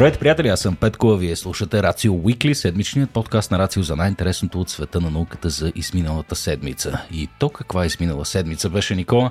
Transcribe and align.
Здравейте, 0.00 0.18
приятели, 0.18 0.48
аз 0.48 0.60
съм 0.60 0.76
Петко, 0.76 1.10
а 1.10 1.16
вие 1.16 1.36
слушате 1.36 1.82
Рацио 1.82 2.14
Уикли, 2.14 2.54
седмичният 2.54 3.10
подкаст 3.10 3.50
на 3.50 3.58
Рацио 3.58 3.82
за 3.82 3.96
най-интересното 3.96 4.60
от 4.60 4.70
света 4.70 5.00
на 5.00 5.10
науката 5.10 5.50
за 5.50 5.72
изминалата 5.74 6.36
седмица. 6.36 7.02
И 7.12 7.28
то 7.38 7.48
каква 7.48 7.86
изминала 7.86 8.24
седмица 8.24 8.70
беше, 8.70 8.94
Никола? 8.94 9.30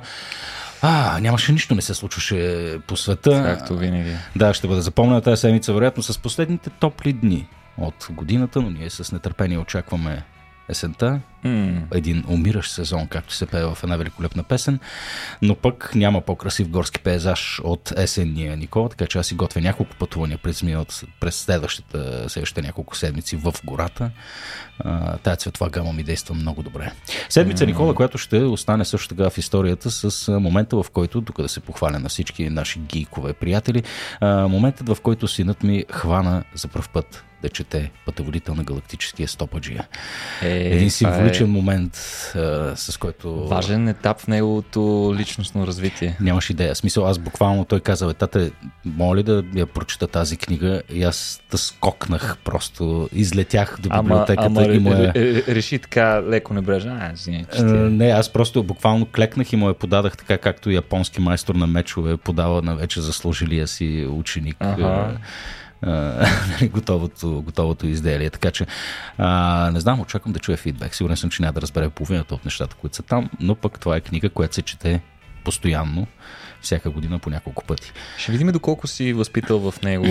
А, 0.82 1.20
нямаше 1.22 1.52
нищо, 1.52 1.76
не 1.76 1.82
се 1.82 1.94
случваше 1.94 2.80
по 2.88 2.98
света. 2.98 3.44
Както 3.46 3.78
винаги. 3.78 4.16
Да, 4.36 4.54
ще 4.54 4.68
бъде 4.68 4.82
запомнена 4.82 5.22
тази 5.22 5.42
седмица, 5.42 5.74
вероятно, 5.74 6.04
с 6.04 6.18
последните 6.18 6.70
топли 6.70 7.14
дни 7.14 7.48
от 7.78 8.08
годината, 8.12 8.62
но 8.62 8.70
ние 8.70 8.90
с 8.90 9.12
нетърпение 9.12 9.58
очакваме 9.58 10.24
есента. 10.70 11.20
Mm. 11.46 11.82
Един 11.94 12.24
умиращ 12.28 12.72
сезон, 12.72 13.08
както 13.08 13.34
се 13.34 13.46
пее 13.46 13.64
в 13.64 13.78
една 13.84 13.98
великолепна 13.98 14.44
песен, 14.44 14.80
но 15.42 15.56
пък 15.56 15.92
няма 15.96 16.22
по-красив 16.22 16.70
горски 16.70 17.00
пейзаж 17.00 17.62
от 17.64 17.94
есенния 17.98 18.58
Никола, 18.58 18.90
така 18.90 19.08
че 19.08 19.18
аз 19.18 19.28
си 19.28 19.36
готвя 19.36 19.62
няколко 19.62 19.96
пътувания 19.96 20.38
през, 20.38 20.64
миналата, 20.64 21.06
през 21.20 21.36
следващата, 21.36 22.30
следващите 22.30 22.62
няколко 22.62 22.96
седмици 22.96 23.36
в 23.36 23.54
гората. 23.66 24.12
А, 24.80 25.18
тая 25.18 25.36
цветова 25.36 25.70
гама 25.70 25.94
ми 25.94 26.04
действа 26.04 26.36
много 26.36 26.64
добре. 26.64 26.92
Седмица, 27.30 27.64
mm. 27.64 27.68
Никола, 27.68 27.96
която 27.96 28.18
ще 28.18 28.38
остане 28.38 28.86
също 28.86 29.16
така 29.16 29.30
в 29.30 29.38
историята 29.38 29.92
с 29.92 30.32
момента, 30.40 30.84
в 30.84 30.86
който, 30.94 31.22
тук 31.22 31.42
да 31.42 31.50
се 31.50 31.60
похваля 31.60 32.00
на 32.00 32.10
всички 32.10 32.50
наши 32.50 32.80
гийкове 32.80 33.34
приятели, 33.34 33.84
а, 34.20 34.48
моментът, 34.48 34.90
в 34.90 35.02
който 35.02 35.28
синът 35.28 35.64
ми 35.64 35.86
хвана 35.92 36.44
за 36.54 36.68
пръв 36.68 36.90
път 36.90 37.24
да 37.42 37.50
чете 37.50 37.92
пътеводител 38.06 38.56
на 38.56 38.64
галактическия 38.64 39.28
стопаджия. 39.28 39.88
Е, 40.42 40.50
Един 40.50 40.92
символичен 40.92 41.48
е... 41.48 41.50
момент, 41.50 41.98
а, 42.36 42.74
с 42.76 42.98
който... 42.98 43.48
Важен 43.48 43.88
етап 43.88 44.20
в 44.20 44.28
неговото 44.28 45.14
личностно 45.18 45.68
развитие. 45.68 46.18
Нямаш 46.22 46.50
идея. 46.50 46.76
Смисъл, 46.76 47.08
аз 47.08 47.20
буквално 47.20 47.66
той 47.66 47.80
каза, 47.80 48.14
тате, 48.14 48.52
моля 48.86 49.24
да 49.24 49.44
я 49.56 49.66
прочета 49.66 50.08
тази 50.08 50.38
книга? 50.38 50.82
И 50.94 51.04
аз 51.04 51.42
скокнах 51.56 52.38
просто. 52.44 53.10
Излетях 53.14 53.78
до 53.80 53.90
библиотеката 53.90 54.46
ама, 54.46 54.62
ама, 54.62 54.74
и 54.74 54.80
му 54.80 54.94
е... 54.94 55.14
Реши 55.48 55.80
така 55.80 56.24
леко 56.28 56.54
небрежно. 56.54 56.98
А, 57.02 57.14
извиня, 57.14 57.46
че 57.56 57.64
не, 57.64 58.10
аз 58.10 58.34
просто 58.34 58.64
буквално 58.64 59.06
клекнах 59.06 59.54
и 59.54 59.56
му 59.56 59.68
я 59.68 59.74
подадах 59.74 60.18
така, 60.18 60.38
както 60.38 60.72
японски 60.72 61.22
майстор 61.22 61.56
на 61.56 61.68
мечове 61.68 62.18
подава 62.18 62.62
на 62.62 62.76
вече 62.76 63.02
заслужилия 63.02 63.68
си 63.68 64.08
ученик. 64.10 64.58
Ага 64.60 65.18
готовото, 66.64 67.42
готовото 67.42 67.88
изделие. 67.88 68.30
Така 68.30 68.52
че 68.52 68.66
а, 69.18 69.72
не 69.74 69.80
знам, 69.80 70.00
очаквам 70.00 70.34
да 70.34 70.40
чуя 70.40 70.58
фидбек. 70.58 70.96
Сигурен 70.96 71.18
съм, 71.18 71.30
че 71.30 71.42
няма 71.42 71.54
да 71.54 71.62
разбере 71.62 71.90
половината 71.90 72.36
от 72.36 72.46
нещата, 72.46 72.76
които 72.76 72.96
са 72.96 73.04
там, 73.04 73.30
но 73.40 73.56
пък 73.56 73.80
това 73.80 73.96
е 73.96 74.02
книга, 74.02 74.30
която 74.30 74.56
се 74.56 74.62
чете 74.62 75.02
постоянно, 75.44 76.08
всяка 76.62 76.90
година 76.90 77.20
по 77.20 77.30
няколко 77.30 77.66
пъти. 77.66 77.92
Ще 78.18 78.32
видим 78.32 78.48
доколко 78.48 78.88
си 78.88 79.14
възпитал 79.14 79.72
в 79.72 79.82
него 79.82 80.06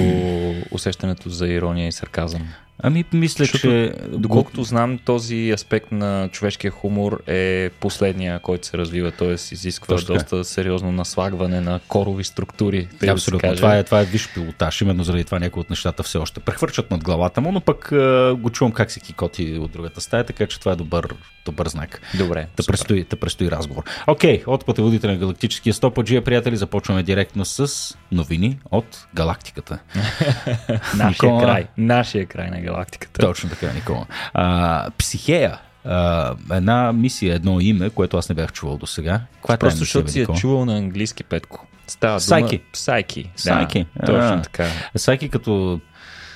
усещането 0.70 1.28
за 1.28 1.48
ирония 1.48 1.88
и 1.88 1.92
сарказъм. 1.92 2.48
Ами, 2.82 3.04
мисля, 3.12 3.44
Защото, 3.44 3.62
че... 3.62 3.92
Доколкото 4.08 4.62
знам, 4.62 4.98
този 5.04 5.50
аспект 5.50 5.92
на 5.92 6.28
човешкия 6.32 6.70
хумор 6.70 7.22
е 7.26 7.70
последния, 7.80 8.38
който 8.38 8.66
се 8.66 8.78
развива, 8.78 9.10
т.е. 9.10 9.32
изисква 9.32 9.96
Точно 9.96 10.14
доста 10.14 10.44
сериозно 10.44 10.92
наслагване 10.92 11.60
на 11.60 11.80
корови 11.88 12.24
структури. 12.24 12.88
Абсолютно. 13.08 13.48
Да 13.48 13.56
това, 13.56 13.76
е, 13.76 13.84
това 13.84 14.00
е 14.00 14.04
виш 14.04 14.34
пилотаж. 14.34 14.80
Именно 14.80 15.04
заради 15.04 15.24
това 15.24 15.38
някои 15.38 15.60
от 15.60 15.70
нещата 15.70 16.02
все 16.02 16.18
още 16.18 16.40
прехвърчат 16.40 16.90
над 16.90 17.04
главата 17.04 17.40
му, 17.40 17.52
но 17.52 17.60
пък 17.60 17.92
а, 17.92 18.34
го 18.38 18.50
чувам 18.50 18.72
как 18.72 18.90
се 18.90 19.00
кикоти 19.00 19.58
от 19.58 19.70
другата 19.70 20.00
стая, 20.00 20.24
така 20.24 20.46
че 20.46 20.60
това 20.60 20.72
е 20.72 20.76
добър, 20.76 21.14
добър 21.44 21.68
знак. 21.68 22.00
Добре. 22.18 22.46
Да 22.56 22.62
супер. 22.62 22.72
предстои, 22.72 23.04
да 23.10 23.16
предстои 23.16 23.50
разговор. 23.50 23.82
Окей, 24.06 24.42
от 24.46 24.66
пътеводителя 24.66 25.12
на 25.12 25.18
галактическия 25.18 25.74
стопаджия, 25.74 26.24
приятели, 26.24 26.56
започваме 26.56 27.02
директно 27.02 27.44
с 27.44 27.94
новини 28.12 28.58
от 28.70 29.06
галактиката. 29.14 29.78
Нашия 30.96 31.30
Никола- 31.30 31.40
край. 31.40 31.66
Нашия 31.76 32.26
край 32.26 32.50
на 32.50 32.60
галактиката. 32.68 33.20
Точно 33.20 33.50
така, 33.50 33.72
Никола. 33.72 34.06
А, 34.34 34.90
Психея. 34.98 35.58
А, 35.84 36.34
една 36.52 36.92
мисия, 36.92 37.34
едно 37.34 37.60
име, 37.60 37.90
което 37.90 38.16
аз 38.16 38.28
не 38.28 38.34
бях 38.34 38.52
чувал 38.52 38.76
до 38.76 38.86
сега. 38.86 39.20
Каква 39.34 39.54
е 39.54 39.58
Просто 39.58 39.78
защото 39.78 40.10
си 40.10 40.20
е 40.20 40.26
чувал 40.26 40.64
на 40.64 40.76
английски, 40.76 41.24
Петко. 41.24 41.66
Става 41.86 42.20
Сайки. 42.20 42.56
дума... 42.56 42.68
Сайки. 42.72 43.30
Сайки. 43.36 43.86
Да, 43.96 44.06
точно 44.06 44.38
А. 44.38 44.42
така. 44.42 44.66
Сайки 44.96 45.28
като... 45.28 45.80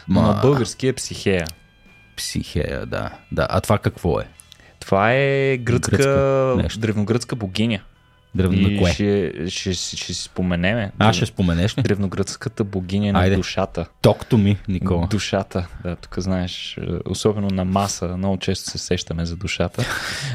Но 0.09 0.23
на 0.23 0.29
Ма, 0.29 0.41
български 0.43 0.89
е 0.89 0.93
психея. 0.93 1.47
Психея, 2.17 2.87
да. 2.87 3.11
да. 3.33 3.47
А 3.51 3.61
това 3.61 3.79
какво 3.79 4.21
е? 4.21 4.29
Това 4.81 5.13
е 5.13 5.57
гръцка, 5.57 5.97
Гръцка 5.97 6.79
древногръцка 6.79 7.37
богиня. 7.37 7.81
Древно 8.35 8.69
И 8.69 8.79
кое? 8.79 8.93
ще, 8.93 9.33
ще, 9.49 9.75
ще, 9.75 9.97
ще 9.97 10.15
си 10.15 10.23
споменеме. 10.23 10.93
А, 10.99 11.13
ще 11.13 11.27
споменеш 11.27 11.79
ли? 11.79 11.83
Древногръцката 11.83 12.65
богиня 12.65 13.19
Айде. 13.19 13.31
на 13.31 13.37
душата. 13.37 13.87
Токто 14.03 14.39
ми, 14.39 14.57
Никола. 14.69 15.07
Душата, 15.11 15.69
да, 15.83 15.97
тук 15.97 16.15
знаеш, 16.19 16.79
особено 17.07 17.49
на 17.49 17.65
маса, 17.65 18.17
много 18.17 18.37
често 18.37 18.71
се 18.71 18.79
сещаме 18.79 19.27
за 19.27 19.37
душата. 19.37 19.85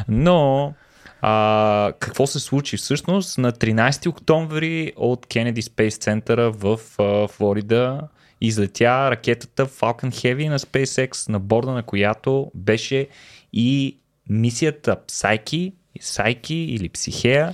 Но 0.08 0.74
а, 1.22 1.92
какво 2.00 2.28
се 2.28 2.40
случи 2.40 2.78
всъщност? 2.78 3.38
На 3.38 3.52
13 3.52 4.08
октомври 4.10 4.94
от 4.96 5.26
Кенеди 5.26 5.62
Space 5.62 5.90
Center 5.90 6.50
в 6.50 6.80
а, 7.00 7.28
Флорида 7.28 8.02
излетя 8.42 9.12
ракетата 9.12 9.66
Falcon 9.66 10.10
Heavy 10.10 10.50
на 10.50 10.60
SpaceX, 10.60 11.30
на 11.30 11.40
борда 11.40 11.72
на 11.72 11.84
която 11.84 12.52
беше 12.56 13.08
и 13.54 13.98
мисията 14.30 14.98
Psyche, 15.08 15.74
Psyche 16.00 16.54
или 16.54 16.90
Психея, 16.90 17.54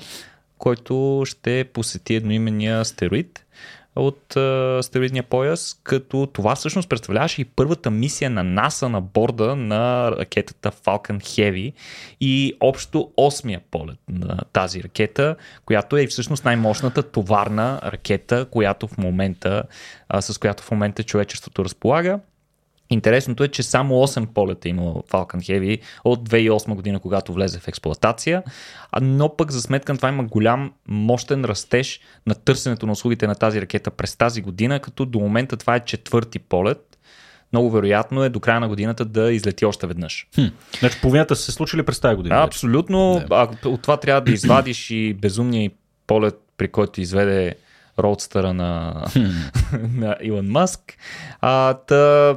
който 0.64 1.24
ще 1.26 1.64
посети 1.74 2.16
едноименния 2.16 2.80
астероид 2.80 3.46
от 3.96 4.36
астероидния 4.80 5.24
пояс, 5.24 5.80
като 5.84 6.28
това 6.34 6.56
всъщност 6.56 6.90
представляваше 6.90 7.42
и 7.42 7.46
първата 7.46 7.92
мисия 7.92 8.30
на 8.30 8.44
НАСА 8.44 8.90
на 8.90 9.02
борда 9.02 9.56
на 9.56 10.12
ракетата 10.12 10.72
Falcon 10.72 11.20
Heavy 11.20 11.74
и 12.22 12.54
общо 12.60 13.12
осмия 13.18 13.62
полет 13.72 13.98
на 14.10 14.38
тази 14.54 14.84
ракета, 14.84 15.36
която 15.66 15.98
е 15.98 16.08
всъщност 16.08 16.46
най-мощната 16.46 17.04
товарна 17.04 17.80
ракета, 17.84 18.46
която 18.52 18.88
в 18.88 18.98
момента, 18.98 19.64
с 20.20 20.40
която 20.40 20.64
в 20.64 20.72
момента 20.72 21.04
човечеството 21.04 21.66
разполага. 21.66 22.20
Интересното 22.90 23.44
е, 23.44 23.48
че 23.48 23.64
само 23.64 23.96
8 23.96 24.26
полета 24.26 24.68
е 24.68 24.70
имало 24.70 25.04
Falcon 25.10 25.36
Heavy 25.36 25.80
от 26.04 26.30
2008 26.30 26.76
година, 26.76 27.00
когато 27.00 27.34
влезе 27.34 27.60
в 27.60 27.68
експлоатация, 27.68 28.44
но 29.02 29.36
пък 29.36 29.52
за 29.52 29.62
сметка 29.62 29.94
на 29.94 29.98
това 29.98 30.10
има 30.10 30.24
голям 30.24 30.74
мощен 30.88 31.46
растеж 31.46 32.00
на 32.28 32.36
търсенето 32.36 32.86
на 32.86 32.92
услугите 32.92 33.28
на 33.28 33.36
тази 33.36 33.62
ракета 33.62 33.92
през 33.92 34.16
тази 34.16 34.42
година, 34.42 34.80
като 34.80 35.06
до 35.06 35.20
момента 35.20 35.58
това 35.58 35.76
е 35.76 35.80
четвърти 35.80 36.40
полет. 36.40 36.98
Много 37.54 37.72
вероятно 37.72 38.24
е 38.24 38.30
до 38.30 38.40
края 38.40 38.60
на 38.60 38.68
годината 38.68 39.06
да 39.06 39.32
излети 39.32 39.66
още 39.66 39.88
веднъж. 39.88 40.28
Хм. 40.36 40.46
Значи 40.80 41.02
половината 41.02 41.36
са 41.36 41.44
се 41.44 41.52
случили 41.52 41.84
през 41.84 42.00
тази 42.00 42.16
година. 42.16 42.36
Вече. 42.36 42.46
абсолютно. 42.46 43.24
А, 43.30 43.48
от 43.66 43.82
това 43.82 43.98
трябва 43.98 44.22
да 44.22 44.32
извадиш 44.32 44.92
и 44.92 45.14
безумния 45.14 45.72
полет, 46.08 46.36
при 46.58 46.68
който 46.68 47.02
изведе 47.02 47.56
роудстъра 48.00 48.54
на, 48.54 49.04
на 49.94 50.18
Илон 50.22 50.48
Маск. 50.48 50.98
А, 51.42 51.74
та, 51.74 52.36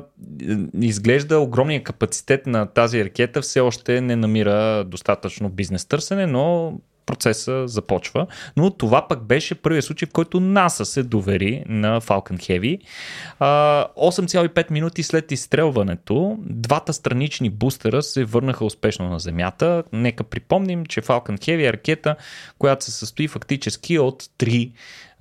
изглежда 0.81 1.39
огромния 1.39 1.83
капацитет 1.83 2.47
на 2.47 2.67
тази 2.67 3.05
ракета 3.05 3.43
все 3.43 3.61
още 3.61 4.01
не 4.01 4.17
намира 4.17 4.85
достатъчно 4.85 5.49
бизнес 5.49 5.85
търсене, 5.85 6.27
но 6.27 6.73
процеса 7.07 7.69
започва. 7.69 8.27
Но 8.57 8.71
това 8.71 9.09
пък 9.09 9.23
беше 9.23 9.55
първият 9.55 9.85
случай, 9.85 10.09
в 10.09 10.13
който 10.13 10.41
НАСА 10.41 10.85
се 10.85 11.03
довери 11.03 11.65
на 11.69 12.01
Falcon 12.01 12.37
Heavy. 12.37 12.79
А, 13.39 13.87
8,5 13.97 14.71
минути 14.71 15.03
след 15.03 15.33
изстрелването, 15.33 16.37
двата 16.41 16.93
странични 16.93 17.51
бустера 17.51 18.03
се 18.03 18.25
върнаха 18.25 18.65
успешно 18.65 19.09
на 19.09 19.19
Земята. 19.19 19.83
Нека 19.93 20.25
припомним, 20.25 20.87
че 20.87 21.03
Falcon 21.03 21.39
Heavy 21.39 21.69
е 21.69 21.73
ракета, 21.73 22.17
която 22.59 22.85
се 22.85 22.91
състои 22.91 23.29
фактически 23.29 23.99
от 23.99 24.25
три 24.39 24.73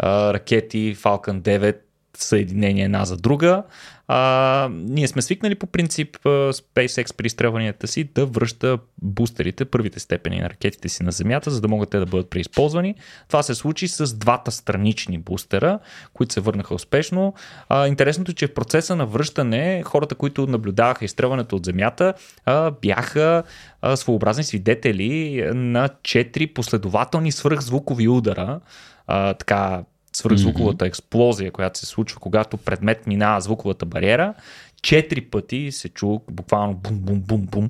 ракети 0.04 0.96
Falcon 0.96 1.42
9 1.42 1.76
съединение 2.18 2.84
една 2.86 3.06
за 3.06 3.18
друга. 3.18 3.64
А, 4.08 4.70
ние 4.72 5.08
сме 5.08 5.22
свикнали 5.22 5.56
по 5.56 5.68
принцип 5.68 6.18
SpaceX 6.26 7.16
при 7.16 7.26
изстрелванията 7.26 7.88
си 7.88 8.04
да 8.04 8.26
връща 8.26 8.78
бустерите, 9.02 9.66
първите 9.66 10.00
степени 10.00 10.40
на 10.40 10.50
ракетите 10.50 10.90
си 10.90 11.04
на 11.04 11.12
Земята, 11.12 11.52
за 11.52 11.62
да 11.62 11.68
могат 11.68 11.90
те 11.90 12.00
да 12.00 12.06
бъдат 12.06 12.30
преизползвани. 12.30 12.96
Това 13.28 13.44
се 13.44 13.56
случи 13.56 13.88
с 13.88 14.18
двата 14.18 14.52
странични 14.52 15.18
бустера, 15.18 15.80
които 16.14 16.34
се 16.34 16.42
върнаха 16.42 16.76
успешно. 16.76 17.34
А, 17.70 17.88
интересното 17.88 18.32
е, 18.32 18.36
че 18.36 18.48
в 18.48 18.54
процеса 18.54 18.96
на 18.96 19.06
връщане 19.06 19.84
хората, 19.86 20.16
които 20.16 20.48
наблюдаваха 20.48 21.06
изстрелването 21.06 21.56
от 21.56 21.66
Земята, 21.66 22.14
а, 22.46 22.72
бяха 22.72 23.44
а, 23.82 23.96
своеобразни 23.96 24.44
свидетели 24.44 25.44
на 25.54 25.90
четири 26.04 26.48
последователни 26.48 27.32
свръхзвукови 27.32 28.08
удара. 28.08 28.60
А, 29.08 29.34
така 29.34 29.84
свръхзвуковата 30.14 30.86
експлозия, 30.86 31.52
която 31.52 31.80
се 31.80 31.86
случва, 31.86 32.20
когато 32.20 32.58
предмет 32.58 33.08
минава 33.08 33.42
звуковата 33.42 33.86
бариера. 33.86 34.34
Четири 34.82 35.22
пъти 35.22 35.72
се 35.72 35.90
чу 35.90 36.20
буквално 36.32 36.74
бум-бум-бум-бум. 36.76 37.70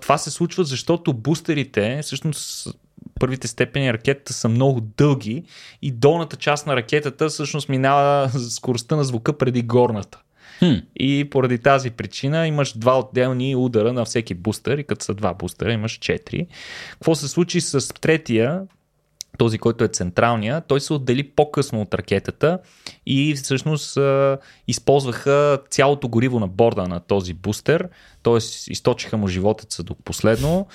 Това 0.00 0.18
се 0.18 0.30
случва, 0.30 0.64
защото 0.64 1.12
бустерите, 1.12 2.00
всъщност 2.02 2.68
първите 3.20 3.48
степени 3.48 3.92
ракетата 3.92 4.32
са 4.32 4.48
много 4.48 4.80
дълги 4.80 5.44
и 5.82 5.90
долната 5.90 6.36
част 6.36 6.66
на 6.66 6.76
ракетата 6.76 7.28
всъщност 7.28 7.68
минава 7.68 8.30
скоростта 8.50 8.96
на 8.96 9.04
звука 9.04 9.38
преди 9.38 9.62
горната. 9.62 10.18
Хм. 10.58 10.74
И 10.96 11.28
поради 11.30 11.58
тази 11.58 11.90
причина 11.90 12.46
имаш 12.46 12.78
два 12.78 12.98
отделни 12.98 13.56
удара 13.56 13.92
на 13.92 14.04
всеки 14.04 14.34
бустер 14.34 14.78
и 14.78 14.84
като 14.84 15.04
са 15.04 15.14
два 15.14 15.34
бустера 15.34 15.72
имаш 15.72 15.92
четири. 15.92 16.46
Какво 16.92 17.14
се 17.14 17.28
случи 17.28 17.60
с 17.60 17.94
третия, 18.00 18.62
този, 19.38 19.58
който 19.58 19.84
е 19.84 19.88
централния, 19.88 20.62
той 20.68 20.80
се 20.80 20.92
отдели 20.92 21.22
по-късно 21.22 21.80
от 21.80 21.94
ракетата 21.94 22.58
и 23.06 23.34
всъщност 23.34 23.96
а, 23.96 24.38
използваха 24.68 25.58
цялото 25.70 26.08
гориво 26.08 26.40
на 26.40 26.48
борда 26.48 26.88
на 26.88 27.00
този 27.00 27.34
бустер, 27.34 27.88
т.е. 28.22 28.36
източиха 28.72 29.16
му 29.16 29.28
животеца 29.28 29.82
до 29.82 29.94
последно, 29.94 30.66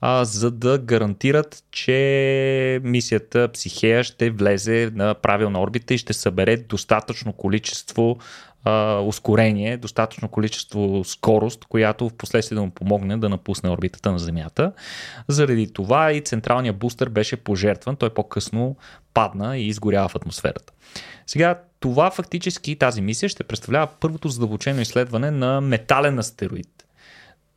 а, 0.00 0.24
за 0.24 0.50
да 0.50 0.78
гарантират, 0.78 1.64
че 1.70 2.80
мисията 2.82 3.48
Психея 3.52 4.04
ще 4.04 4.30
влезе 4.30 4.90
на 4.94 5.14
правилна 5.14 5.60
орбита 5.60 5.94
и 5.94 5.98
ще 5.98 6.12
събере 6.12 6.56
достатъчно 6.56 7.32
количество 7.32 8.18
а, 8.64 9.00
ускорение, 9.00 9.76
достатъчно 9.76 10.28
количество 10.28 11.02
скорост, 11.04 11.64
която 11.64 12.08
в 12.08 12.14
последствие 12.14 12.56
да 12.56 12.62
му 12.62 12.70
помогне 12.70 13.16
да 13.16 13.28
напусне 13.28 13.70
орбитата 13.70 14.12
на 14.12 14.18
Земята. 14.18 14.72
Заради 15.28 15.72
това 15.72 16.12
и 16.12 16.20
централният 16.20 16.76
бустер 16.76 17.08
беше 17.08 17.36
пожертван, 17.36 17.96
той 17.96 18.10
по-късно 18.10 18.76
падна 19.14 19.58
и 19.58 19.66
изгорява 19.66 20.08
в 20.08 20.16
атмосферата. 20.16 20.72
Сега, 21.26 21.60
това 21.80 22.10
фактически, 22.10 22.76
тази 22.76 23.00
мисия 23.00 23.28
ще 23.28 23.44
представлява 23.44 23.88
първото 24.00 24.28
задълбочено 24.28 24.80
изследване 24.80 25.30
на 25.30 25.60
метален 25.60 26.18
астероид 26.18 26.78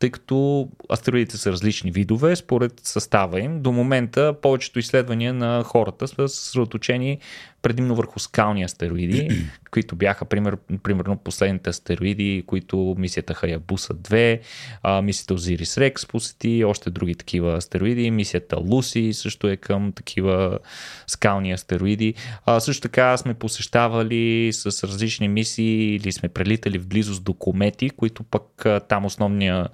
тъй 0.01 0.09
като 0.09 0.67
астероидите 0.91 1.37
са 1.37 1.51
различни 1.51 1.91
видове 1.91 2.35
според 2.35 2.73
състава 2.83 3.39
им. 3.39 3.61
До 3.61 3.71
момента 3.71 4.33
повечето 4.41 4.79
изследвания 4.79 5.33
на 5.33 5.63
хората 5.63 6.07
са 6.07 6.29
съсредоточени 6.29 7.19
предимно 7.61 7.95
върху 7.95 8.19
скални 8.19 8.63
астероиди, 8.63 9.29
които 9.71 9.95
бяха 9.95 10.25
пример, 10.25 10.57
примерно 10.83 11.17
последните 11.17 11.69
астероиди, 11.69 12.43
които 12.47 12.95
мисията 12.97 13.33
Хаябуса 13.33 13.93
2, 13.93 14.39
а, 14.83 15.01
мисията 15.01 15.33
Озирис 15.33 15.77
Рекс 15.77 16.05
посети, 16.05 16.63
още 16.63 16.89
други 16.89 17.15
такива 17.15 17.53
астероиди, 17.53 18.11
мисията 18.11 18.59
Луси 18.59 19.13
също 19.13 19.47
е 19.47 19.57
към 19.57 19.91
такива 19.91 20.59
скални 21.07 21.51
астероиди. 21.51 22.13
А, 22.45 22.59
също 22.59 22.81
така 22.81 23.17
сме 23.17 23.33
посещавали 23.33 24.49
с 24.53 24.87
различни 24.87 25.27
мисии 25.27 25.95
или 25.95 26.11
сме 26.11 26.29
прелитали 26.29 26.79
в 26.79 26.87
близост 26.87 27.23
до 27.23 27.33
комети, 27.33 27.89
които 27.89 28.23
пък 28.23 28.65
там 28.89 29.05
основния 29.05 29.67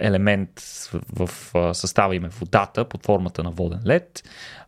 елемент 0.00 0.50
в 1.12 1.30
състава 1.74 2.16
им 2.16 2.24
е 2.24 2.28
водата 2.28 2.84
под 2.84 3.06
формата 3.06 3.42
на 3.42 3.50
воден 3.50 3.80
лед. 3.86 4.22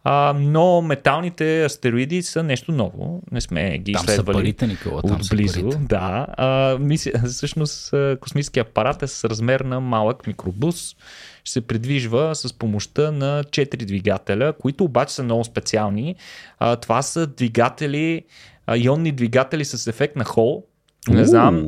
А, 0.05 0.34
но 0.38 0.82
металните 0.82 1.64
астероиди 1.64 2.22
са 2.22 2.43
нещо 2.43 2.72
ново. 2.72 3.22
Не 3.32 3.40
сме 3.40 3.78
ги 3.78 3.93
там 3.93 4.02
изследвали 4.05 4.37
са 4.37 4.43
парите, 4.43 4.66
Никола, 4.66 5.02
там 5.02 5.16
отблизо. 5.16 5.55
Са 5.55 5.61
парите. 5.62 5.78
Да. 5.78 6.26
А, 6.37 6.78
мисли, 6.81 7.12
всъщност 7.26 7.94
космическия 8.20 8.61
апарат 8.61 9.02
е 9.02 9.06
с 9.06 9.28
размер 9.28 9.61
на 9.61 9.81
малък 9.81 10.26
микробус. 10.26 10.96
Ще 11.44 11.52
се 11.52 11.60
придвижва 11.60 12.34
с 12.34 12.52
помощта 12.52 13.10
на 13.10 13.44
4 13.44 13.84
двигателя, 13.84 14.52
които 14.52 14.84
обаче 14.84 15.14
са 15.14 15.22
много 15.22 15.44
специални. 15.44 16.17
А, 16.58 16.76
това 16.76 17.02
са 17.02 17.26
двигатели, 17.26 18.25
ионни 18.76 19.12
двигатели 19.12 19.64
с 19.64 19.87
ефект 19.87 20.17
на 20.17 20.25
Хол. 20.25 20.64
Не 21.09 21.25
знам 21.25 21.65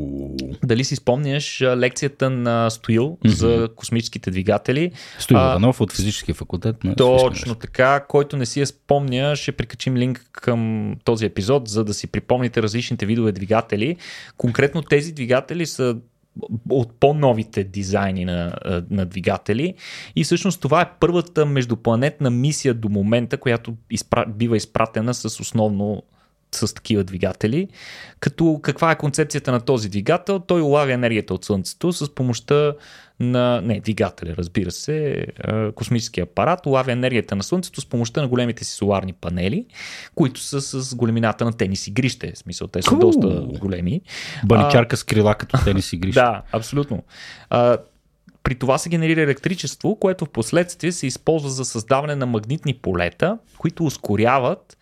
дали 0.64 0.84
си 0.84 0.96
спомняш 0.96 1.60
лекцията 1.60 2.30
на 2.30 2.70
Стоил 2.70 3.18
mm-hmm. 3.24 3.28
за 3.28 3.68
космическите 3.76 4.30
двигатели. 4.30 4.92
Стоил 5.18 5.36
Иванов 5.36 5.80
от 5.80 5.92
физическия 5.92 6.34
факултет 6.34 6.84
на 6.84 6.96
Точно 6.96 7.54
така. 7.54 8.00
Който 8.08 8.36
не 8.36 8.46
си 8.46 8.60
я 8.60 8.66
спомня, 8.66 9.36
ще 9.36 9.52
прикачим 9.52 9.96
линк 9.96 10.28
към 10.32 10.92
този 11.04 11.26
епизод, 11.26 11.68
за 11.68 11.84
да 11.84 11.94
си 11.94 12.06
припомните 12.06 12.62
различните 12.62 13.06
видове 13.06 13.32
двигатели. 13.32 13.96
Конкретно 14.36 14.82
тези 14.82 15.12
двигатели 15.12 15.66
са 15.66 15.96
от 16.70 17.00
по-новите 17.00 17.64
дизайни 17.64 18.24
на, 18.24 18.54
на 18.90 19.06
двигатели. 19.06 19.74
И 20.16 20.24
всъщност 20.24 20.60
това 20.60 20.82
е 20.82 20.90
първата 21.00 21.46
междупланетна 21.46 22.30
мисия 22.30 22.74
до 22.74 22.88
момента, 22.88 23.36
която 23.36 23.74
изпра... 23.90 24.26
бива 24.28 24.56
изпратена 24.56 25.14
с 25.14 25.40
основно 25.40 26.02
с 26.52 26.74
такива 26.74 27.04
двигатели. 27.04 27.68
Като 28.20 28.60
каква 28.62 28.92
е 28.92 28.98
концепцията 28.98 29.52
на 29.52 29.60
този 29.60 29.88
двигател? 29.88 30.38
Той 30.38 30.60
улавя 30.60 30.92
енергията 30.92 31.34
от 31.34 31.44
Слънцето 31.44 31.92
с 31.92 32.14
помощта 32.14 32.74
на, 33.20 33.60
не, 33.60 33.80
двигателя, 33.80 34.34
разбира 34.38 34.70
се, 34.70 35.26
космически 35.74 36.20
апарат, 36.20 36.66
улавя 36.66 36.92
енергията 36.92 37.36
на 37.36 37.42
Слънцето 37.42 37.80
с 37.80 37.86
помощта 37.86 38.20
на 38.20 38.28
големите 38.28 38.64
си 38.64 38.72
соларни 38.72 39.12
панели, 39.12 39.66
които 40.14 40.40
са 40.40 40.60
с 40.60 40.94
големината 40.94 41.44
на 41.44 41.52
тенис 41.52 41.86
игрище. 41.86 42.32
В 42.34 42.38
смисъл, 42.38 42.68
те 42.68 42.82
са 42.82 42.90
cool. 42.90 42.98
доста 42.98 43.58
големи. 43.58 44.00
Баничарка 44.44 44.96
с 44.96 45.04
крила 45.04 45.34
като 45.34 45.64
тенис 45.64 45.92
игрище. 45.92 46.20
да, 46.20 46.42
абсолютно. 46.52 47.02
А, 47.50 47.78
при 48.42 48.54
това 48.54 48.78
се 48.78 48.88
генерира 48.88 49.20
електричество, 49.20 49.96
което 49.96 50.24
в 50.24 50.28
последствие 50.28 50.92
се 50.92 51.06
използва 51.06 51.50
за 51.50 51.64
създаване 51.64 52.16
на 52.16 52.26
магнитни 52.26 52.74
полета, 52.74 53.38
които 53.58 53.84
ускоряват 53.84 54.76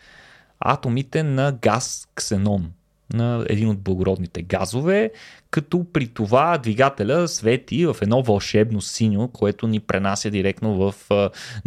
атомите 0.64 1.22
на 1.22 1.52
газ 1.62 2.08
ксенон, 2.14 2.70
на 3.14 3.46
един 3.48 3.68
от 3.68 3.80
благородните 3.80 4.42
газове, 4.42 5.10
като 5.50 5.86
при 5.92 6.06
това 6.08 6.58
двигателя 6.58 7.28
свети 7.28 7.86
в 7.86 7.96
едно 8.02 8.22
вълшебно 8.22 8.80
синьо, 8.80 9.28
което 9.28 9.66
ни 9.66 9.80
пренася 9.80 10.30
директно 10.30 10.74
в 10.74 10.94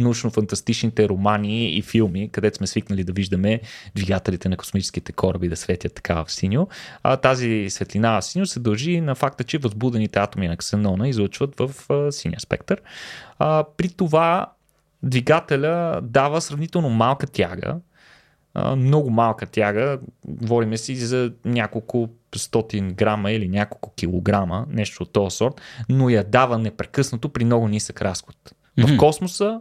научно-фантастичните 0.00 1.08
романи 1.08 1.70
и 1.76 1.82
филми, 1.82 2.28
където 2.28 2.56
сме 2.56 2.66
свикнали 2.66 3.04
да 3.04 3.12
виждаме 3.12 3.60
двигателите 3.94 4.48
на 4.48 4.56
космическите 4.56 5.12
кораби 5.12 5.48
да 5.48 5.56
светят 5.56 5.94
така 5.94 6.24
в 6.24 6.32
синьо. 6.32 6.68
А 7.02 7.16
тази 7.16 7.66
светлина 7.70 8.20
в 8.20 8.24
синьо 8.24 8.46
се 8.46 8.60
дължи 8.60 9.00
на 9.00 9.14
факта, 9.14 9.44
че 9.44 9.58
възбудените 9.58 10.18
атоми 10.18 10.48
на 10.48 10.56
ксенона 10.56 11.08
излъчват 11.08 11.54
в 11.58 11.70
синя 12.12 12.40
спектър. 12.40 12.80
А, 13.38 13.64
при 13.76 13.88
това 13.88 14.46
двигателя 15.02 16.00
дава 16.02 16.40
сравнително 16.40 16.90
малка 16.90 17.26
тяга, 17.26 17.76
много 18.76 19.10
малка 19.10 19.46
тяга, 19.46 19.98
говориме 20.28 20.76
си 20.76 20.96
за 20.96 21.32
няколко 21.44 22.08
стотин 22.36 22.88
грама 22.88 23.32
или 23.32 23.48
няколко 23.48 23.94
килограма, 23.94 24.66
нещо 24.70 25.02
от 25.02 25.12
този 25.12 25.36
сорт, 25.36 25.60
но 25.88 26.08
я 26.08 26.24
дава 26.24 26.58
непрекъснато 26.58 27.28
при 27.28 27.44
много 27.44 27.68
нисък 27.68 28.02
разход. 28.02 28.36
Mm-hmm. 28.78 28.94
В 28.94 28.96
космоса, 28.96 29.60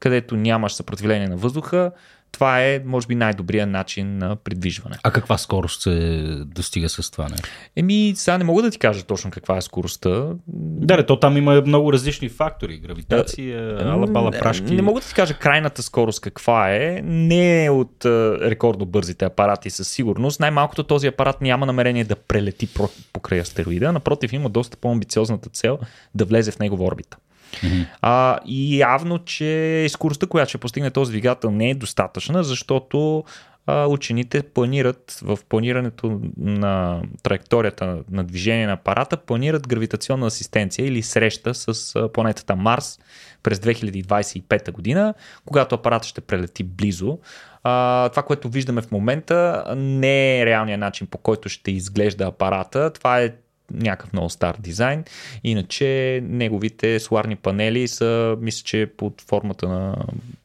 където 0.00 0.36
нямаш 0.36 0.72
съпротивление 0.72 1.28
на 1.28 1.36
въздуха, 1.36 1.92
това 2.32 2.62
е, 2.62 2.82
може 2.84 3.06
би, 3.06 3.14
най-добрият 3.14 3.70
начин 3.70 4.18
на 4.18 4.36
придвижване. 4.36 4.96
А 5.02 5.10
каква 5.10 5.38
скорост 5.38 5.82
се 5.82 6.20
достига 6.46 6.88
с 6.88 7.10
това? 7.10 7.28
Не? 7.28 7.36
Еми, 7.76 8.12
сега 8.16 8.38
не 8.38 8.44
мога 8.44 8.62
да 8.62 8.70
ти 8.70 8.78
кажа 8.78 9.02
точно 9.02 9.30
каква 9.30 9.56
е 9.56 9.60
скоростта. 9.60 10.26
Да, 10.46 11.06
то 11.06 11.20
там 11.20 11.36
има 11.36 11.62
много 11.66 11.92
различни 11.92 12.28
фактори. 12.28 12.78
Гравитация, 12.78 13.74
да, 13.74 13.90
алабала 13.90 14.30
прашки. 14.30 14.70
Не, 14.70 14.76
не 14.76 14.82
мога 14.82 15.00
да 15.00 15.06
ти 15.06 15.14
кажа 15.14 15.34
крайната 15.34 15.82
скорост 15.82 16.20
каква 16.20 16.70
е. 16.70 17.00
Не 17.04 17.64
е 17.64 17.70
от 17.70 18.04
рекордно 18.04 18.86
бързите 18.86 19.24
апарати 19.24 19.70
със 19.70 19.88
сигурност. 19.88 20.40
Най-малкото 20.40 20.82
този 20.82 21.06
апарат 21.06 21.40
няма 21.40 21.66
намерение 21.66 22.04
да 22.04 22.16
прелети 22.16 22.68
покрай 23.12 23.40
астероида. 23.40 23.92
Напротив, 23.92 24.32
има 24.32 24.48
доста 24.48 24.76
по-амбициозната 24.76 25.48
цел 25.48 25.78
да 26.14 26.24
влезе 26.24 26.50
в 26.50 26.58
негова 26.58 26.84
орбита. 26.84 27.16
Mm-hmm. 27.52 27.86
А, 28.02 28.38
и 28.46 28.78
явно, 28.78 29.18
че 29.18 29.86
скоростта, 29.88 30.26
която 30.26 30.48
ще 30.48 30.58
постигне 30.58 30.90
този 30.90 31.12
двигател, 31.12 31.50
не 31.50 31.70
е 31.70 31.74
достатъчна, 31.74 32.44
защото 32.44 33.24
а, 33.66 33.86
учените 33.86 34.42
планират 34.42 35.18
в 35.22 35.38
планирането 35.48 36.20
на 36.36 37.02
траекторията 37.22 37.98
на 38.10 38.24
движение 38.24 38.66
на 38.66 38.72
апарата, 38.72 39.16
планират 39.16 39.68
гравитационна 39.68 40.26
асистенция 40.26 40.86
или 40.86 41.02
среща 41.02 41.54
с 41.54 41.94
планетата 42.12 42.56
Марс 42.56 42.98
през 43.42 43.58
2025 43.58 44.72
година, 44.72 45.14
когато 45.46 45.74
апаратът 45.74 46.08
ще 46.08 46.20
прелети 46.20 46.62
близо. 46.64 47.18
А, 47.62 48.08
това, 48.08 48.22
което 48.22 48.48
виждаме 48.48 48.82
в 48.82 48.90
момента, 48.90 49.64
не 49.76 50.40
е 50.40 50.46
реалният 50.46 50.80
начин 50.80 51.06
по 51.06 51.18
който 51.18 51.48
ще 51.48 51.70
изглежда 51.70 52.24
апарата. 52.24 52.92
Това 52.92 53.20
е 53.20 53.32
някакъв 53.72 54.12
много 54.12 54.30
стар 54.30 54.56
дизайн. 54.58 55.04
Иначе 55.44 56.20
неговите 56.24 57.00
соларни 57.00 57.36
панели 57.36 57.88
са, 57.88 58.36
мисля, 58.40 58.64
че 58.64 58.90
под 58.96 59.20
формата 59.20 59.68
на 59.68 59.96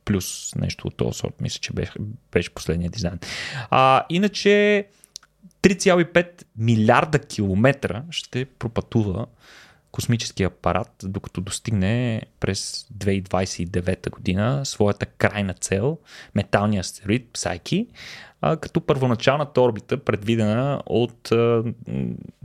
плюс 0.05 0.55
нещо 0.55 0.87
от 0.87 0.95
този 0.95 1.17
сорт. 1.17 1.41
Мисля, 1.41 1.59
че 1.59 1.73
беше, 1.73 1.93
беше 2.31 2.49
последния 2.49 2.89
дизайн. 2.89 3.19
А, 3.69 4.05
иначе 4.09 4.85
3,5 5.61 6.43
милиарда 6.57 7.19
километра 7.19 8.03
ще 8.11 8.45
пропътува 8.45 9.25
космически 9.93 10.43
апарат, 10.43 10.91
докато 11.03 11.41
достигне 11.41 12.21
през 12.39 12.87
2029 12.97 14.09
година 14.09 14.65
своята 14.65 15.05
крайна 15.05 15.53
цел, 15.53 15.97
металния 16.35 16.79
астероид 16.79 17.29
Псайки, 17.33 17.87
като 18.61 18.81
първоначалната 18.81 19.61
орбита, 19.61 19.97
предвидена 19.97 20.81
от 20.85 21.31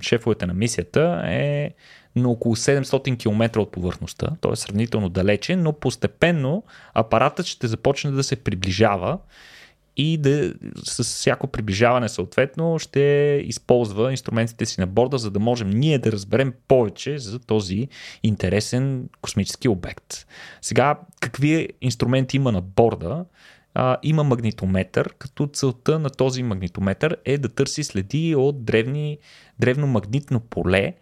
шефовете 0.03 0.47
на 0.47 0.55
мисията, 0.55 1.23
е 1.25 1.71
на 2.17 2.31
около 2.31 2.57
700 2.57 3.19
км 3.19 3.61
от 3.61 3.73
повърхността, 3.73 4.27
т.е. 4.41 4.57
сравнително 4.57 5.09
далече, 5.09 5.57
но 5.57 5.73
постепенно 5.73 6.63
апаратът 6.95 7.47
ще 7.47 7.67
започне 7.67 8.11
да 8.11 8.25
се 8.25 8.37
приближава 8.37 9.19
и 9.99 10.17
да 10.17 10.55
с 10.85 11.05
всяко 11.05 11.47
приближаване 11.47 12.09
съответно 12.09 12.79
ще 12.79 13.01
използва 13.45 14.11
инструментите 14.11 14.67
си 14.67 14.81
на 14.81 14.87
борда, 14.87 15.19
за 15.19 15.31
да 15.31 15.41
можем 15.41 15.71
ние 15.71 15.99
да 15.99 16.13
разберем 16.13 16.53
повече 16.69 17.19
за 17.19 17.39
този 17.39 17.89
интересен 18.23 19.09
космически 19.23 19.69
обект. 19.69 20.27
Сега, 20.63 20.99
какви 21.21 21.69
инструменти 21.81 22.37
има 22.37 22.53
на 22.53 22.61
борда? 22.61 23.25
а, 23.75 23.97
има 24.03 24.25
магнитометър, 24.25 25.15
като 25.19 25.47
целта 25.47 25.99
на 25.99 26.11
този 26.11 26.43
магнитометър 26.43 27.17
е 27.25 27.39
да 27.39 27.49
търси 27.49 27.85
следи 27.85 28.35
от 28.35 28.65
древни, 28.65 29.19
древно 29.59 29.87
магнитно 29.87 30.41
поле 30.41 30.95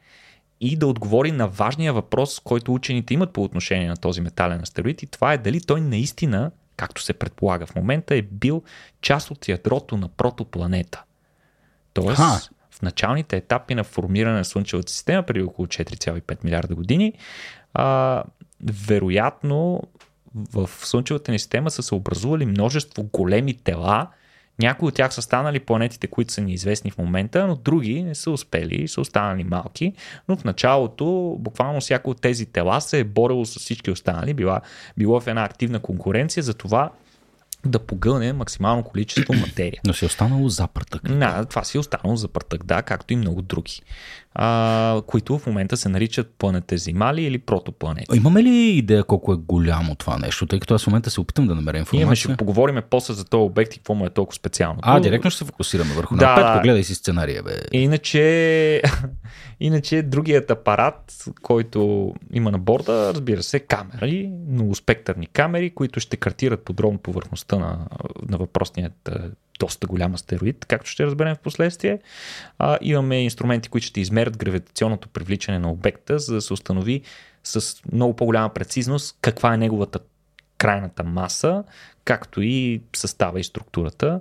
и 0.60 0.76
да 0.76 0.86
отговори 0.86 1.32
на 1.32 1.48
важния 1.48 1.92
въпрос, 1.92 2.40
който 2.40 2.74
учените 2.74 3.14
имат 3.14 3.32
по 3.32 3.42
отношение 3.42 3.88
на 3.88 3.96
този 3.96 4.20
метален 4.20 4.60
астероид 4.60 5.02
и 5.02 5.06
това 5.06 5.32
е 5.32 5.38
дали 5.38 5.60
той 5.60 5.80
наистина, 5.80 6.50
както 6.76 7.02
се 7.02 7.12
предполага 7.12 7.66
в 7.66 7.74
момента, 7.74 8.14
е 8.14 8.22
бил 8.22 8.62
част 9.00 9.30
от 9.30 9.48
ядрото 9.48 9.96
на 9.96 10.08
протопланета. 10.08 11.02
Тоест, 11.92 12.16
Ха. 12.16 12.40
в 12.70 12.82
началните 12.82 13.36
етапи 13.36 13.74
на 13.74 13.84
формиране 13.84 14.36
на 14.36 14.44
Слънчевата 14.44 14.92
система, 14.92 15.22
преди 15.22 15.42
около 15.42 15.66
4,5 15.66 16.44
милиарда 16.44 16.74
години, 16.74 17.12
а, 17.74 18.24
вероятно 18.64 19.82
в 20.34 20.70
Слънчевата 20.72 21.32
ни 21.32 21.38
система 21.38 21.70
са 21.70 21.82
се 21.82 21.94
образували 21.94 22.46
множество 22.46 23.02
големи 23.02 23.54
тела. 23.54 24.08
Някои 24.58 24.88
от 24.88 24.94
тях 24.94 25.14
са 25.14 25.22
станали 25.22 25.60
планетите, 25.60 26.06
които 26.06 26.32
са 26.32 26.40
ни 26.40 26.52
известни 26.52 26.90
в 26.90 26.98
момента, 26.98 27.46
но 27.46 27.56
други 27.56 28.02
не 28.02 28.14
са 28.14 28.30
успели, 28.30 28.88
са 28.88 29.00
останали 29.00 29.44
малки. 29.44 29.92
Но 30.28 30.36
в 30.36 30.44
началото, 30.44 31.36
буквално 31.38 31.80
всяко 31.80 32.10
от 32.10 32.20
тези 32.20 32.46
тела 32.46 32.80
се 32.80 32.98
е 32.98 33.04
борело 33.04 33.44
с 33.44 33.58
всички 33.58 33.90
останали, 33.90 34.34
била, 34.34 34.60
било 34.96 35.20
в 35.20 35.26
една 35.26 35.44
активна 35.44 35.80
конкуренция 35.80 36.42
за 36.42 36.54
това 36.54 36.90
да 37.64 37.78
погълне 37.78 38.32
максимално 38.32 38.82
количество 38.82 39.34
материя. 39.34 39.80
Но 39.86 39.94
си 39.94 40.04
е 40.04 40.06
останало 40.06 40.48
за 40.48 40.66
прътък. 40.66 41.18
Да, 41.18 41.44
това 41.44 41.64
си 41.64 41.76
е 41.76 41.80
останало 41.80 42.16
за 42.16 42.28
прътък, 42.28 42.64
да, 42.64 42.82
както 42.82 43.12
и 43.12 43.16
много 43.16 43.42
други, 43.42 43.82
а, 44.38 45.02
които 45.06 45.38
в 45.38 45.46
момента 45.46 45.76
се 45.76 45.88
наричат 45.88 46.30
планетезимали 46.38 47.22
или 47.22 47.38
протопланети. 47.38 48.16
Имаме 48.16 48.42
ли 48.42 48.68
идея 48.68 49.04
колко 49.04 49.32
е 49.32 49.36
голямо 49.36 49.94
това 49.94 50.18
нещо, 50.18 50.46
тъй 50.46 50.60
като 50.60 50.74
аз 50.74 50.84
в 50.84 50.86
момента 50.86 51.10
се 51.10 51.20
опитам 51.20 51.46
да 51.46 51.54
намеря 51.54 51.78
информация? 51.78 52.02
Имаме, 52.02 52.16
ще 52.16 52.36
поговорим 52.36 52.82
после 52.90 53.14
за 53.14 53.24
този 53.24 53.40
обект 53.40 53.74
и 53.74 53.78
какво 53.78 53.94
му 53.94 54.06
е 54.06 54.10
толкова 54.10 54.36
специално. 54.36 54.78
А, 54.82 55.00
директно 55.00 55.30
ще 55.30 55.38
се 55.38 55.44
фокусираме 55.44 55.94
върху 55.94 56.16
да, 56.16 56.26
напред, 56.26 56.46
погледай 56.56 56.84
си 56.84 56.94
сценария, 56.94 57.42
бе. 57.42 57.52
Иначе, 57.72 58.82
иначе 59.60 60.02
другият 60.02 60.50
апарат, 60.50 61.24
който 61.42 62.12
има 62.32 62.50
на 62.50 62.58
борда, 62.58 63.12
разбира 63.14 63.42
се, 63.42 63.60
камери, 63.60 64.30
многоспектърни 64.48 65.26
камери, 65.26 65.70
които 65.70 66.00
ще 66.00 66.16
картират 66.16 66.64
подробно 66.64 66.98
повърхността 66.98 67.58
на, 67.58 67.78
на 68.28 68.38
въпросният 68.38 69.10
доста 69.58 69.86
голям 69.86 70.14
астероид, 70.14 70.64
както 70.64 70.90
ще 70.90 71.06
разберем 71.06 71.34
в 71.34 71.38
последствие. 71.38 71.98
А, 72.58 72.78
имаме 72.80 73.24
инструменти, 73.24 73.68
които 73.68 73.86
ще 73.86 74.00
измерят 74.00 74.38
гравитационното 74.38 75.08
привличане 75.08 75.58
на 75.58 75.70
обекта, 75.70 76.18
за 76.18 76.34
да 76.34 76.40
се 76.40 76.52
установи 76.52 77.02
с 77.44 77.82
много 77.92 78.16
по-голяма 78.16 78.54
прецизност 78.54 79.18
каква 79.20 79.54
е 79.54 79.56
неговата 79.56 79.98
крайната 80.58 81.04
маса, 81.04 81.64
както 82.04 82.42
и 82.42 82.82
състава 82.96 83.40
и 83.40 83.44
структурата 83.44 84.20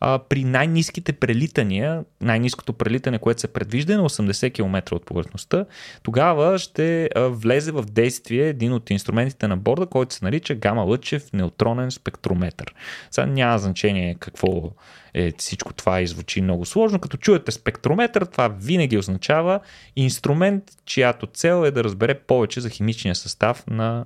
при 0.00 0.44
най-низките 0.44 1.12
прелитания, 1.12 2.04
най-низкото 2.20 2.72
прелитане, 2.72 3.18
което 3.18 3.40
се 3.40 3.48
предвижда 3.48 3.94
е 3.94 3.96
на 3.96 4.08
80 4.08 4.52
км 4.52 4.94
от 4.94 5.06
повърхността, 5.06 5.64
тогава 6.02 6.58
ще 6.58 7.08
влезе 7.16 7.72
в 7.72 7.82
действие 7.82 8.48
един 8.48 8.72
от 8.72 8.90
инструментите 8.90 9.48
на 9.48 9.56
борда, 9.56 9.86
който 9.86 10.14
се 10.14 10.24
нарича 10.24 10.54
гама 10.54 10.82
лъчев 10.82 11.32
неутронен 11.32 11.90
спектрометър. 11.90 12.74
Сега 13.10 13.26
няма 13.26 13.58
значение 13.58 14.16
какво 14.20 14.72
е 15.14 15.32
всичко 15.38 15.72
това 15.72 16.00
и 16.00 16.06
звучи 16.06 16.42
много 16.42 16.66
сложно. 16.66 16.98
Като 16.98 17.16
чуете 17.16 17.52
спектрометър, 17.52 18.24
това 18.24 18.48
винаги 18.48 18.98
означава 18.98 19.60
инструмент, 19.96 20.64
чиято 20.84 21.26
цел 21.26 21.64
е 21.66 21.70
да 21.70 21.84
разбере 21.84 22.14
повече 22.14 22.60
за 22.60 22.70
химичния 22.70 23.14
състав 23.14 23.64
на 23.66 24.04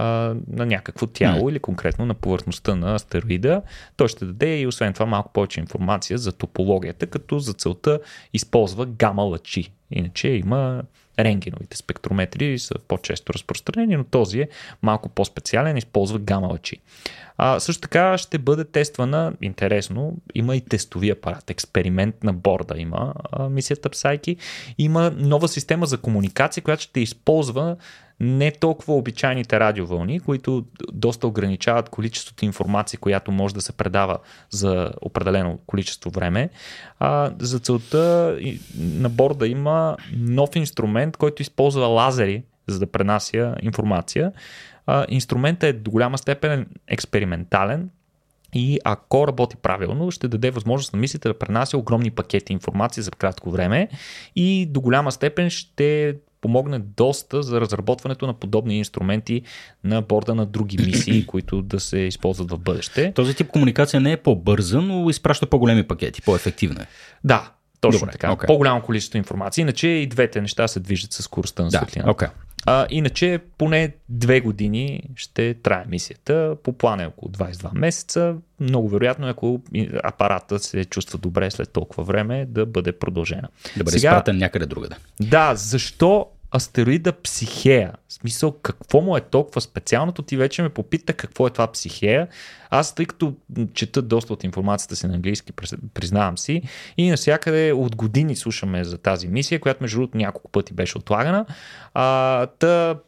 а, 0.00 0.34
на 0.48 0.66
някакво 0.66 1.06
тяло 1.06 1.46
mm. 1.46 1.50
или 1.50 1.58
конкретно 1.58 2.06
на 2.06 2.14
повърхността 2.14 2.74
на 2.74 2.94
астероида. 2.94 3.62
Той 3.96 4.08
ще 4.08 4.24
даде 4.24 4.60
и 4.60 4.66
освен 4.66 4.92
това 4.92 5.06
малко 5.06 5.32
повече 5.32 5.60
информация 5.60 6.18
за 6.18 6.32
топологията, 6.32 7.06
като 7.06 7.38
за 7.38 7.52
целта 7.52 8.00
използва 8.32 8.86
гама 8.86 9.22
лъчи. 9.22 9.72
Иначе 9.90 10.28
има 10.28 10.82
рентгеновите 11.18 11.76
спектрометри 11.76 12.58
са 12.58 12.74
по-често 12.88 13.32
разпространени, 13.34 13.96
но 13.96 14.04
този 14.04 14.40
е 14.40 14.48
малко 14.82 15.08
по-специален, 15.08 15.76
използва 15.76 16.18
гама 16.18 16.48
лъчи. 16.48 16.76
А, 17.38 17.60
също 17.60 17.80
така 17.80 18.18
ще 18.18 18.38
бъде 18.38 18.64
тествана, 18.64 19.32
интересно, 19.42 20.16
има 20.34 20.56
и 20.56 20.60
тестови 20.60 21.10
апарат, 21.10 21.50
експеримент 21.50 22.24
на 22.24 22.32
борда 22.32 22.74
има 22.78 23.14
а, 23.32 23.48
мисията 23.48 23.90
Псайки. 23.90 24.36
Има 24.78 25.10
нова 25.16 25.48
система 25.48 25.86
за 25.86 25.98
комуникация, 25.98 26.62
която 26.62 26.82
ще 26.82 27.00
използва 27.00 27.76
не 28.20 28.50
толкова 28.50 28.94
обичайните 28.94 29.60
радиовълни, 29.60 30.20
които 30.20 30.64
доста 30.92 31.26
ограничават 31.26 31.88
количеството 31.88 32.44
информация, 32.44 33.00
която 33.00 33.32
може 33.32 33.54
да 33.54 33.60
се 33.60 33.72
предава 33.72 34.18
за 34.50 34.92
определено 35.02 35.58
количество 35.66 36.10
време. 36.10 36.50
А, 36.98 37.32
за 37.38 37.58
целта 37.58 38.36
на 38.78 39.08
борда 39.08 39.48
има 39.48 39.96
нов 40.16 40.50
инструмент, 40.56 41.07
който 41.16 41.42
използва 41.42 41.86
лазери, 41.86 42.42
за 42.66 42.78
да 42.78 42.86
пренася 42.86 43.54
информация. 43.62 44.32
А, 44.86 45.06
инструментът 45.08 45.70
е 45.70 45.72
до 45.72 45.90
голяма 45.90 46.18
степен 46.18 46.66
експериментален, 46.88 47.90
и 48.54 48.78
ако 48.84 49.28
работи 49.28 49.56
правилно, 49.56 50.10
ще 50.10 50.28
даде 50.28 50.50
възможност 50.50 50.92
на 50.92 50.98
мислите 50.98 51.28
да 51.28 51.38
пренася 51.38 51.78
огромни 51.78 52.10
пакети 52.10 52.52
информация 52.52 53.02
за 53.02 53.10
кратко 53.10 53.50
време 53.50 53.88
и 54.36 54.66
до 54.66 54.80
голяма 54.80 55.12
степен 55.12 55.50
ще 55.50 56.16
помогне 56.40 56.78
доста 56.78 57.42
за 57.42 57.60
разработването 57.60 58.26
на 58.26 58.34
подобни 58.34 58.78
инструменти 58.78 59.42
на 59.84 60.02
борда 60.02 60.34
на 60.34 60.46
други 60.46 60.78
мисии, 60.78 61.26
които 61.26 61.62
да 61.62 61.80
се 61.80 61.98
използват 61.98 62.50
в 62.50 62.58
бъдеще. 62.58 63.12
Този 63.12 63.34
тип 63.34 63.48
комуникация 63.50 64.00
не 64.00 64.12
е 64.12 64.16
по-бърза, 64.16 64.80
но 64.80 65.10
изпраща 65.10 65.46
по-големи 65.46 65.82
пакети, 65.82 66.22
по-ефективна 66.22 66.82
е. 66.82 66.86
Да, 67.24 67.50
точно 67.80 68.00
Добре, 68.00 68.12
така. 68.12 68.28
Okay. 68.28 68.46
По-голямо 68.46 68.82
количество 68.82 69.18
информация. 69.18 69.62
Иначе 69.62 69.88
и 69.88 70.06
двете 70.06 70.40
неща 70.40 70.68
се 70.68 70.80
движат 70.80 71.12
с 71.12 71.22
скоростта 71.22 71.62
на 71.62 71.70
светлината. 71.70 72.10
Okay. 72.10 72.30
А, 72.66 72.86
иначе 72.90 73.38
поне 73.58 73.94
две 74.08 74.40
години 74.40 75.02
ще 75.16 75.54
трае 75.54 75.84
мисията. 75.88 76.56
По 76.62 76.72
плана 76.72 77.02
е 77.02 77.06
около 77.06 77.32
22 77.32 77.78
месеца. 77.78 78.34
Много 78.60 78.88
вероятно, 78.88 79.28
ако 79.28 79.60
апарата 80.04 80.58
се 80.58 80.84
чувства 80.84 81.18
добре 81.18 81.50
след 81.50 81.72
толкова 81.72 82.04
време, 82.04 82.46
да 82.48 82.66
бъде 82.66 82.92
продължена. 82.92 83.48
Да 83.76 83.84
бъде 83.84 83.98
Сега, 83.98 84.10
изпратен 84.10 84.38
някъде 84.38 84.66
другаде. 84.66 84.96
Да, 85.20 85.54
защо 85.54 86.26
астероида 86.56 87.12
Психея. 87.12 87.92
В 88.08 88.12
смисъл, 88.12 88.52
какво 88.52 89.00
му 89.00 89.16
е 89.16 89.20
толкова 89.20 89.60
специалното? 89.60 90.22
Ти 90.22 90.36
вече 90.36 90.62
ме 90.62 90.68
попита 90.68 91.12
какво 91.12 91.46
е 91.46 91.50
това 91.50 91.72
Психея. 91.72 92.28
Аз, 92.70 92.94
тъй 92.94 93.06
като 93.06 93.34
чета 93.74 94.02
доста 94.02 94.32
от 94.32 94.44
информацията 94.44 94.96
си 94.96 95.06
на 95.06 95.14
английски, 95.14 95.52
признавам 95.94 96.38
си, 96.38 96.62
и 96.96 97.10
навсякъде 97.10 97.72
от 97.72 97.96
години 97.96 98.36
слушаме 98.36 98.84
за 98.84 98.98
тази 98.98 99.28
мисия, 99.28 99.60
която 99.60 99.82
между 99.82 99.98
другото 99.98 100.18
няколко 100.18 100.50
пъти 100.50 100.74
беше 100.74 100.98
отлагана. 100.98 101.46
А, 101.94 102.46
та 102.46 102.98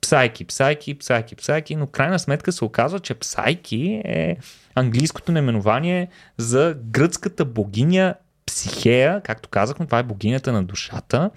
Псайки, 0.00 0.44
Псайки, 0.44 0.94
Псайки, 0.94 1.36
Псайки, 1.36 1.76
но 1.76 1.86
крайна 1.86 2.18
сметка 2.18 2.52
се 2.52 2.64
оказва, 2.64 3.00
че 3.00 3.14
Псайки 3.14 4.02
е 4.04 4.36
английското 4.74 5.32
наименование 5.32 6.08
за 6.36 6.76
гръцката 6.90 7.44
богиня 7.44 8.14
Психея, 8.46 9.20
както 9.24 9.48
казахме, 9.48 9.86
това 9.86 9.98
е 9.98 10.02
богинята 10.02 10.52
на 10.52 10.64
душата, 10.64 11.30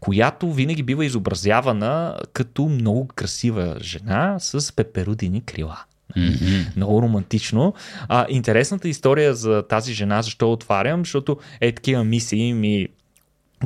която 0.00 0.52
винаги 0.52 0.82
бива 0.82 1.04
изобразявана 1.04 2.18
като 2.32 2.64
много 2.64 3.08
красива 3.08 3.76
жена 3.80 4.36
с 4.38 4.76
пеперудини 4.76 5.44
крила. 5.44 5.78
Mm-hmm. 6.16 6.76
Много 6.76 7.02
романтично. 7.02 7.74
А, 8.08 8.26
интересната 8.28 8.88
история 8.88 9.34
за 9.34 9.62
тази 9.68 9.92
жена, 9.92 10.22
защо 10.22 10.52
отварям, 10.52 11.00
защото 11.00 11.38
е 11.60 11.72
такива 11.72 12.04
мисии 12.04 12.52
ми 12.52 12.88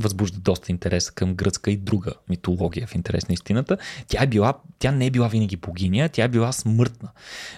възбужда 0.01 0.41
доста 0.41 0.73
интерес 0.73 1.11
към 1.11 1.35
гръцка 1.35 1.71
и 1.71 1.77
друга 1.77 2.13
митология 2.29 2.87
в 2.87 2.95
интерес 2.95 3.29
на 3.29 3.33
истината. 3.33 3.79
Тя, 4.07 4.23
е 4.23 4.27
била, 4.27 4.55
тя 4.79 4.93
не 4.93 5.07
е 5.07 5.11
била 5.11 5.29
винаги 5.29 5.57
богиня, 5.57 6.09
тя 6.09 6.25
е 6.25 6.29
била 6.29 6.53
смъртна, 6.53 7.09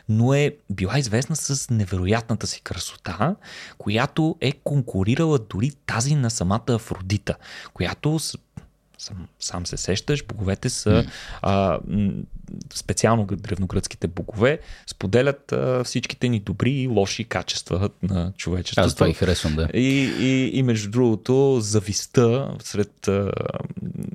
но 0.08 0.34
е 0.34 0.56
била 0.70 0.98
известна 0.98 1.36
с 1.36 1.70
невероятната 1.70 2.46
си 2.46 2.60
красота, 2.60 3.36
която 3.78 4.36
е 4.40 4.52
конкурирала 4.52 5.38
дори 5.38 5.72
тази 5.86 6.14
на 6.14 6.30
самата 6.30 6.64
Афродита, 6.68 7.34
която 7.74 8.18
сам, 9.00 9.28
сам 9.40 9.66
се 9.66 9.76
сещаш, 9.76 10.26
боговете 10.26 10.70
са 10.70 11.04
а, 11.42 11.78
специално 12.74 13.26
древногръцките 13.26 14.06
богове, 14.06 14.58
споделят 14.86 15.52
а, 15.52 15.84
всичките 15.84 16.28
ни 16.28 16.40
добри 16.40 16.70
и 16.70 16.86
лоши 16.86 17.24
качества 17.24 17.90
на 18.02 18.32
човечеството. 18.36 18.86
Аз 18.86 18.94
това 18.94 19.08
и 19.08 19.12
харесвам, 19.12 19.56
да. 19.56 19.68
И, 19.74 20.12
и, 20.20 20.58
и 20.58 20.62
между 20.62 20.90
другото, 20.90 21.58
зависта 21.60 22.54
сред 22.62 23.08
а, 23.08 23.30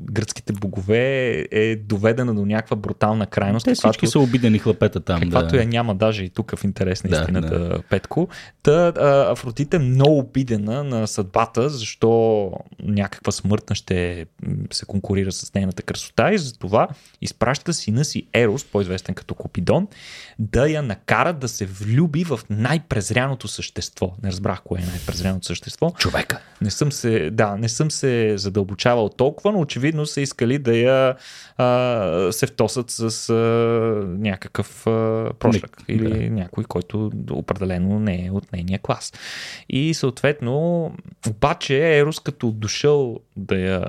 гръцките 0.02 0.54
богове 0.54 1.32
е 1.52 1.76
доведена 1.76 2.36
до 2.36 2.46
някаква 2.46 2.76
брутална 2.76 3.28
крайност. 3.28 3.64
Те 3.64 3.74
всички 3.74 3.92
каквато, 3.92 4.12
са 4.12 4.20
обидени 4.20 4.60
хлапета 4.60 5.00
там. 5.00 5.22
Каквато 5.22 5.48
да. 5.48 5.58
я 5.58 5.66
няма 5.66 5.96
даже 5.96 6.24
и 6.24 6.30
тук 6.30 6.56
в 6.56 6.64
интерес 6.64 7.04
на 7.04 7.18
истината, 7.18 7.60
да. 7.60 7.82
Петко. 7.90 8.28
Та 8.64 8.88
а, 8.88 9.32
Афродита 9.32 9.76
е 9.76 9.80
много 9.80 10.18
обидена 10.18 10.84
на 10.84 11.08
съдбата, 11.08 11.70
защо 11.70 12.52
някаква 12.84 13.32
смъртна 13.32 13.76
ще 13.76 14.26
се 14.76 14.86
конкурира 14.86 15.32
с 15.32 15.54
нейната 15.54 15.84
красота 15.84 16.34
и 16.34 16.38
затова 16.38 16.88
изпраща 17.22 17.74
сина 17.74 18.06
си 18.06 18.28
Ерос, 18.34 18.64
по-известен 18.64 19.16
като 19.16 19.36
Купидон, 19.36 19.88
да 20.40 20.68
я 20.68 20.82
накара 20.82 21.34
да 21.34 21.48
се 21.48 21.66
влюби 21.66 22.24
в 22.24 22.40
най-презряното 22.50 23.48
същество. 23.48 24.14
Не 24.24 24.30
разбрах 24.30 24.62
кое 24.62 24.80
е 24.82 24.86
най-презряното 24.86 25.46
същество. 25.46 25.94
Човека. 25.98 26.40
Не 26.62 26.72
съм 26.72 26.92
се, 26.92 27.30
да, 27.30 27.56
не 27.56 27.70
съм 27.70 27.92
се 27.92 28.38
задълбочавал 28.38 29.10
толкова, 29.10 29.52
но 29.52 29.60
очевидно 29.60 30.06
са 30.06 30.22
искали 30.22 30.60
да 30.60 30.76
я 30.76 31.16
а, 31.58 32.32
се 32.32 32.48
втосат 32.48 32.92
с 32.92 33.30
а, 33.30 33.34
някакъв 34.18 34.88
а, 34.88 35.30
прошък 35.40 35.82
или 35.88 36.30
да. 36.30 36.30
някой, 36.30 36.64
който 36.64 37.12
определено 37.32 38.00
не 38.00 38.26
е 38.26 38.32
от 38.32 38.52
нейния 38.52 38.80
клас. 38.80 39.14
И 39.70 39.94
съответно, 39.94 40.92
обаче 41.28 41.98
Ерос 41.98 42.20
като 42.20 42.52
дошъл 42.52 43.20
да 43.36 43.56
я 43.56 43.86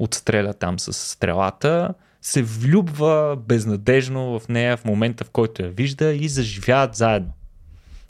отстреля 0.00 0.54
там 0.54 0.78
с 0.78 0.92
стрелата, 0.92 1.94
се 2.22 2.42
влюбва 2.42 3.38
безнадежно 3.48 4.38
в 4.38 4.48
нея 4.48 4.76
в 4.76 4.84
момента, 4.84 5.24
в 5.24 5.30
който 5.30 5.62
я 5.62 5.68
вижда 5.68 6.12
и 6.12 6.28
заживяват 6.28 6.94
заедно. 6.94 7.32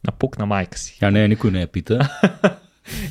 Напук 0.06 0.38
на 0.38 0.46
майка 0.46 0.78
си. 0.78 0.98
А 1.02 1.10
не, 1.10 1.28
никой 1.28 1.50
не 1.50 1.60
я 1.60 1.66
пита. 1.66 2.08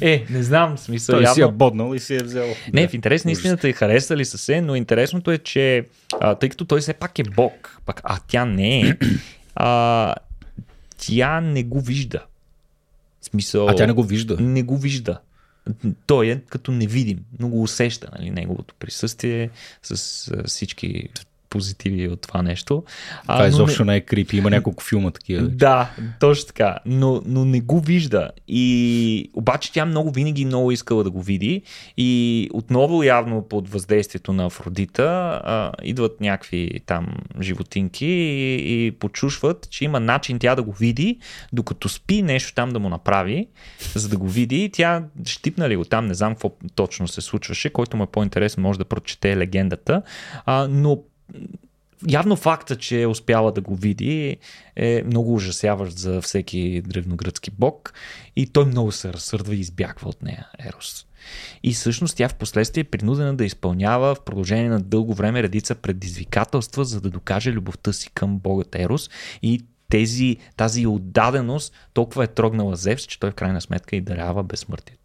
Е, 0.01 0.25
не 0.29 0.43
знам, 0.43 0.77
смисъл. 0.77 1.15
Той 1.15 1.23
явно... 1.23 1.33
си 1.33 1.41
я 1.41 1.47
боднал 1.47 1.93
и 1.93 1.99
си 1.99 2.15
я 2.15 2.23
взел. 2.23 2.47
Не, 2.73 2.87
в 2.87 2.93
интерес 2.93 3.25
на 3.25 3.31
истината 3.31 3.69
и 3.69 3.73
харесали 3.73 4.25
са 4.25 4.37
се, 4.37 4.61
но 4.61 4.75
интересното 4.75 5.31
е, 5.31 5.37
че 5.37 5.85
а, 6.19 6.35
тъй 6.35 6.49
като 6.49 6.65
той 6.65 6.79
все 6.79 6.93
пак 6.93 7.19
е 7.19 7.23
бог, 7.23 7.79
пак, 7.85 8.01
а 8.03 8.19
тя 8.27 8.45
не 8.45 8.81
е, 8.81 8.97
а, 9.55 10.15
тя 10.97 11.41
не 11.41 11.63
го 11.63 11.81
вижда. 11.81 12.25
Смисъл, 13.21 13.67
а 13.67 13.75
тя 13.75 13.87
не 13.87 13.93
го 13.93 14.03
вижда? 14.03 14.37
Не 14.39 14.63
го 14.63 14.77
вижда 14.77 15.19
той 16.05 16.27
е 16.27 16.41
като 16.49 16.71
невидим, 16.71 17.19
но 17.39 17.49
го 17.49 17.63
усеща, 17.63 18.09
нали, 18.17 18.29
неговото 18.29 18.75
присъствие 18.79 19.49
с 19.83 20.31
всички 20.45 21.09
позитиви 21.49 22.07
от 22.07 22.21
това 22.21 22.41
нещо. 22.41 22.83
Това 23.21 23.43
а, 23.43 23.47
изобщо 23.47 23.85
не... 23.85 23.91
не 23.91 23.97
е 23.97 24.01
крипи, 24.01 24.37
има 24.37 24.49
няколко 24.49 24.83
филма 24.83 25.11
такива. 25.11 25.47
Да, 25.47 25.91
точно 26.19 26.47
така, 26.47 26.77
но, 26.85 27.21
но 27.25 27.45
не 27.45 27.59
го 27.59 27.79
вижда. 27.79 28.29
И 28.47 29.31
обаче 29.33 29.71
тя 29.71 29.85
много 29.85 30.11
винаги 30.11 30.45
много 30.45 30.71
искала 30.71 31.03
да 31.03 31.11
го 31.11 31.21
види 31.21 31.61
и 31.97 32.49
отново 32.53 33.03
явно 33.03 33.47
под 33.49 33.69
въздействието 33.69 34.33
на 34.33 34.45
Афродита 34.45 35.41
а, 35.43 35.71
идват 35.83 36.21
някакви 36.21 36.79
там 36.85 37.07
животинки 37.41 38.05
и, 38.05 38.85
и 38.87 38.91
почушват, 38.91 39.67
че 39.69 39.85
има 39.85 39.99
начин 39.99 40.39
тя 40.39 40.55
да 40.55 40.63
го 40.63 40.71
види, 40.71 41.19
докато 41.53 41.89
спи 41.89 42.21
нещо 42.21 42.53
там 42.53 42.69
да 42.69 42.79
му 42.79 42.89
направи, 42.89 43.47
за 43.95 44.09
да 44.09 44.17
го 44.17 44.27
види. 44.27 44.63
И 44.63 44.69
тя 44.69 45.03
щипна 45.25 45.69
ли 45.69 45.75
го 45.75 45.85
там, 45.85 46.05
не 46.05 46.13
знам 46.13 46.33
какво 46.33 46.51
точно 46.75 47.07
се 47.07 47.21
случваше, 47.21 47.69
който 47.69 47.97
му 47.97 48.03
е 48.03 48.07
по-интересен, 48.07 48.63
може 48.63 48.79
да 48.79 48.85
прочете 48.85 49.37
легендата, 49.37 50.01
а, 50.45 50.67
но 50.69 50.97
явно 52.07 52.35
факта, 52.35 52.75
че 52.75 53.01
е 53.01 53.07
успяла 53.07 53.51
да 53.51 53.61
го 53.61 53.75
види 53.75 54.37
е 54.75 55.03
много 55.05 55.33
ужасяващ 55.33 55.97
за 55.97 56.21
всеки 56.21 56.81
древногръцки 56.81 57.51
бог 57.51 57.93
и 58.35 58.47
той 58.47 58.65
много 58.65 58.91
се 58.91 59.13
разсърдва 59.13 59.55
и 59.55 59.59
избягва 59.59 60.09
от 60.09 60.23
нея, 60.23 60.47
Ерос. 60.59 61.05
И 61.63 61.73
всъщност 61.73 62.17
тя 62.17 62.29
в 62.29 62.35
последствие 62.35 62.81
е 62.81 62.83
принудена 62.83 63.35
да 63.35 63.45
изпълнява 63.45 64.15
в 64.15 64.23
продължение 64.23 64.69
на 64.69 64.79
дълго 64.79 65.13
време 65.13 65.43
редица 65.43 65.75
предизвикателства, 65.75 66.85
за 66.85 67.01
да 67.01 67.09
докаже 67.09 67.51
любовта 67.51 67.93
си 67.93 68.09
към 68.13 68.39
богът 68.39 68.75
Ерос 68.75 69.09
и 69.41 69.65
тези, 69.89 70.37
тази 70.57 70.87
отдаденост 70.87 71.73
толкова 71.93 72.23
е 72.23 72.27
трогнала 72.27 72.75
Зевс, 72.75 73.03
че 73.03 73.19
той 73.19 73.31
в 73.31 73.35
крайна 73.35 73.61
сметка 73.61 73.95
и 73.95 74.01
дарява 74.01 74.43
безсмъртието. 74.43 74.98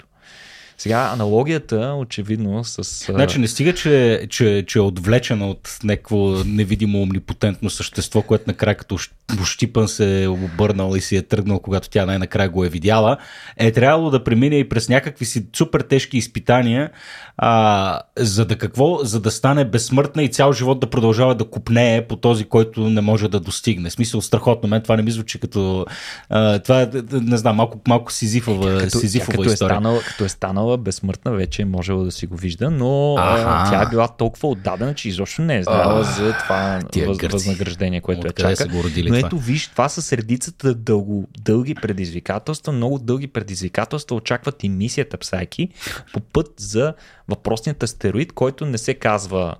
Сега 0.78 1.10
аналогията, 1.12 1.94
очевидно, 1.98 2.64
с... 2.64 3.04
Значи 3.12 3.38
не 3.38 3.48
стига, 3.48 3.74
че, 3.74 4.26
че, 4.30 4.64
че 4.66 4.78
е 4.78 4.82
отвлечена 4.82 5.48
от 5.50 5.78
някакво 5.84 6.16
невидимо 6.44 7.02
омнипотентно 7.02 7.70
същество, 7.70 8.22
което 8.22 8.44
накрая 8.46 8.76
като 8.76 8.98
щипан 9.44 9.88
се 9.88 10.22
е 10.22 10.28
обърнал 10.28 10.96
и 10.96 11.00
си 11.00 11.16
е 11.16 11.22
тръгнал, 11.22 11.60
когато 11.60 11.88
тя 11.88 12.06
най-накрая 12.06 12.48
го 12.48 12.64
е 12.64 12.68
видяла, 12.68 13.16
е 13.56 13.72
трябвало 13.72 14.10
да 14.10 14.24
премине 14.24 14.56
и 14.56 14.68
през 14.68 14.88
някакви 14.88 15.24
си 15.24 15.46
супер 15.56 15.80
тежки 15.80 16.18
изпитания, 16.18 16.90
а, 17.36 18.00
за 18.16 18.44
да 18.44 18.58
какво? 18.58 18.98
За 19.04 19.20
да 19.20 19.30
стане 19.30 19.64
безсмъртна 19.64 20.22
и 20.22 20.28
цял 20.28 20.52
живот 20.52 20.80
да 20.80 20.90
продължава 20.90 21.34
да 21.34 21.44
купнее 21.44 22.06
по 22.06 22.16
този, 22.16 22.44
който 22.44 22.90
не 22.90 23.00
може 23.00 23.28
да 23.28 23.40
достигне. 23.40 23.90
Смисъл 23.90 24.20
страхотно. 24.20 24.68
Мен 24.68 24.82
това 24.82 24.96
не 24.96 25.02
ми 25.02 25.10
звучи 25.10 25.40
като... 25.40 25.86
А, 26.28 26.58
това 26.58 26.82
е, 26.82 26.88
не 27.12 27.36
знам, 27.36 27.56
малко, 27.56 27.80
малко 27.88 28.12
сизифова, 28.12 28.78
като, 28.78 28.98
сизифова 28.98 29.32
като 29.32 29.52
история. 29.52 29.74
Е 29.74 29.76
станала, 29.76 30.00
като 30.00 30.24
е 30.24 30.28
станала 30.28 30.78
безсмъртна, 30.78 31.32
вече 31.32 31.62
е 31.62 31.64
можела 31.64 32.04
да 32.04 32.10
си 32.10 32.26
го 32.26 32.36
вижда, 32.36 32.70
но 32.70 33.14
а, 33.18 33.70
тя 33.70 33.82
е 33.82 33.86
била 33.90 34.08
толкова 34.08 34.48
отдадена, 34.48 34.94
че 34.94 35.08
изобщо 35.08 35.42
не 35.42 35.58
е 35.58 35.62
знала 35.62 36.04
за 36.04 36.34
това 36.38 36.80
въз, 37.06 37.18
възнаграждение, 37.32 38.00
което 38.00 38.26
я 38.26 38.32
чака. 38.32 38.56
Са 38.56 38.68
го 38.68 38.84
родили 38.84 39.13
но 39.14 39.18
това? 39.18 39.28
ето 39.28 39.38
виж, 39.38 39.68
това 39.68 39.88
са 39.88 40.02
средицата 40.02 40.74
дълго, 40.74 41.28
дълги 41.38 41.74
предизвикателства, 41.74 42.72
много 42.72 42.98
дълги 42.98 43.26
предизвикателства 43.26 44.16
очакват 44.16 44.64
и 44.64 44.68
мисията 44.68 45.18
Псайки 45.18 45.68
по 46.12 46.20
път 46.20 46.54
за 46.56 46.94
въпросният 47.28 47.82
астероид, 47.82 48.32
който 48.32 48.66
не 48.66 48.78
се 48.78 48.94
казва 48.94 49.54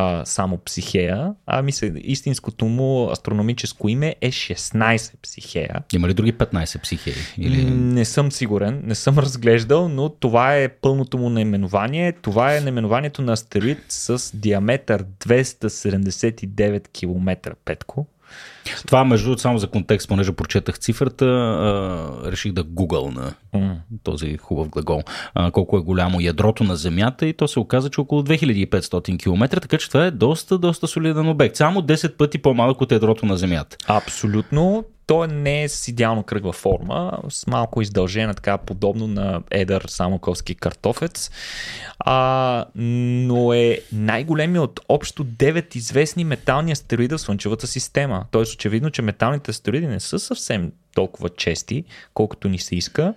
а, 0.00 0.24
само 0.24 0.58
Психея, 0.58 1.34
ами 1.46 1.72
се, 1.72 1.92
истинското 1.96 2.64
му 2.64 3.10
астрономическо 3.10 3.88
име 3.88 4.16
е 4.20 4.30
16 4.30 5.12
Психея. 5.22 5.82
Има 5.92 6.08
ли 6.08 6.14
други 6.14 6.32
15 6.32 6.82
Психеи? 6.82 7.14
Или... 7.38 7.64
Не 7.70 8.04
съм 8.04 8.32
сигурен, 8.32 8.80
не 8.84 8.94
съм 8.94 9.18
разглеждал, 9.18 9.88
но 9.88 10.08
това 10.08 10.56
е 10.56 10.68
пълното 10.68 11.18
му 11.18 11.30
наименование. 11.30 12.12
Това 12.12 12.56
е 12.56 12.60
наименованието 12.60 13.22
на 13.22 13.32
астероид 13.32 13.78
с 13.88 14.36
диаметър 14.36 15.04
279 15.04 16.88
км, 16.88 17.54
Петко. 17.64 18.06
Това, 18.86 19.04
между 19.04 19.24
другото, 19.24 19.42
само 19.42 19.58
за 19.58 19.66
контекст, 19.66 20.08
понеже 20.08 20.32
прочетах 20.32 20.78
цифрата, 20.78 21.24
а, 21.24 22.32
реших 22.32 22.52
да 22.52 22.62
гугъл 22.62 23.10
на 23.10 23.32
mm. 23.54 23.76
този 24.02 24.36
хубав 24.36 24.68
глагол. 24.68 25.02
А, 25.34 25.50
колко 25.50 25.76
е 25.76 25.80
голямо 25.80 26.20
ядрото 26.20 26.64
на 26.64 26.76
Земята 26.76 27.26
и 27.26 27.32
то 27.32 27.48
се 27.48 27.60
оказа, 27.60 27.90
че 27.90 28.00
около 28.00 28.22
2500 28.22 29.18
км, 29.22 29.60
така 29.60 29.78
че 29.78 29.88
това 29.88 30.06
е 30.06 30.10
доста, 30.10 30.58
доста 30.58 30.86
солиден 30.86 31.28
обект. 31.28 31.56
Само 31.56 31.82
10 31.82 32.16
пъти 32.16 32.38
по-малък 32.38 32.80
от 32.80 32.92
ядрото 32.92 33.26
на 33.26 33.36
Земята. 33.36 33.76
Абсолютно 33.86 34.84
той 35.08 35.28
не 35.28 35.62
е 35.62 35.68
с 35.68 35.88
идеално 35.88 36.22
кръгла 36.22 36.52
форма, 36.52 37.18
с 37.28 37.46
малко 37.46 37.82
издължена, 37.82 38.34
така 38.34 38.58
подобно 38.58 39.06
на 39.06 39.42
едър 39.50 39.84
самоковски 39.88 40.54
картофец, 40.54 41.30
а, 41.98 42.66
но 42.74 43.52
е 43.52 43.78
най-големият 43.92 44.64
от 44.64 44.80
общо 44.88 45.24
9 45.24 45.76
известни 45.76 46.24
метални 46.24 46.72
астероида 46.72 47.18
в 47.18 47.20
Слънчевата 47.20 47.66
система. 47.66 48.24
Тоест 48.30 48.54
очевидно, 48.54 48.90
че 48.90 49.02
металните 49.02 49.50
астероиди 49.50 49.86
не 49.86 50.00
са 50.00 50.18
съвсем 50.18 50.72
толкова 50.98 51.28
чести, 51.28 51.84
колкото 52.14 52.48
ни 52.48 52.58
се 52.58 52.76
иска. 52.76 53.14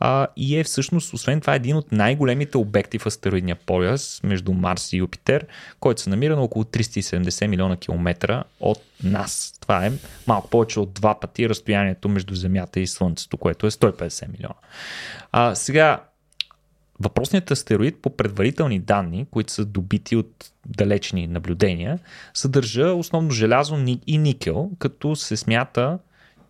А, 0.00 0.26
и 0.36 0.58
е 0.58 0.64
всъщност, 0.64 1.14
освен 1.14 1.40
това, 1.40 1.54
един 1.54 1.76
от 1.76 1.92
най-големите 1.92 2.58
обекти 2.58 2.98
в 2.98 3.06
астероидния 3.06 3.56
пояс 3.56 4.20
между 4.24 4.52
Марс 4.52 4.92
и 4.92 4.96
Юпитер, 4.96 5.46
който 5.80 6.02
се 6.02 6.10
намира 6.10 6.36
на 6.36 6.42
около 6.42 6.64
370 6.64 7.46
милиона 7.46 7.76
километра 7.76 8.44
от 8.60 8.82
нас. 9.04 9.54
Това 9.60 9.86
е 9.86 9.92
малко 10.26 10.50
повече 10.50 10.80
от 10.80 10.92
два 10.92 11.20
пъти 11.20 11.48
разстоянието 11.48 12.08
между 12.08 12.34
Земята 12.34 12.80
и 12.80 12.86
Слънцето, 12.86 13.36
което 13.36 13.66
е 13.66 13.70
150 13.70 14.32
милиона. 14.32 14.54
А, 15.32 15.54
сега, 15.54 16.00
Въпросният 17.00 17.50
астероид 17.50 18.02
по 18.02 18.16
предварителни 18.16 18.78
данни, 18.78 19.26
които 19.30 19.52
са 19.52 19.64
добити 19.64 20.16
от 20.16 20.52
далечни 20.66 21.26
наблюдения, 21.26 21.98
съдържа 22.34 22.92
основно 22.92 23.30
желязо 23.30 23.76
и 24.06 24.18
никел, 24.18 24.70
като 24.78 25.16
се 25.16 25.36
смята, 25.36 25.98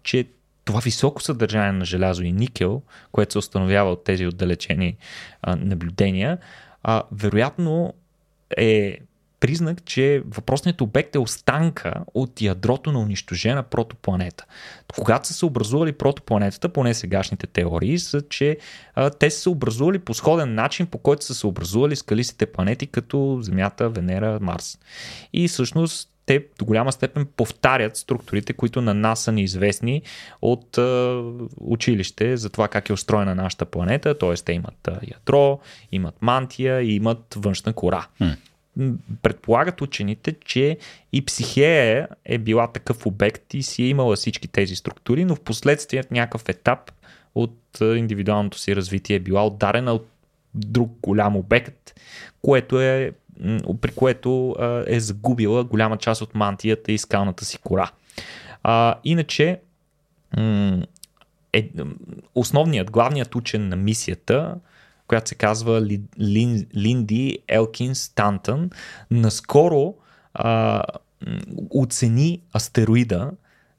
че 0.02 0.26
това 0.68 0.80
високо 0.80 1.22
съдържание 1.22 1.72
на 1.72 1.84
желязо 1.84 2.22
и 2.22 2.32
никел, 2.32 2.82
което 3.12 3.32
се 3.32 3.38
установява 3.38 3.92
от 3.92 4.04
тези 4.04 4.26
отдалечени 4.26 4.96
а, 5.42 5.56
наблюдения, 5.56 6.38
а, 6.82 7.02
вероятно 7.12 7.94
е 8.56 8.98
признак, 9.40 9.84
че 9.84 10.22
въпросният 10.26 10.80
обект 10.80 11.14
е 11.14 11.18
останка 11.18 11.94
от 12.14 12.40
ядрото 12.40 12.92
на 12.92 13.00
унищожена 13.00 13.62
протопланета. 13.62 14.44
Когато 14.94 15.28
са 15.28 15.34
се 15.34 15.46
образували 15.46 15.92
протопланетата, 15.92 16.68
поне 16.68 16.94
сегашните 16.94 17.46
теории 17.46 17.98
са, 17.98 18.22
че 18.28 18.58
а, 18.94 19.10
те 19.10 19.30
са 19.30 19.40
се 19.40 19.48
образували 19.48 19.98
по 19.98 20.14
сходен 20.14 20.54
начин, 20.54 20.86
по 20.86 20.98
който 20.98 21.24
са 21.24 21.34
се 21.34 21.46
образували 21.46 21.96
скалистите 21.96 22.46
планети, 22.46 22.86
като 22.86 23.38
Земята, 23.42 23.88
Венера, 23.88 24.38
Марс. 24.40 24.78
И 25.32 25.48
всъщност 25.48 26.10
те 26.28 26.46
до 26.58 26.64
голяма 26.64 26.92
степен 26.92 27.26
повтарят 27.36 27.96
структурите, 27.96 28.52
които 28.52 28.80
на 28.80 28.94
нас 28.94 29.20
са 29.20 29.32
неизвестни 29.32 30.02
от 30.42 30.78
а, 30.78 31.22
училище 31.60 32.36
за 32.36 32.50
това 32.50 32.68
как 32.68 32.88
е 32.88 32.92
устроена 32.92 33.34
нашата 33.34 33.64
планета. 33.64 34.18
Т.е. 34.18 34.34
те 34.34 34.52
имат 34.52 34.88
а, 34.88 35.00
ядро, 35.14 35.60
имат 35.92 36.14
мантия 36.20 36.80
и 36.82 36.94
имат 36.94 37.34
външна 37.36 37.72
кора. 37.72 38.06
Hmm 38.20 38.36
предполагат 39.22 39.80
учените, 39.80 40.34
че 40.44 40.78
и 41.12 41.24
психея 41.24 42.08
е 42.24 42.38
била 42.38 42.72
такъв 42.72 43.06
обект 43.06 43.54
и 43.54 43.62
си 43.62 43.82
е 43.82 43.88
имала 43.88 44.16
всички 44.16 44.48
тези 44.48 44.76
структури, 44.76 45.24
но 45.24 45.34
в 45.34 45.40
последствие 45.40 46.02
в 46.02 46.10
някакъв 46.10 46.48
етап 46.48 46.92
от 47.34 47.78
индивидуалното 47.80 48.58
си 48.58 48.76
развитие 48.76 49.16
е 49.16 49.20
била 49.20 49.46
ударена 49.46 49.92
от 49.92 50.08
друг 50.54 50.90
голям 51.02 51.36
обект, 51.36 52.00
което 52.42 52.80
е, 52.80 53.12
при 53.80 53.92
което 53.94 54.56
е 54.86 55.00
загубила 55.00 55.64
голяма 55.64 55.96
част 55.96 56.22
от 56.22 56.34
мантията 56.34 56.92
и 56.92 56.98
скалната 56.98 57.44
си 57.44 57.58
кора. 57.58 57.90
А, 58.62 58.94
иначе, 59.04 59.60
е, 61.52 61.70
основният, 62.34 62.90
главният 62.90 63.34
учен 63.34 63.68
на 63.68 63.76
мисията 63.76 64.56
която 65.08 65.28
се 65.28 65.34
казва 65.34 65.82
Лин, 66.20 66.66
Линди 66.76 67.38
Елкин 67.48 67.94
Стантън, 67.94 68.70
наскоро 69.10 69.94
а, 70.34 70.82
оцени 71.70 72.40
астероида 72.56 73.30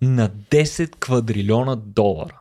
на 0.02 0.30
10 0.30 0.95
квадрилиона 0.95 1.76
долара. 1.76 2.39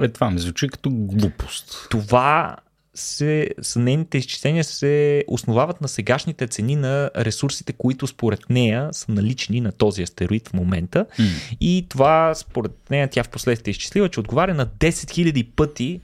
Е, 0.00 0.08
това 0.08 0.30
ми 0.30 0.38
звучи 0.38 0.68
като 0.68 0.90
глупост. 0.90 1.86
Това 1.90 2.56
се, 3.00 3.48
нейните 3.76 4.18
изчисления 4.18 4.64
се 4.64 5.24
основават 5.28 5.80
на 5.80 5.88
сегашните 5.88 6.46
цени 6.46 6.76
на 6.76 7.10
ресурсите, 7.16 7.72
които 7.72 8.06
според 8.06 8.50
нея 8.50 8.88
са 8.92 9.12
налични 9.12 9.60
на 9.60 9.72
този 9.72 10.02
астероид 10.02 10.48
в 10.48 10.52
момента. 10.52 11.06
Mm. 11.18 11.56
И 11.60 11.86
това 11.88 12.34
според 12.34 12.72
нея 12.90 13.08
тя 13.10 13.22
в 13.22 13.28
последствие 13.28 13.70
изчислила, 13.70 14.08
че 14.08 14.20
отговаря 14.20 14.54
на 14.54 14.66
10 14.66 14.90
000 14.90 15.46
пъти 15.56 16.00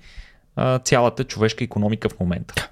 а, 0.57 0.79
цялата 0.79 1.25
човешка 1.25 1.65
економика 1.65 2.09
в 2.09 2.21
момента. 2.21 2.71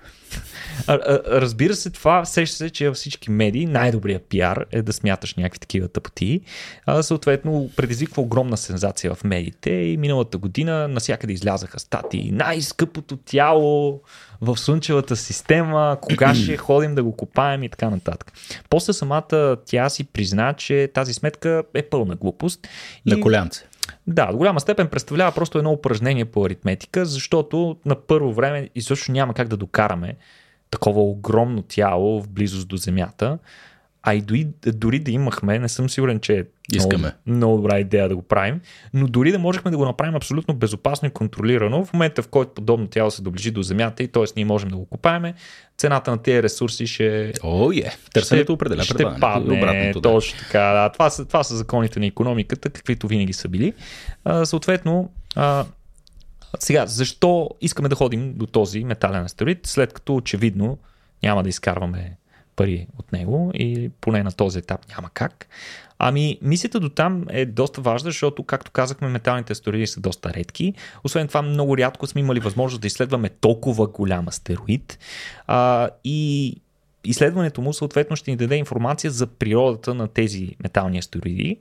Разбира 0.89 1.75
се, 1.75 1.91
това 1.91 2.25
сеща 2.25 2.57
се, 2.57 2.71
че 2.71 2.89
във 2.89 2.97
всички 2.97 3.31
медии 3.31 3.67
най-добрият 3.67 4.23
пиар 4.23 4.67
е 4.73 4.83
да 4.83 4.93
смяташ 4.93 5.35
някакви 5.35 5.59
такива 5.59 5.89
тъпоти. 5.89 6.41
А, 6.87 7.03
съответно, 7.03 7.71
предизвиква 7.77 8.23
огромна 8.23 8.57
сензация 8.57 9.15
в 9.15 9.25
медиите 9.25 9.71
и 9.71 9.97
миналата 9.97 10.39
година 10.39 10.89
насякъде 10.89 11.33
излязаха 11.33 11.79
статии. 11.79 12.31
Най-скъпото 12.33 13.17
тяло 13.17 14.01
в 14.41 14.57
Слънчевата 14.57 15.17
система, 15.17 15.99
кога 16.01 16.35
ще 16.35 16.57
ходим 16.57 16.95
да 16.95 17.03
го 17.03 17.17
копаем 17.17 17.63
и 17.63 17.69
така 17.69 17.91
нататък. 17.91 18.33
После 18.71 18.93
самата 18.93 19.57
тя 19.67 19.89
си 19.89 20.05
призна, 20.05 20.53
че 20.53 20.91
тази 20.95 21.15
сметка 21.15 21.63
е 21.75 21.83
пълна 21.83 22.15
глупост. 22.15 22.69
На 23.07 23.21
колянце. 23.21 23.65
Да, 24.07 24.27
до 24.27 24.37
голяма 24.37 24.61
степен 24.61 24.89
представлява 24.89 25.33
просто 25.33 25.59
едно 25.59 25.73
упражнение 25.73 26.25
по 26.25 26.45
аритметика, 26.45 27.07
защото 27.07 27.77
на 27.87 27.95
първо 27.95 28.33
време 28.33 28.69
изобщо 28.75 29.13
няма 29.13 29.35
как 29.35 29.49
да 29.49 29.57
докараме 29.57 30.17
такова 30.75 31.03
огромно 31.03 31.63
тяло 31.63 32.23
в 32.23 32.29
близост 32.29 32.69
до 32.69 32.77
Земята. 32.77 33.39
А 34.03 34.15
и 34.15 34.21
дори, 34.21 34.49
дори 34.67 34.99
да 34.99 35.11
имахме, 35.11 35.59
не 35.59 35.69
съм 35.69 35.91
сигурен, 35.91 36.21
че 36.21 36.39
е 36.39 36.45
Искаме. 36.73 37.13
Много, 37.27 37.37
много 37.37 37.57
добра 37.57 37.79
идея 37.79 38.09
да 38.09 38.17
го 38.17 38.23
правим, 38.23 38.61
но 38.95 39.07
дори 39.07 39.33
да 39.33 39.39
можехме 39.39 39.71
да 39.71 39.77
го 39.77 39.85
направим 39.85 40.15
абсолютно 40.15 40.55
безопасно 40.55 41.09
и 41.09 41.11
контролирано, 41.11 41.85
в 41.85 41.93
момента 41.93 42.23
в 42.23 42.29
който 42.29 42.55
подобно 42.55 42.87
тяло 42.87 43.11
се 43.11 43.23
доближи 43.23 43.51
до 43.51 43.63
Земята 43.63 44.03
и 44.03 44.09
т.е. 44.09 44.25
ние 44.37 44.45
можем 44.45 44.69
да 44.69 44.77
го 44.77 44.87
купаеме, 44.87 45.35
цената 45.79 46.11
на 46.11 46.23
тези 46.23 46.43
ресурси 46.43 46.87
ще. 46.87 47.33
О, 47.43 47.73
е. 47.73 47.97
Търсенето 48.15 48.53
определя 48.53 48.83
ще 48.83 49.05
падне. 49.21 49.59
Обратното, 49.59 50.01
да. 50.01 50.13
Точно 50.13 50.39
така. 50.39 50.73
Да. 50.73 50.89
Това, 50.89 51.11
са, 51.11 51.25
това 51.25 51.45
са 51.45 51.57
законите 51.57 52.01
на 52.01 52.07
економиката, 52.07 52.71
каквито 52.71 53.09
винаги 53.09 53.33
са 53.33 53.49
били. 53.49 53.73
А, 54.25 54.45
съответно, 54.45 55.11
а, 55.35 55.65
сега, 56.59 56.87
защо 56.87 57.51
искаме 57.61 57.89
да 57.89 57.95
ходим 57.95 58.35
до 58.37 58.47
този 58.47 58.85
метален 58.85 59.25
астероид, 59.25 59.67
след 59.67 59.93
като 59.93 60.17
очевидно 60.17 60.79
няма 61.23 61.43
да 61.43 61.49
изкарваме 61.49 62.17
пари 62.57 62.87
от 62.99 63.13
него 63.13 63.51
и 63.55 63.91
поне 64.01 64.23
на 64.23 64.33
този 64.33 64.59
етап 64.59 64.81
няма 64.89 65.11
как. 65.15 65.47
Ами, 65.99 66.39
мисията 66.43 66.81
до 66.81 66.89
там 66.89 67.25
е 67.31 67.47
доста 67.47 67.81
важна, 67.81 68.11
защото, 68.11 68.45
както 68.45 68.71
казахме, 68.71 69.09
металните 69.09 69.53
астероиди 69.53 69.87
са 69.87 70.01
доста 70.01 70.35
редки. 70.35 70.75
Освен 71.05 71.29
това, 71.29 71.43
много 71.43 71.79
рядко 71.79 72.07
сме 72.07 72.21
имали 72.21 72.41
възможност 72.41 72.81
да 72.81 72.87
изследваме 72.87 73.29
толкова 73.29 73.87
голям 73.87 74.29
астероид. 74.29 74.99
А, 75.47 75.89
и 76.05 76.57
изследването 77.05 77.61
му 77.61 77.73
съответно 77.73 78.17
ще 78.17 78.31
ни 78.31 78.37
даде 78.37 78.57
информация 78.57 79.11
за 79.11 79.27
природата 79.27 79.95
на 79.95 80.09
тези 80.09 80.57
метални 80.63 80.99
астероиди 80.99 81.57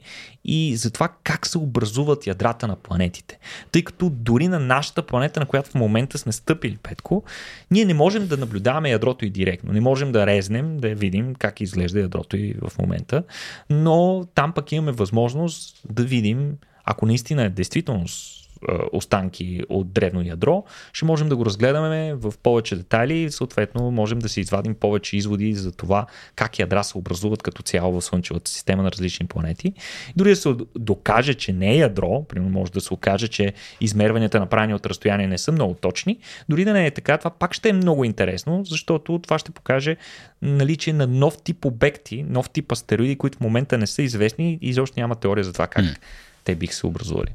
и 0.45 0.75
за 0.75 0.91
това 0.91 1.09
как 1.23 1.47
се 1.47 1.57
образуват 1.57 2.27
ядрата 2.27 2.67
на 2.67 2.75
планетите. 2.75 3.39
Тъй 3.71 3.83
като 3.83 4.09
дори 4.09 4.47
на 4.47 4.59
нашата 4.59 5.01
планета, 5.01 5.39
на 5.39 5.45
която 5.45 5.69
в 5.69 5.75
момента 5.75 6.17
сме 6.17 6.31
стъпили, 6.31 6.77
Петко, 6.83 7.23
ние 7.71 7.85
не 7.85 7.93
можем 7.93 8.27
да 8.27 8.37
наблюдаваме 8.37 8.89
ядрото 8.89 9.25
и 9.25 9.29
директно. 9.29 9.73
Не 9.73 9.81
можем 9.81 10.11
да 10.11 10.27
резнем, 10.27 10.77
да 10.77 10.95
видим 10.95 11.35
как 11.35 11.61
изглежда 11.61 11.99
ядрото 11.99 12.37
и 12.37 12.55
в 12.61 12.77
момента, 12.79 13.23
но 13.69 14.25
там 14.35 14.53
пък 14.53 14.71
имаме 14.71 14.91
възможност 14.91 15.81
да 15.89 16.03
видим 16.03 16.57
ако 16.85 17.05
наистина 17.05 17.43
е 17.43 17.49
действителност 17.49 18.42
останки 18.91 19.61
от 19.69 19.91
древно 19.91 20.21
ядро, 20.21 20.63
ще 20.93 21.05
можем 21.05 21.29
да 21.29 21.35
го 21.35 21.45
разгледаме 21.45 22.13
в 22.13 22.33
повече 22.43 22.75
детайли 22.75 23.17
и 23.17 23.31
съответно 23.31 23.91
можем 23.91 24.19
да 24.19 24.29
си 24.29 24.41
извадим 24.41 24.75
повече 24.75 25.17
изводи 25.17 25.53
за 25.53 25.71
това 25.71 26.05
как 26.35 26.59
ядра 26.59 26.83
се 26.83 26.97
образуват 26.97 27.43
като 27.43 27.63
цяло 27.63 28.01
в 28.01 28.05
Слънчевата 28.05 28.51
система 28.51 28.83
на 28.83 28.91
различни 28.91 29.25
планети. 29.25 29.73
Дори 30.15 30.29
да 30.29 30.35
се 30.35 30.55
докаже, 30.75 31.33
че 31.33 31.53
не 31.53 31.71
е 31.71 31.77
ядро, 31.77 32.25
примерно 32.29 32.51
може 32.59 32.71
да 32.71 32.81
се 32.81 32.93
окаже, 32.93 33.27
че 33.27 33.53
измерванията 33.81 34.39
направени 34.39 34.73
от 34.73 34.85
разстояние 34.85 35.27
не 35.27 35.37
са 35.37 35.51
много 35.51 35.73
точни, 35.73 36.17
дори 36.49 36.65
да 36.65 36.73
не 36.73 36.85
е 36.85 36.91
така, 36.91 37.17
това 37.17 37.31
пак 37.31 37.53
ще 37.53 37.69
е 37.69 37.73
много 37.73 38.03
интересно, 38.03 38.65
защото 38.65 39.19
това 39.19 39.39
ще 39.39 39.51
покаже 39.51 39.97
наличие 40.41 40.93
на 40.93 41.07
нов 41.07 41.37
тип 41.43 41.65
обекти, 41.65 42.23
нов 42.23 42.49
тип 42.49 42.71
астероиди, 42.71 43.15
които 43.15 43.37
в 43.37 43.41
момента 43.41 43.77
не 43.77 43.87
са 43.87 44.01
известни 44.01 44.59
и 44.61 44.69
изобщо 44.69 44.99
няма 44.99 45.15
теория 45.15 45.43
за 45.43 45.53
това 45.53 45.67
как 45.67 45.85
mm. 45.85 45.97
Те 46.43 46.55
бих 46.55 46.73
се 46.73 46.87
образували. 46.87 47.33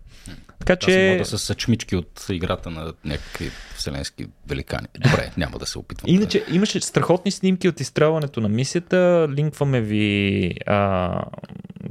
Така 0.59 0.77
че... 0.77 1.17
Да 1.19 1.25
са 1.25 1.39
съчмички 1.39 1.97
от 1.97 2.27
играта 2.31 2.71
на 2.71 2.93
някакви 3.05 3.51
вселенски 3.77 4.27
великани. 4.49 4.87
Добре, 4.99 5.31
няма 5.37 5.59
да 5.59 5.67
се 5.67 5.79
опитвам. 5.79 6.15
Иначе 6.15 6.45
да... 6.49 6.55
имаше 6.57 6.81
страхотни 6.81 7.31
снимки 7.31 7.69
от 7.69 7.81
изстрелването 7.81 8.41
на 8.41 8.49
мисията. 8.49 9.29
Линкваме 9.31 9.81
ви. 9.81 10.55
А, 10.67 11.25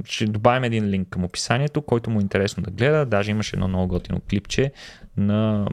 ще 0.04 0.26
добавим 0.26 0.64
един 0.64 0.84
линк 0.84 1.08
към 1.08 1.24
описанието, 1.24 1.82
който 1.82 2.10
му 2.10 2.18
е 2.18 2.22
интересно 2.22 2.62
да 2.62 2.70
гледа. 2.70 3.06
Даже 3.06 3.30
имаше 3.30 3.56
едно 3.56 3.68
много 3.68 3.88
готино 3.88 4.20
клипче 4.30 4.72
на 5.16 5.66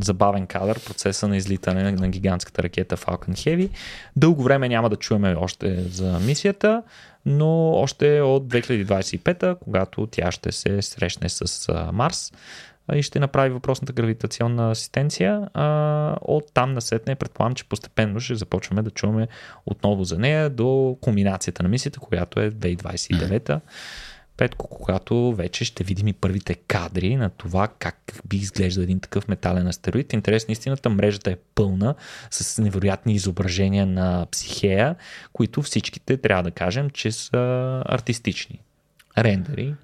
забавен 0.00 0.46
кадър, 0.46 0.80
процеса 0.84 1.28
на 1.28 1.36
излитане 1.36 1.92
на 1.92 2.08
гигантската 2.08 2.62
ракета 2.62 2.96
Falcon 2.96 3.30
Heavy. 3.30 3.70
Дълго 4.16 4.42
време 4.42 4.68
няма 4.68 4.90
да 4.90 4.96
чуеме 4.96 5.34
още 5.38 5.82
за 5.82 6.18
мисията 6.18 6.82
но 7.26 7.70
още 7.72 8.20
от 8.20 8.48
2025, 8.48 9.58
когато 9.58 10.06
тя 10.06 10.32
ще 10.32 10.52
се 10.52 10.82
срещне 10.82 11.28
с 11.28 11.72
Марс 11.92 12.32
и 12.94 13.02
ще 13.02 13.20
направи 13.20 13.50
въпросната 13.50 13.92
гравитационна 13.92 14.70
асистенция. 14.70 15.48
От 16.20 16.44
там 16.54 16.72
насетне 16.72 17.14
предполагам, 17.14 17.54
че 17.54 17.68
постепенно 17.68 18.20
ще 18.20 18.34
започваме 18.34 18.82
да 18.82 18.90
чуваме 18.90 19.28
отново 19.66 20.04
за 20.04 20.18
нея 20.18 20.50
до 20.50 20.96
кулминацията 21.00 21.62
на 21.62 21.68
мисията, 21.68 22.00
която 22.00 22.40
е 22.40 22.50
2029. 22.50 23.60
Петко, 24.40 24.68
когато 24.68 25.32
вече 25.32 25.64
ще 25.64 25.84
видим 25.84 26.08
и 26.08 26.12
първите 26.12 26.54
кадри 26.54 27.16
на 27.16 27.30
това 27.30 27.68
как 27.78 28.20
би 28.24 28.36
изглеждал 28.36 28.82
един 28.82 29.00
такъв 29.00 29.28
метален 29.28 29.66
астероид. 29.66 30.12
Интересна 30.12 30.52
истината, 30.52 30.90
мрежата 30.90 31.30
е 31.30 31.36
пълна 31.54 31.94
с 32.30 32.62
невероятни 32.62 33.14
изображения 33.14 33.86
на 33.86 34.26
психея, 34.30 34.96
които 35.32 35.62
всичките 35.62 36.16
трябва 36.16 36.42
да 36.42 36.50
кажем, 36.50 36.90
че 36.90 37.12
са 37.12 37.82
артистични. 37.86 38.60
Рендери. 39.18 39.74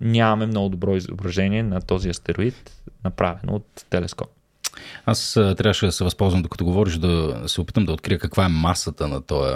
Нямаме 0.00 0.46
много 0.46 0.68
добро 0.68 0.96
изображение 0.96 1.62
на 1.62 1.80
този 1.80 2.08
астероид, 2.08 2.72
направено 3.04 3.54
от 3.54 3.84
телескоп. 3.90 4.28
Аз 5.06 5.32
трябваше 5.34 5.86
да 5.86 5.92
се 5.92 6.04
възползвам, 6.04 6.42
докато 6.42 6.64
говориш, 6.64 6.94
да 6.94 7.42
се 7.46 7.60
опитам 7.60 7.84
да 7.84 7.92
открия 7.92 8.18
каква 8.18 8.44
е 8.44 8.48
масата 8.48 9.08
на 9.08 9.22
този 9.22 9.54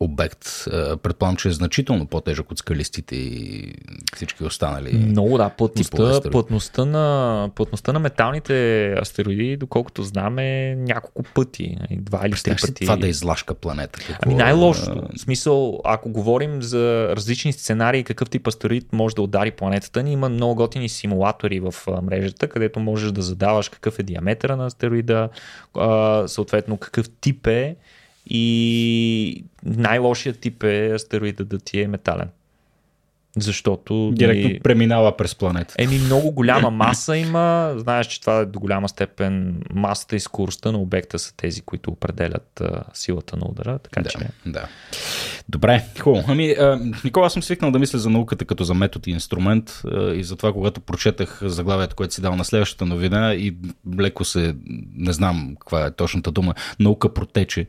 обект. 0.00 0.64
Предполагам, 1.02 1.36
че 1.36 1.48
е 1.48 1.52
значително 1.52 2.06
по-тежък 2.06 2.50
от 2.50 2.58
скалистите 2.58 3.16
и 3.16 3.72
всички 4.14 4.44
останали. 4.44 4.92
Много, 4.92 5.38
да. 5.38 5.48
Плътността, 5.48 6.20
плътността, 6.30 6.84
на, 6.84 7.50
плътността 7.54 7.92
на 7.92 7.98
металните 7.98 8.92
астероиди, 8.92 9.56
доколкото 9.56 10.02
знам, 10.02 10.38
е 10.38 10.74
няколко 10.78 11.22
пъти. 11.34 11.76
Нали, 11.80 12.00
два 12.00 12.26
или 12.26 12.32
три 12.44 12.56
пъти. 12.60 12.84
Това 12.84 12.96
да 12.96 13.08
излашка 13.08 13.54
планета. 13.54 13.98
Какво... 13.98 14.14
Ами 14.22 14.34
най-лошото. 14.34 15.08
В 15.16 15.20
смисъл, 15.20 15.80
ако 15.84 16.10
говорим 16.10 16.62
за 16.62 17.12
различни 17.16 17.52
сценарии, 17.52 18.04
какъв 18.04 18.30
тип 18.30 18.46
астероид 18.46 18.92
може 18.92 19.14
да 19.14 19.22
удари 19.22 19.50
планетата 19.50 20.02
ни, 20.02 20.12
има 20.12 20.28
много 20.28 20.54
готини 20.54 20.88
симулатори 20.88 21.60
в 21.60 21.74
мрежата, 22.02 22.48
където 22.48 22.80
можеш 22.80 23.12
да 23.12 23.22
задаваш 23.22 23.68
какъв 23.68 23.98
е 23.98 24.02
диаметъра 24.02 24.56
на 24.56 24.66
астероида, 24.66 25.28
съответно 26.26 26.76
какъв 26.76 27.10
тип 27.20 27.46
е 27.46 27.76
и 28.26 29.44
най-лошият 29.64 30.40
тип 30.40 30.62
е 30.62 30.92
астероида 30.94 31.44
да 31.44 31.58
ти 31.58 31.80
е 31.80 31.88
метален. 31.88 32.28
Защото. 33.36 34.12
Директно 34.14 34.48
ми... 34.48 34.60
преминава 34.60 35.16
през 35.16 35.34
планета. 35.34 35.74
Еми, 35.78 35.98
много 35.98 36.30
голяма 36.30 36.70
маса 36.70 37.16
има. 37.16 37.74
Знаеш, 37.76 38.06
че 38.06 38.20
това 38.20 38.38
е 38.38 38.44
до 38.44 38.60
голяма 38.60 38.88
степен 38.88 39.62
масата 39.74 40.16
и 40.16 40.20
скоростта 40.20 40.72
на 40.72 40.78
обекта 40.78 41.18
са 41.18 41.36
тези, 41.36 41.60
които 41.60 41.90
определят 41.90 42.60
а, 42.60 42.82
силата 42.94 43.36
на 43.36 43.46
удара. 43.48 43.78
Така 43.78 44.02
да, 44.02 44.08
че. 44.08 44.18
Да. 44.46 44.68
Добре, 45.48 45.84
хубаво. 46.00 46.24
Ами, 46.28 46.50
а, 46.50 46.80
Никола, 47.04 47.26
аз 47.26 47.32
съм 47.32 47.42
свикнал 47.42 47.70
да 47.70 47.78
мисля 47.78 47.98
за 47.98 48.10
науката 48.10 48.44
като 48.44 48.64
за 48.64 48.74
метод 48.74 49.10
и 49.10 49.14
инструмент 49.14 49.82
а, 49.92 50.14
и 50.14 50.24
затова, 50.24 50.52
когато 50.52 50.80
прочетах 50.80 51.38
заглавието, 51.42 51.96
което 51.96 52.14
си 52.14 52.20
дал 52.20 52.36
на 52.36 52.44
следващата 52.44 52.86
новина 52.86 53.34
и 53.34 53.56
леко 54.00 54.24
се, 54.24 54.54
не 54.94 55.12
знам 55.12 55.56
каква 55.60 55.86
е 55.86 55.90
точната 55.90 56.30
дума, 56.30 56.54
наука 56.80 57.14
протече. 57.14 57.66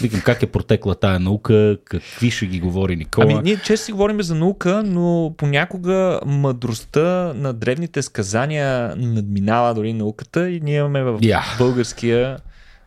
Викам, 0.00 0.20
как 0.20 0.42
е 0.42 0.46
протекла 0.46 0.94
тая 0.94 1.18
наука, 1.20 1.78
какви 1.84 2.30
ще 2.30 2.46
ги 2.46 2.60
говори 2.60 2.96
Никола? 2.96 3.26
Ами, 3.32 3.42
ние 3.42 3.56
често 3.56 3.86
си 3.86 3.92
говорим 3.92 4.22
за 4.22 4.34
наука, 4.34 4.82
но 4.86 5.09
понякога 5.36 6.20
мъдростта 6.26 7.32
на 7.34 7.52
древните 7.52 8.02
сказания 8.02 8.96
надминава 8.96 9.74
дори 9.74 9.92
науката 9.92 10.50
и 10.50 10.60
ние 10.60 10.78
имаме 10.78 11.02
в 11.02 11.18
yeah. 11.20 11.58
българския 11.58 12.38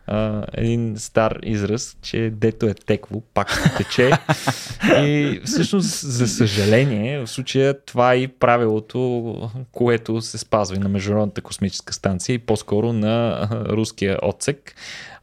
а, 0.06 0.44
един 0.52 0.94
стар 0.98 1.38
израз, 1.42 1.96
че 2.02 2.30
дето 2.34 2.66
е 2.66 2.74
текло, 2.74 3.22
пак 3.34 3.50
ще 3.50 3.76
тече. 3.76 4.10
и 4.98 5.40
всъщност, 5.44 6.00
за 6.00 6.28
съжаление, 6.28 7.18
в 7.18 7.26
случая 7.26 7.84
това 7.84 8.12
е 8.12 8.16
и 8.16 8.28
правилото, 8.28 9.50
което 9.72 10.20
се 10.20 10.38
спазва 10.38 10.76
и 10.76 10.78
на 10.78 10.88
Международната 10.88 11.40
космическа 11.40 11.92
станция 11.92 12.34
и 12.34 12.38
по-скоро 12.38 12.92
на 12.92 13.48
руския 13.68 14.18
отсек. 14.22 14.74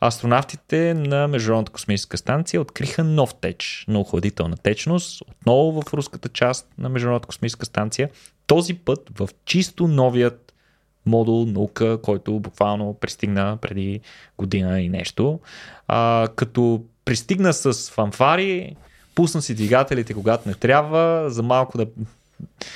Астронавтите 0.01 0.93
на 0.93 1.27
Международната 1.27 1.71
космическа 1.71 2.17
станция 2.17 2.61
откриха 2.61 3.03
нов 3.03 3.35
теч 3.35 3.85
на 3.87 3.99
охладителна 3.99 4.57
течност, 4.57 5.21
отново 5.21 5.81
в 5.81 5.93
руската 5.93 6.29
част 6.29 6.67
на 6.77 6.89
Международната 6.89 7.27
космическа 7.27 7.65
станция. 7.65 8.09
Този 8.47 8.73
път 8.73 9.09
в 9.19 9.29
чисто 9.45 9.87
новият 9.87 10.53
модул 11.05 11.45
наука, 11.45 12.01
който 12.01 12.39
буквално 12.39 12.93
пристигна 12.93 13.57
преди 13.61 13.99
година 14.37 14.81
и 14.81 14.89
нещо. 14.89 15.39
А, 15.87 16.27
като 16.35 16.83
пристигна 17.05 17.53
с 17.53 17.91
фанфари, 17.91 18.75
пусна 19.15 19.41
си 19.41 19.55
двигателите, 19.55 20.13
когато 20.13 20.49
не 20.49 20.55
трябва, 20.55 21.29
за 21.29 21.43
малко 21.43 21.77
да 21.77 21.85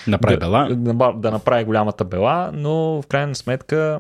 направи 0.08 0.38
бела. 0.38 0.68
Да, 0.72 1.14
да 1.14 1.32
направи 1.32 1.64
голямата 1.64 2.04
бела, 2.04 2.52
но 2.54 3.02
в 3.02 3.08
крайна 3.08 3.36
сметка 3.36 4.00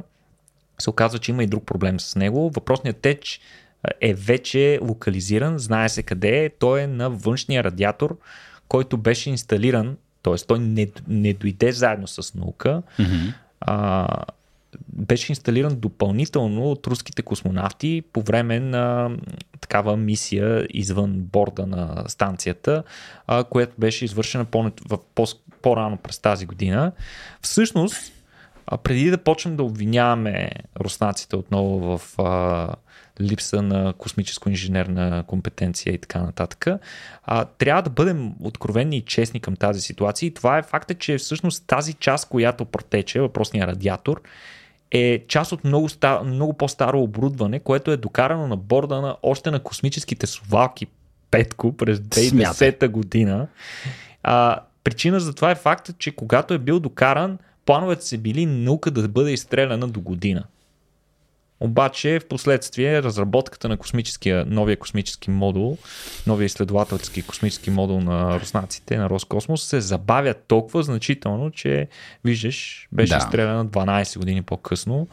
се 0.79 0.89
оказва, 0.89 1.19
че 1.19 1.31
има 1.31 1.43
и 1.43 1.47
друг 1.47 1.65
проблем 1.65 1.99
с 1.99 2.15
него. 2.15 2.49
Въпросният 2.49 2.97
теч 2.97 3.39
е 4.01 4.13
вече 4.13 4.79
локализиран, 4.81 5.59
знае 5.59 5.89
се 5.89 6.03
къде 6.03 6.45
е. 6.45 6.49
Той 6.49 6.81
е 6.81 6.88
на 6.88 7.09
външния 7.09 7.63
радиатор, 7.63 8.17
който 8.67 8.97
беше 8.97 9.29
инсталиран, 9.29 9.97
т.е. 10.23 10.35
той 10.47 10.59
не, 10.59 10.88
не 11.07 11.33
дойде 11.33 11.71
заедно 11.71 12.07
с 12.07 12.35
наука, 12.35 12.81
mm-hmm 12.99 13.33
а, 13.65 14.07
беше 14.89 15.31
инсталиран 15.31 15.75
допълнително 15.75 16.71
от 16.71 16.88
руските 16.88 17.21
космонавти 17.21 18.03
по 18.13 18.21
време 18.21 18.59
на 18.59 19.11
такава 19.61 19.97
мисия 19.97 20.67
извън 20.69 21.13
борда 21.17 21.65
на 21.65 22.03
станцията, 22.07 22.83
а, 23.27 23.43
която 23.43 23.73
беше 23.77 24.05
извършена 24.05 24.45
по, 24.45 24.71
по, 25.15 25.25
по-рано 25.61 25.97
през 25.97 26.19
тази 26.19 26.45
година. 26.45 26.91
Всъщност, 27.41 28.11
а 28.67 28.78
преди 28.78 29.10
да 29.10 29.17
почнем 29.17 29.56
да 29.56 29.63
обвиняваме 29.63 30.51
руснаците 30.80 31.36
отново 31.36 31.97
в 31.97 32.19
а, 32.19 32.75
липса 33.21 33.62
на 33.62 33.93
космическо-инженерна 33.93 35.23
компетенция 35.28 35.93
и 35.93 35.97
така 35.97 36.21
нататък, 36.21 36.67
а, 37.23 37.45
трябва 37.45 37.82
да 37.82 37.89
бъдем 37.89 38.34
откровени 38.39 38.97
и 38.97 39.01
честни 39.01 39.39
към 39.39 39.56
тази 39.56 39.82
ситуация. 39.82 40.28
И 40.28 40.34
това 40.34 40.58
е 40.58 40.63
факта, 40.63 40.93
че 40.93 41.17
всъщност 41.17 41.63
тази 41.67 41.93
част, 41.93 42.30
която 42.30 42.65
протече, 42.65 43.21
въпросния 43.21 43.67
радиатор, 43.67 44.21
е 44.91 45.23
част 45.28 45.51
от 45.51 45.63
много, 45.63 45.89
ста, 45.89 46.21
много 46.25 46.54
по-старо 46.54 47.01
оборудване, 47.01 47.60
което 47.60 47.91
е 47.91 47.97
докарано 47.97 48.47
на 48.47 48.58
борда 48.58 49.01
на 49.01 49.17
още 49.23 49.51
на 49.51 49.60
космическите 49.60 50.28
совалки 50.28 50.88
Петко 51.32 51.78
през 51.78 51.99
2010 51.99 52.88
година. 52.88 53.47
А, 54.23 54.60
причина 54.84 55.19
за 55.19 55.34
това 55.34 55.51
е 55.51 55.56
факта, 55.56 55.93
че 55.93 56.15
когато 56.15 56.54
е 56.54 56.58
бил 56.58 56.80
докаран, 56.80 57.38
плановете 57.65 58.06
са 58.06 58.17
били 58.17 58.45
наука 58.45 58.91
да 58.91 59.08
бъде 59.08 59.32
изстреляна 59.32 59.88
до 59.88 60.01
година. 60.01 60.43
Обаче 61.60 62.19
в 62.19 62.28
последствие 62.28 63.04
разработката 63.04 63.69
на 63.69 63.78
космическия, 63.78 64.45
новия 64.47 64.78
космически 64.78 65.30
модул, 65.30 65.78
новия 66.28 66.45
изследователски 66.45 67.21
космически 67.21 67.69
модул 67.69 68.01
на 68.01 68.39
руснаците, 68.39 68.97
на 68.97 69.10
Роскосмос, 69.10 69.63
се 69.63 69.82
забавя 69.82 70.34
толкова 70.34 70.84
значително, 70.84 71.51
че 71.51 71.88
виждаш, 72.25 72.88
беше 72.91 73.13
да. 73.13 73.17
изстреляна 73.17 73.65
12 73.65 74.17
години 74.17 74.41
по-късно. 74.41 75.08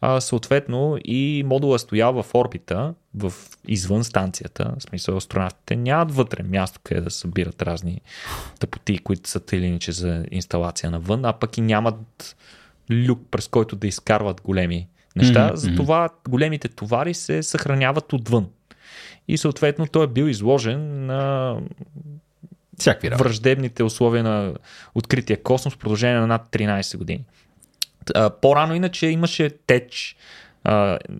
А, 0.00 0.20
съответно 0.20 0.98
и 1.04 1.42
модул 1.46 1.74
е 1.74 1.78
стоял 1.78 2.22
в 2.22 2.34
орбита, 2.34 2.94
в 3.14 3.32
извън 3.68 4.04
станцията, 4.04 4.74
в 4.78 4.82
смисъл 4.82 5.16
астронавтите 5.16 5.76
нямат 5.76 6.14
вътре 6.14 6.42
място, 6.42 6.80
къде 6.84 7.00
да 7.00 7.10
събират 7.10 7.62
разни 7.62 8.00
тъпоти, 8.60 8.98
които 8.98 9.28
са 9.28 9.40
тъй 9.40 9.78
за 9.88 10.24
инсталация 10.30 10.90
навън, 10.90 11.24
а 11.24 11.32
пък 11.32 11.58
и 11.58 11.60
нямат 11.60 12.36
люк, 12.90 13.20
през 13.30 13.48
който 13.48 13.76
да 13.76 13.86
изкарват 13.86 14.40
големи 14.40 14.88
неща. 15.16 15.50
Mm-hmm. 15.50 15.54
Затова 15.54 16.08
големите 16.28 16.68
товари 16.68 17.14
се 17.14 17.42
съхраняват 17.42 18.12
отвън. 18.12 18.48
И 19.28 19.38
съответно 19.38 19.86
той 19.86 20.04
е 20.04 20.08
бил 20.08 20.24
изложен 20.24 21.06
на 21.06 21.56
Всякакви 22.78 23.08
враждебните 23.08 23.82
условия 23.82 24.22
на 24.22 24.54
открития 24.94 25.42
космос 25.42 25.74
в 25.74 25.78
продължение 25.78 26.20
на 26.20 26.26
над 26.26 26.48
13 26.52 26.96
години. 26.96 27.24
По-рано 28.42 28.74
иначе 28.74 29.06
имаше 29.06 29.50
теч, 29.66 30.16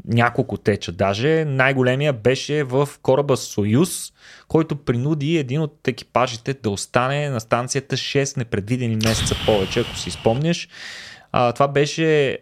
няколко 0.04 0.56
теча 0.56 0.92
даже. 0.92 1.44
Най-големия 1.44 2.12
беше 2.12 2.64
в 2.64 2.88
кораба 3.02 3.36
Союз, 3.36 4.12
който 4.48 4.76
принуди 4.76 5.36
един 5.36 5.60
от 5.60 5.88
екипажите 5.88 6.54
да 6.54 6.70
остане 6.70 7.28
на 7.28 7.40
станцията 7.40 7.96
6 7.96 8.36
непредвидени 8.36 8.96
месеца 8.96 9.34
повече, 9.46 9.80
ако 9.80 9.96
си 9.96 10.10
спомняш. 10.10 10.68
Това 11.54 11.68
беше 11.68 12.38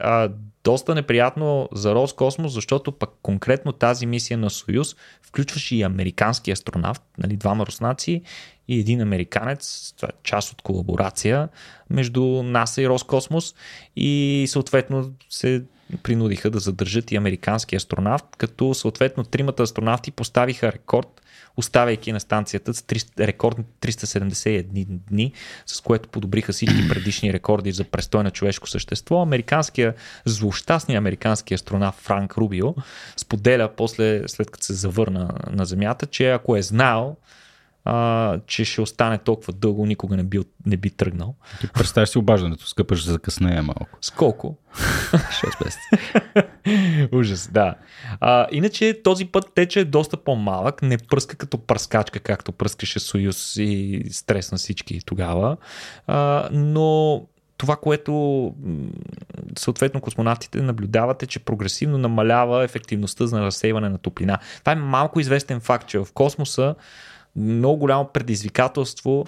доста 0.64 0.94
неприятно 0.94 1.68
за 1.72 1.94
Роскосмос, 1.94 2.52
защото 2.52 2.92
пък 2.92 3.10
конкретно 3.22 3.72
тази 3.72 4.06
мисия 4.06 4.38
на 4.38 4.50
Союз 4.50 4.96
включваше 5.22 5.76
и 5.76 5.82
американски 5.82 6.50
астронавт, 6.50 7.02
нали, 7.18 7.36
двама 7.36 7.66
руснаци 7.66 8.22
и 8.68 8.80
един 8.80 9.00
американец, 9.00 9.92
това 9.96 10.08
е 10.08 10.16
част 10.22 10.52
от 10.52 10.62
колаборация 10.62 11.48
между 11.90 12.22
НАСА 12.42 12.82
и 12.82 12.88
Роскосмос 12.88 13.54
и 13.96 14.44
съответно 14.48 15.12
се 15.30 15.64
принудиха 16.02 16.50
да 16.50 16.58
задържат 16.58 17.12
и 17.12 17.16
американски 17.16 17.76
астронавт, 17.76 18.24
като 18.38 18.74
съответно 18.74 19.24
тримата 19.24 19.62
астронавти 19.62 20.10
поставиха 20.10 20.72
рекорд 20.72 21.20
оставяйки 21.56 22.12
на 22.12 22.20
станцията 22.20 22.74
с 22.74 22.82
300, 22.82 23.26
рекордни 23.26 23.64
371 23.80 24.86
дни, 24.86 25.32
с 25.66 25.80
което 25.80 26.08
подобриха 26.08 26.52
всички 26.52 26.88
предишни 26.88 27.32
рекорди 27.32 27.72
за 27.72 27.84
престой 27.84 28.24
на 28.24 28.30
човешко 28.30 28.68
същество. 28.68 29.22
Американския, 29.22 29.94
злощастния 30.24 30.98
американски 30.98 31.54
астронавт 31.54 31.96
Франк 31.96 32.36
Рубио 32.36 32.74
споделя 33.16 33.70
после, 33.76 34.28
след 34.28 34.50
като 34.50 34.64
се 34.64 34.74
завърна 34.74 35.30
на 35.50 35.64
Земята, 35.64 36.06
че 36.06 36.30
ако 36.30 36.56
е 36.56 36.62
знал, 36.62 37.16
а, 37.84 38.38
че 38.46 38.64
ще 38.64 38.80
остане 38.80 39.18
толкова 39.18 39.52
дълго, 39.52 39.86
никога 39.86 40.16
не 40.16 40.22
би, 40.22 40.40
не 40.66 40.76
би 40.76 40.90
тръгнал. 40.90 41.34
Ти 41.60 41.68
представяш 41.68 42.08
си 42.08 42.18
обаждането, 42.18 42.66
скъпаш 42.66 43.04
за 43.04 43.12
закъснее 43.12 43.62
малко. 43.62 43.98
С 44.00 44.10
колко? 44.10 44.58
6 45.12 45.64
месеца. 45.64 47.08
Ужас, 47.16 47.48
да. 47.52 47.74
А, 48.20 48.46
иначе 48.52 49.00
този 49.04 49.24
път 49.24 49.44
тече 49.54 49.80
е 49.80 49.84
доста 49.84 50.16
по-малък, 50.16 50.82
не 50.82 50.98
пръска 50.98 51.36
като 51.36 51.58
пръскачка, 51.58 52.20
както 52.20 52.52
пръскаше 52.52 53.00
Союз 53.00 53.56
и 53.56 54.02
стрес 54.10 54.52
на 54.52 54.58
всички 54.58 55.00
тогава, 55.06 55.56
а, 56.06 56.48
но 56.52 57.22
това, 57.56 57.76
което 57.76 58.54
съответно 59.58 60.00
космонавтите 60.00 60.62
наблюдават 60.62 61.22
е, 61.22 61.26
че 61.26 61.38
прогресивно 61.38 61.98
намалява 61.98 62.64
ефективността 62.64 63.26
за 63.26 63.40
разсейване 63.40 63.88
на 63.88 63.98
топлина. 63.98 64.38
Това 64.60 64.72
е 64.72 64.76
малко 64.76 65.20
известен 65.20 65.60
факт, 65.60 65.88
че 65.88 65.98
в 65.98 66.06
космоса 66.14 66.74
много 67.36 67.76
голямо 67.76 68.08
предизвикателство 68.12 69.26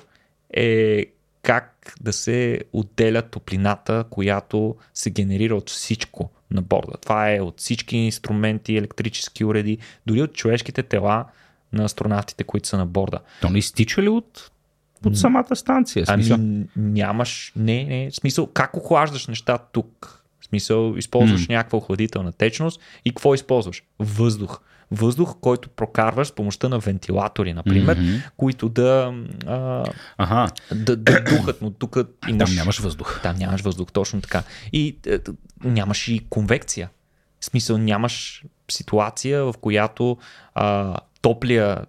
е 0.51 1.05
как 1.43 1.95
да 2.01 2.13
се 2.13 2.61
отделя 2.73 3.23
топлината, 3.23 4.05
която 4.11 4.77
се 4.95 5.11
генерира 5.11 5.57
от 5.57 5.71
всичко 5.71 6.31
на 6.51 6.63
борда. 6.63 6.93
Това 7.03 7.35
е 7.35 7.41
от 7.41 7.61
всички 7.61 7.97
инструменти, 7.97 8.77
електрически 8.77 9.45
уреди, 9.45 9.79
дори 10.07 10.23
от 10.23 10.33
човешките 10.33 10.83
тела 10.83 11.25
на 11.73 11.85
астронавтите, 11.85 12.45
които 12.45 12.69
са 12.69 12.79
на 12.79 12.87
борда. 12.87 13.19
То 13.41 13.51
не 13.51 13.59
изтича 13.59 14.03
ли 14.03 14.09
от, 14.09 14.51
от 15.05 15.19
самата 15.19 15.57
станция? 15.57 16.07
Смисъл? 16.07 16.35
Ами 16.35 16.65
нямаш, 16.77 17.53
не, 17.57 17.85
не, 17.85 18.11
смисъл, 18.13 18.47
как 18.47 18.77
охлаждаш 18.77 19.27
неща 19.27 19.59
тук? 19.59 20.25
В 20.41 20.47
смисъл, 20.47 20.95
използваш 20.97 21.47
mm. 21.47 21.49
някаква 21.49 21.79
охладителна 21.79 22.33
течност 22.33 22.81
и 23.05 23.11
какво 23.11 23.35
използваш? 23.35 23.83
Въздух. 23.99 24.61
Въздух, 24.91 25.37
който 25.41 25.69
прокарваш 25.69 26.29
с 26.29 26.35
помощта 26.35 26.69
на 26.69 26.79
вентилатори, 26.79 27.53
например, 27.53 27.99
mm-hmm. 27.99 28.31
които 28.37 28.69
да, 28.69 29.15
а, 30.19 30.51
да, 30.75 30.97
да 30.97 31.21
духат, 31.21 31.63
но 31.63 31.71
тук 31.71 31.97
имаш... 32.29 32.49
Там 32.49 32.57
нямаш 32.57 32.79
въздух. 32.79 33.21
Там 33.23 33.37
нямаш 33.37 33.61
въздух, 33.61 33.93
точно 33.93 34.21
така. 34.21 34.43
И 34.73 34.97
е, 35.07 35.19
нямаш 35.65 36.09
и 36.09 36.27
конвекция. 36.31 36.91
В 37.41 37.45
смисъл, 37.45 37.79
нямаш 37.79 38.45
ситуация, 38.71 39.45
в 39.45 39.55
която 39.61 40.19
а, 40.55 40.97
топлия 41.23 41.87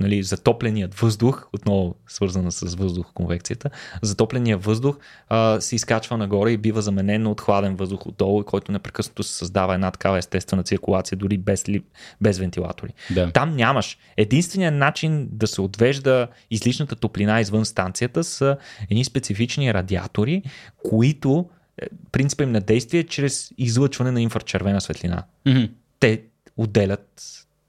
нали, 0.00 0.22
затопленият 0.22 0.94
въздух, 0.94 1.48
отново 1.52 1.94
свързана 2.06 2.52
с 2.52 2.74
въздух 2.74 3.06
конвекцията, 3.14 3.70
затопленият 4.02 4.64
въздух 4.64 4.98
а, 5.28 5.60
се 5.60 5.76
изкачва 5.76 6.16
нагоре 6.16 6.50
и 6.50 6.56
бива 6.56 6.82
заменен 6.82 7.26
от 7.26 7.40
хладен 7.40 7.76
въздух 7.76 8.06
отдолу, 8.06 8.44
който 8.44 8.72
непрекъснато 8.72 9.22
се 9.22 9.32
създава 9.32 9.74
една 9.74 9.90
такава 9.90 10.18
естествена 10.18 10.62
циркулация, 10.62 11.18
дори 11.18 11.38
без, 11.38 11.68
ли, 11.68 11.82
без 12.20 12.38
вентилатори. 12.38 12.92
Да. 13.10 13.30
Там 13.32 13.56
нямаш. 13.56 13.98
Единственият 14.16 14.74
начин 14.74 15.28
да 15.32 15.46
се 15.46 15.60
отвежда 15.60 16.28
излишната 16.50 16.96
топлина 16.96 17.40
извън 17.40 17.64
станцията 17.64 18.24
са 18.24 18.56
едни 18.90 19.04
специфични 19.04 19.74
радиатори, 19.74 20.42
които 20.90 21.48
е, 21.82 21.86
принципа 22.12 22.42
им 22.42 22.52
на 22.52 22.60
действие 22.60 23.00
е 23.00 23.04
чрез 23.04 23.50
излъчване 23.58 24.10
на 24.10 24.22
инфрачервена 24.22 24.80
светлина. 24.80 25.22
Mm-hmm. 25.46 25.70
Те 26.00 26.22
отделят 26.56 27.22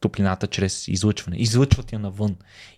топлината 0.06 0.48
чрез 0.48 0.88
излъчване. 0.88 1.38
Излъчват 1.38 1.94
я 1.94 2.00
навън. 2.00 2.36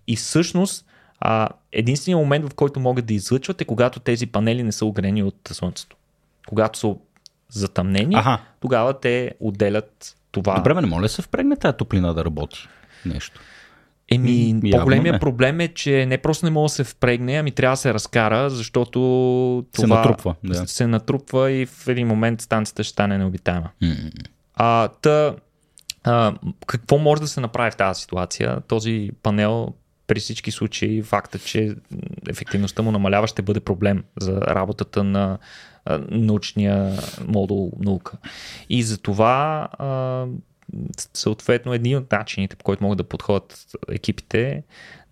И 0.07 0.15
всъщност 0.15 0.85
а, 1.19 1.49
единственият 1.71 2.19
момент, 2.19 2.49
в 2.49 2.53
който 2.55 2.79
могат 2.79 3.05
да 3.05 3.13
излъчват 3.13 3.61
е 3.61 3.65
когато 3.65 3.99
тези 3.99 4.27
панели 4.27 4.63
не 4.63 4.71
са 4.71 4.85
огрени 4.85 5.23
от 5.23 5.35
Слънцето. 5.51 5.97
Когато 6.47 6.79
са 6.79 6.95
затъмнени, 7.49 8.15
Аха. 8.15 8.39
тогава 8.59 8.99
те 8.99 9.31
отделят 9.39 10.15
това. 10.31 10.55
Добре, 10.55 10.73
не 10.73 10.87
моля 10.87 11.09
се 11.09 11.21
впрегне 11.21 11.55
тази 11.55 11.77
топлина 11.77 12.13
да 12.13 12.25
работи 12.25 12.67
нещо. 13.05 13.39
Еми, 14.11 14.59
по-големия 14.71 15.13
не. 15.13 15.19
проблем 15.19 15.59
е, 15.59 15.67
че 15.67 16.05
не 16.05 16.17
просто 16.17 16.45
не 16.45 16.51
може 16.51 16.71
да 16.71 16.75
се 16.75 16.83
впрегне, 16.83 17.35
ами 17.35 17.51
трябва 17.51 17.73
да 17.73 17.77
се 17.77 17.93
разкара, 17.93 18.49
защото 18.49 18.99
това 19.73 19.81
Се 19.81 19.87
натрупва, 19.87 20.35
да. 20.43 20.67
се 20.67 20.87
натрупва 20.87 21.51
и 21.51 21.65
в 21.65 21.87
един 21.87 22.07
момент 22.07 22.41
станцията 22.41 22.83
ще 22.83 22.93
стане 22.93 23.17
необитаема. 23.17 23.69
А, 24.55 24.87
та, 24.87 25.35
а, 26.07 26.33
какво 26.67 26.97
може 26.97 27.21
да 27.21 27.27
се 27.27 27.41
направи 27.41 27.71
в 27.71 27.75
тази 27.75 28.01
ситуация? 28.01 28.61
Този 28.67 29.11
панел 29.23 29.73
при 30.07 30.19
всички 30.19 30.51
случаи 30.51 31.03
факта, 31.03 31.39
че 31.39 31.75
ефективността 32.29 32.81
му 32.81 32.91
намалява 32.91 33.27
ще 33.27 33.41
бъде 33.41 33.59
проблем 33.59 34.03
за 34.19 34.41
работата 34.41 35.03
на 35.03 35.37
научния 36.09 36.99
модул 37.27 37.71
наука. 37.79 38.17
И 38.69 38.83
за 38.83 38.97
това 38.97 39.67
съответно 41.13 41.73
един 41.73 41.97
от 41.97 42.11
начините, 42.11 42.55
по 42.55 42.63
който 42.63 42.83
могат 42.83 42.97
да 42.97 43.03
подходят 43.03 43.65
екипите 43.91 44.63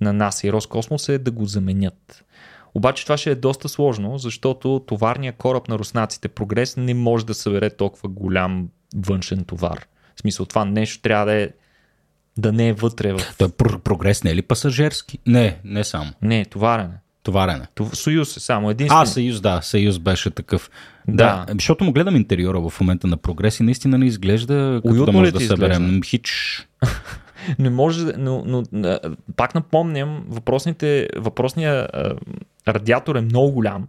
на 0.02 0.14
НАСА 0.14 0.48
и 0.48 0.52
Роскосмос 0.52 1.10
е 1.10 1.18
да 1.18 1.32
го 1.32 1.46
заменят. 1.46 2.26
Обаче 2.74 3.04
това 3.04 3.18
ще 3.18 3.32
е 3.32 3.36
доста 3.36 3.70
сложно, 3.70 4.18
защото 4.18 4.84
товарният 4.88 5.36
кораб 5.36 5.68
на 5.68 5.80
руснаците 5.80 6.28
Прогрес 6.28 6.78
не 6.78 6.94
може 6.94 7.26
да 7.26 7.34
събере 7.34 7.70
толкова 7.70 8.10
голям 8.10 8.70
външен 8.96 9.46
товар. 9.46 9.86
В 10.16 10.22
смисъл 10.22 10.46
това 10.46 10.66
нещо 10.66 11.02
трябва 11.02 11.26
да 11.26 11.34
е 11.34 11.50
да 12.38 12.52
не 12.52 12.68
е 12.68 12.74
вътре 12.74 13.14
в... 13.14 13.20
Той 13.38 13.48
про- 13.48 13.78
прогрес 13.80 14.24
не 14.24 14.32
е 14.32 14.36
ли 14.36 14.42
пасажирски? 14.42 15.20
Не, 15.28 15.58
не 15.64 15.84
само. 15.84 16.12
Не, 16.22 16.46
товарене. 16.46 16.94
Товарене. 17.24 17.68
Това- 17.76 17.90
Съюз 17.94 18.38
е 18.38 18.40
само 18.40 18.70
единствено. 18.70 19.02
А, 19.02 19.06
Съюз, 19.06 19.42
да, 19.42 19.62
Съюз 19.62 20.00
беше 20.00 20.30
такъв. 20.30 20.70
Да. 21.08 21.46
Да. 21.48 21.54
защото 21.54 21.84
му 21.84 21.94
гледам 21.94 22.16
интериора 22.16 22.70
в 22.70 22.82
момента 22.82 23.08
на 23.08 23.18
прогрес 23.18 23.60
и 23.60 23.64
наистина 23.64 23.98
не 23.98 24.06
изглежда 24.06 24.82
като 24.84 24.94
Уютно 24.94 25.06
да 25.06 25.12
може 25.20 25.32
да 25.32 25.40
съберем. 25.40 26.02
Хич. 26.04 26.68
Не 27.60 27.70
може, 27.70 28.06
но, 28.18 28.44
но 28.46 28.64
а, 28.84 29.00
пак 29.36 29.56
напомням, 29.56 30.26
въпросните, 30.28 31.08
въпросният 31.16 31.92
радиатор 32.68 33.16
е 33.16 33.22
много 33.22 33.52
голям 33.52 33.88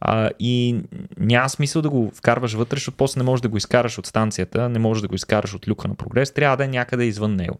а, 0.00 0.30
и 0.38 0.76
няма 1.18 1.48
смисъл 1.48 1.82
да 1.82 1.90
го 1.90 2.12
вкарваш 2.14 2.52
вътре, 2.52 2.76
защото 2.76 2.96
после 2.96 3.18
не 3.18 3.24
можеш 3.24 3.40
да 3.40 3.48
го 3.48 3.56
изкараш 3.56 3.98
от 3.98 4.06
станцията, 4.06 4.68
не 4.68 4.78
можеш 4.78 5.02
да 5.02 5.08
го 5.08 5.14
изкараш 5.14 5.54
от 5.54 5.68
люка 5.68 5.88
на 5.88 5.94
прогрес, 5.94 6.34
трябва 6.34 6.56
да 6.56 6.64
е 6.64 6.68
някъде 6.68 7.04
извън 7.04 7.36
него. 7.36 7.58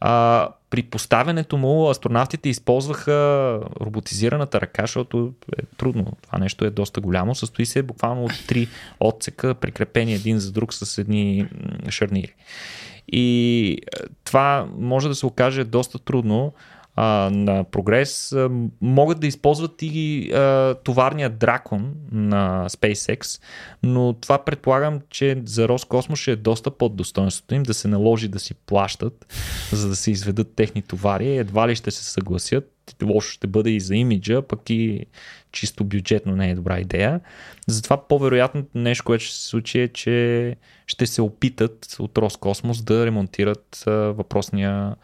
А, 0.00 0.48
при 0.70 0.82
поставянето 0.82 1.56
му 1.56 1.88
астронавтите 1.90 2.48
използваха 2.48 3.60
роботизираната 3.80 4.60
ръка, 4.60 4.82
защото 4.82 5.32
е 5.58 5.62
трудно. 5.76 6.12
Това 6.22 6.38
нещо 6.38 6.64
е 6.64 6.70
доста 6.70 7.00
голямо. 7.00 7.34
Състои 7.34 7.66
се 7.66 7.82
буквално 7.82 8.24
от 8.24 8.46
три 8.46 8.68
отсека, 9.00 9.54
прикрепени 9.54 10.14
един 10.14 10.38
за 10.38 10.52
друг 10.52 10.74
с 10.74 10.98
едни 10.98 11.46
шарнири. 11.90 12.34
И 13.08 13.78
това 14.24 14.66
може 14.78 15.08
да 15.08 15.14
се 15.14 15.26
окаже 15.26 15.64
доста 15.64 15.98
трудно 15.98 16.52
а, 16.96 17.30
на 17.32 17.64
прогрес. 17.64 18.32
А, 18.32 18.50
могат 18.80 19.20
да 19.20 19.26
използват 19.26 19.82
и 19.82 20.30
а, 20.32 20.74
товарния 20.74 21.30
дракон 21.30 21.94
на 22.12 22.68
SpaceX, 22.68 23.42
но 23.82 24.12
това 24.12 24.44
предполагам, 24.44 25.00
че 25.10 25.42
за 25.44 25.68
Роскосмос 25.68 26.18
ще 26.18 26.32
е 26.32 26.36
доста 26.36 26.70
под 26.70 26.96
достоинството 26.96 27.54
им 27.54 27.62
да 27.62 27.74
се 27.74 27.88
наложи 27.88 28.28
да 28.28 28.38
си 28.38 28.54
плащат, 28.54 29.26
за 29.72 29.88
да 29.88 29.96
се 29.96 30.10
изведат 30.10 30.54
техни 30.54 30.82
товари. 30.82 31.36
Едва 31.36 31.68
ли 31.68 31.76
ще 31.76 31.90
се 31.90 32.04
съгласят. 32.04 32.70
Лошо 33.02 33.30
ще 33.30 33.46
бъде 33.46 33.70
и 33.70 33.80
за 33.80 33.96
имиджа, 33.96 34.42
пък 34.42 34.70
и 34.70 35.06
чисто 35.52 35.84
бюджетно 35.84 36.36
не 36.36 36.50
е 36.50 36.54
добра 36.54 36.80
идея. 36.80 37.20
Затова 37.66 38.08
по-вероятното 38.08 38.68
нещо, 38.74 39.04
което 39.04 39.24
ще 39.24 39.36
се 39.36 39.44
случи 39.44 39.80
е, 39.80 39.88
че 39.88 40.56
ще 40.86 41.06
се 41.06 41.22
опитат 41.22 41.96
от 41.98 42.18
Роскосмос 42.18 42.82
да 42.82 43.06
ремонтират 43.06 43.84
а, 43.86 43.90
въпросния 43.90 44.96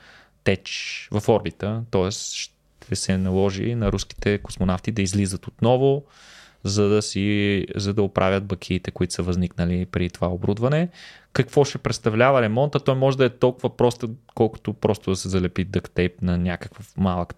теч 0.44 1.08
в 1.10 1.28
орбита, 1.28 1.82
т.е. 1.90 2.10
ще 2.10 2.96
се 2.96 3.16
наложи 3.16 3.74
на 3.74 3.92
руските 3.92 4.38
космонавти 4.38 4.92
да 4.92 5.02
излизат 5.02 5.46
отново, 5.46 6.04
за 6.64 6.88
да, 6.88 7.02
си, 7.02 7.66
за 7.76 7.94
да 7.94 8.02
оправят 8.02 8.44
бакиите, 8.44 8.90
които 8.90 9.14
са 9.14 9.22
възникнали 9.22 9.86
при 9.86 10.10
това 10.10 10.28
оборудване. 10.28 10.88
Какво 11.32 11.64
ще 11.64 11.78
представлява 11.78 12.42
ремонта? 12.42 12.80
Той 12.80 12.94
може 12.94 13.16
да 13.16 13.24
е 13.24 13.28
толкова 13.30 13.76
просто, 13.76 14.10
колкото 14.34 14.72
просто 14.72 15.10
да 15.10 15.16
се 15.16 15.28
залепи 15.28 15.64
дъктейп 15.64 16.22
на 16.22 16.38
някакъв 16.38 16.96
малък 16.96 17.34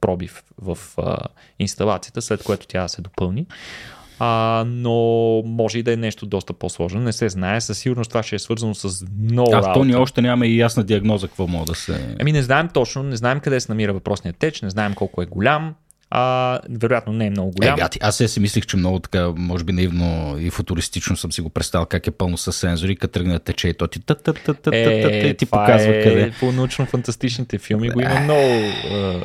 пробив 0.00 0.44
в 0.58 0.78
а, 0.96 1.16
инсталацията, 1.58 2.22
след 2.22 2.42
което 2.42 2.66
тя 2.66 2.82
да 2.82 2.88
се 2.88 3.02
допълни. 3.02 3.46
А, 4.18 4.64
но 4.66 4.92
може 5.46 5.78
и 5.78 5.82
да 5.82 5.92
е 5.92 5.96
нещо 5.96 6.26
доста 6.26 6.52
по-сложно. 6.52 7.00
Не 7.00 7.12
се 7.12 7.28
знае. 7.28 7.60
Със 7.60 7.78
сигурност 7.78 8.10
това 8.10 8.22
ще 8.22 8.36
е 8.36 8.38
свързано 8.38 8.74
с 8.74 9.06
много 9.18 9.54
А 9.54 9.72
то 9.72 9.84
ние 9.84 9.96
още 9.96 10.22
нямаме 10.22 10.46
и 10.46 10.58
ясна 10.58 10.84
диагноза 10.84 11.28
какво 11.28 11.46
може 11.46 11.66
да 11.66 11.74
се... 11.74 12.16
Ами 12.20 12.32
не 12.32 12.42
знаем 12.42 12.68
точно, 12.74 13.02
не 13.02 13.16
знаем 13.16 13.40
къде 13.40 13.60
се 13.60 13.72
намира 13.72 13.92
въпросният 13.92 14.36
теч, 14.36 14.62
не 14.62 14.70
знаем 14.70 14.94
колко 14.94 15.22
е 15.22 15.26
голям. 15.26 15.74
А, 16.10 16.58
вероятно 16.70 17.12
не 17.12 17.26
е 17.26 17.30
много 17.30 17.48
Е, 17.48 17.52
голям. 17.60 17.76
гати, 17.76 17.98
аз 18.02 18.16
си 18.16 18.40
мислих, 18.40 18.66
че 18.66 18.76
много 18.76 18.98
така, 18.98 19.32
може 19.36 19.64
би 19.64 19.72
наивно 19.72 20.36
и 20.38 20.50
футуристично 20.50 21.16
съм 21.16 21.32
си 21.32 21.40
го 21.40 21.50
представил 21.50 21.86
как 21.86 22.06
е 22.06 22.10
пълно 22.10 22.36
с 22.36 22.52
сензори, 22.52 22.96
като 22.96 23.12
тръгне 23.12 23.32
да 23.32 23.38
тече 23.38 23.68
и 23.68 23.74
то 23.74 23.86
ти, 23.86 24.00
ти 25.34 25.46
показва 25.46 25.96
е, 25.96 26.02
къде. 26.02 26.32
По 26.40 26.46
научно-фантастичните 26.46 27.58
филми 27.58 27.90
го 27.90 28.00
има 28.00 28.20
много 28.20 28.40
е, 28.40 28.72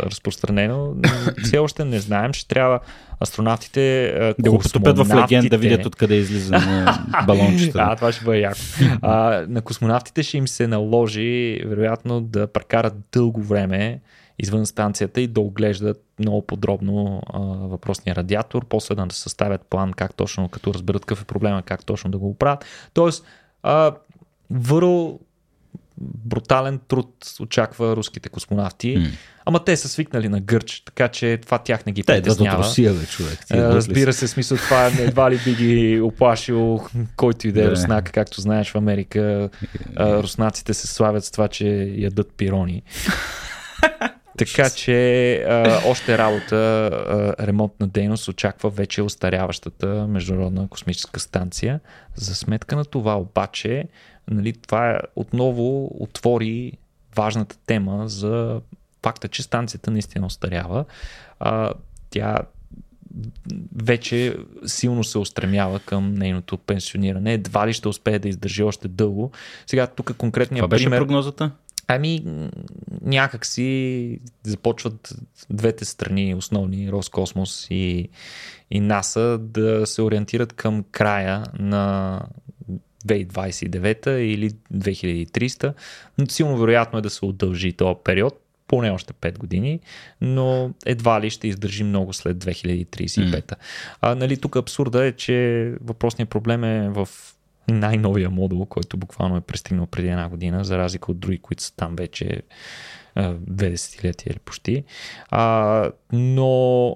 разпространено. 0.05 0.95
Все 1.43 1.57
още 1.57 1.85
не 1.85 1.99
знаем, 1.99 2.33
ще 2.33 2.47
трябва 2.47 2.79
астронавтите, 3.19 4.05
е, 4.05 4.33
Да 4.39 4.51
го 4.51 4.59
потопят 4.59 4.97
в 4.97 5.15
легенд 5.15 5.49
да 5.49 5.57
видят 5.57 5.85
откъде 5.85 6.15
излиза 6.15 6.51
на 6.53 7.05
балончета. 7.27 7.79
А, 7.81 7.95
това 7.95 8.11
ще 8.11 8.25
бъде 8.25 8.39
яко. 8.39 8.59
А, 9.01 9.45
на 9.49 9.61
космонавтите 9.61 10.23
ще 10.23 10.37
им 10.37 10.47
се 10.47 10.67
наложи, 10.67 11.61
вероятно, 11.65 12.21
да 12.21 12.47
прекарат 12.47 12.93
дълго 13.11 13.41
време 13.41 13.99
извън 14.39 14.65
станцията 14.65 15.21
и 15.21 15.27
да 15.27 15.41
оглеждат 15.41 16.02
много 16.23 16.41
подробно 16.41 17.21
а, 17.33 17.39
въпросния 17.67 18.15
радиатор, 18.15 18.65
после 18.69 18.95
да 18.95 19.07
съставят 19.09 19.61
план 19.69 19.93
как 19.93 20.13
точно, 20.13 20.49
като 20.49 20.73
разберат 20.73 21.01
какъв 21.01 21.21
е 21.21 21.25
проблема, 21.25 21.61
как 21.61 21.85
точно 21.85 22.11
да 22.11 22.17
го 22.17 22.29
оправят. 22.29 22.65
Тоест, 22.93 23.25
а, 23.63 23.95
върл 24.49 25.19
брутален 25.97 26.79
труд 26.87 27.35
очаква 27.41 27.95
руските 27.95 28.29
космонавти, 28.29 28.97
М. 28.97 29.07
ама 29.45 29.63
те 29.63 29.77
са 29.77 29.89
свикнали 29.89 30.29
на 30.29 30.39
гърч, 30.39 30.83
така 30.85 31.07
че 31.07 31.39
това 31.43 31.57
тях 31.57 31.85
не 31.85 31.91
ги 31.91 32.03
Те 32.03 32.13
от 32.13 32.23
притеснява. 32.23 32.63
Русия, 32.63 32.93
бе, 32.93 33.05
човек. 33.05 33.39
Е, 33.51 33.57
Разбира 33.57 34.13
се, 34.13 34.27
смисъл 34.27 34.57
това 34.57 34.91
едва 34.99 35.31
ли 35.31 35.39
би 35.45 35.55
ги 35.55 36.01
оплашил 36.01 36.81
който 37.15 37.47
и 37.47 37.51
да 37.51 37.63
е 37.63 37.71
руснак, 37.71 38.11
както 38.11 38.41
знаеш 38.41 38.71
в 38.71 38.75
Америка 38.75 39.49
руснаците 39.99 40.73
се 40.73 40.87
славят 40.87 41.25
с 41.25 41.31
това, 41.31 41.47
че 41.47 41.93
ядат 41.97 42.33
пирони. 42.37 42.83
Така 44.37 44.69
че 44.69 45.35
а, 45.35 45.81
още 45.85 46.17
работа, 46.17 46.55
а, 46.57 47.47
ремонтна 47.47 47.87
дейност 47.87 48.27
очаква 48.27 48.69
вече 48.69 49.01
устаряващата 49.01 50.07
Международна 50.07 50.67
космическа 50.67 51.19
станция. 51.19 51.79
За 52.15 52.35
сметка 52.35 52.75
на 52.75 52.85
това 52.85 53.17
обаче, 53.17 53.85
нали, 54.29 54.53
това 54.53 54.99
отново 55.15 55.91
отвори 56.03 56.71
важната 57.15 57.57
тема 57.65 58.07
за 58.07 58.61
факта, 59.03 59.27
че 59.27 59.43
станцията 59.43 59.91
наистина 59.91 60.25
остарява. 60.25 60.85
А, 61.39 61.73
тя 62.09 62.37
вече 63.75 64.35
силно 64.65 65.03
се 65.03 65.17
устремява 65.17 65.79
към 65.79 66.13
нейното 66.13 66.57
пенсиониране. 66.57 67.33
Едва 67.33 67.67
ли 67.67 67.73
ще 67.73 67.87
успее 67.87 68.19
да 68.19 68.29
издържи 68.29 68.63
още 68.63 68.87
дълго. 68.87 69.31
Сега 69.67 69.87
тук 69.87 70.17
конкретният 70.17 70.59
Това 70.59 70.67
беше 70.67 70.85
пример... 70.85 70.99
прогнозата? 70.99 71.51
Ами, 71.87 72.23
някак 73.01 73.45
си 73.45 74.19
започват 74.43 75.13
двете 75.49 75.85
страни, 75.85 76.35
основни, 76.35 76.91
Роскосмос 76.91 77.67
и, 77.69 78.09
и 78.71 78.79
НАСА, 78.79 79.37
да 79.41 79.85
се 79.87 80.01
ориентират 80.01 80.53
към 80.53 80.83
края 80.91 81.43
на 81.59 82.21
2029 83.07 84.09
или 84.09 84.49
2300. 84.73 85.73
Силно 86.29 86.57
вероятно 86.57 86.99
е 86.99 87.01
да 87.01 87.09
се 87.09 87.25
удължи 87.25 87.73
този 87.73 87.99
период, 88.03 88.39
поне 88.67 88.91
още 88.91 89.13
5 89.13 89.37
години, 89.37 89.79
но 90.21 90.71
едва 90.85 91.21
ли 91.21 91.29
ще 91.29 91.47
издържи 91.47 91.83
много 91.83 92.13
след 92.13 92.37
2035. 92.37 93.41
Mm. 93.41 93.55
А, 94.01 94.15
нали, 94.15 94.37
тук 94.37 94.55
абсурда 94.55 95.05
е, 95.05 95.11
че 95.11 95.69
въпросният 95.81 96.29
проблем 96.29 96.63
е 96.63 96.89
в 96.89 97.09
най-новия 97.67 98.29
модул, 98.29 98.65
който 98.65 98.97
буквално 98.97 99.37
е 99.37 99.41
пристигнал 99.41 99.85
преди 99.85 100.07
една 100.07 100.29
година, 100.29 100.63
за 100.63 100.77
разлика 100.77 101.11
от 101.11 101.19
други, 101.19 101.37
които 101.37 101.63
са 101.63 101.75
там 101.75 101.95
вече 101.95 102.41
две 103.39 103.69
десетилетия 103.69 104.31
или 104.31 104.39
почти. 104.39 104.83
А, 105.29 105.91
но 106.11 106.95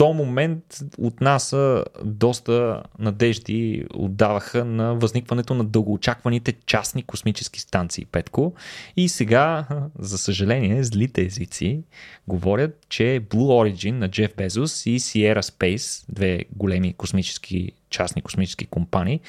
този 0.00 0.16
момент 0.16 0.64
от 0.98 1.20
нас 1.20 1.56
доста 2.04 2.82
надежди 2.98 3.84
отдаваха 3.94 4.64
на 4.64 4.94
възникването 4.94 5.54
на 5.54 5.64
дългоочакваните 5.64 6.52
частни 6.52 7.02
космически 7.02 7.60
станции 7.60 8.04
Петко. 8.04 8.54
И 8.96 9.08
сега, 9.08 9.66
за 9.98 10.18
съжаление, 10.18 10.84
злите 10.84 11.22
езици 11.22 11.82
говорят, 12.28 12.86
че 12.88 13.20
Blue 13.30 13.74
Origin 13.74 13.90
на 13.90 14.08
Джеф 14.08 14.30
Безос 14.36 14.86
и 14.86 15.00
Sierra 15.00 15.40
Space, 15.40 16.04
две 16.08 16.44
големи 16.56 16.92
космически, 16.92 17.72
частни 17.90 18.22
космически 18.22 18.66
компании, 18.66 19.20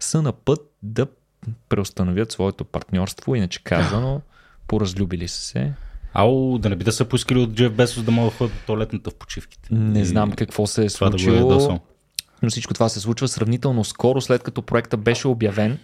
са 0.00 0.22
на 0.22 0.32
път 0.32 0.60
да 0.82 1.06
преустановят 1.68 2.32
своето 2.32 2.64
партньорство, 2.64 3.34
иначе 3.34 3.62
казано, 3.64 4.20
поразлюбили 4.66 5.28
са 5.28 5.42
се 5.42 5.72
Ало, 6.14 6.58
да 6.58 6.68
не 6.68 6.76
би 6.76 6.84
да 6.84 6.92
са 6.92 7.04
поискали 7.04 7.38
от 7.38 7.54
Джеф 7.54 7.72
Бесос 7.72 8.02
да 8.02 8.10
могат 8.10 8.32
да 8.32 8.36
ходят 8.36 8.54
до 8.54 8.66
туалетната 8.66 9.10
в 9.10 9.14
почивките. 9.14 9.68
Не 9.74 10.04
знам 10.04 10.32
какво 10.32 10.66
се 10.66 10.84
е 10.84 10.88
случило. 10.88 11.58
Да 11.58 11.78
но 12.42 12.50
всичко 12.50 12.74
това 12.74 12.88
се 12.88 13.00
случва 13.00 13.28
сравнително 13.28 13.84
скоро, 13.84 14.20
след 14.20 14.42
като 14.42 14.62
проекта 14.62 14.96
беше 14.96 15.28
обявен 15.28 15.78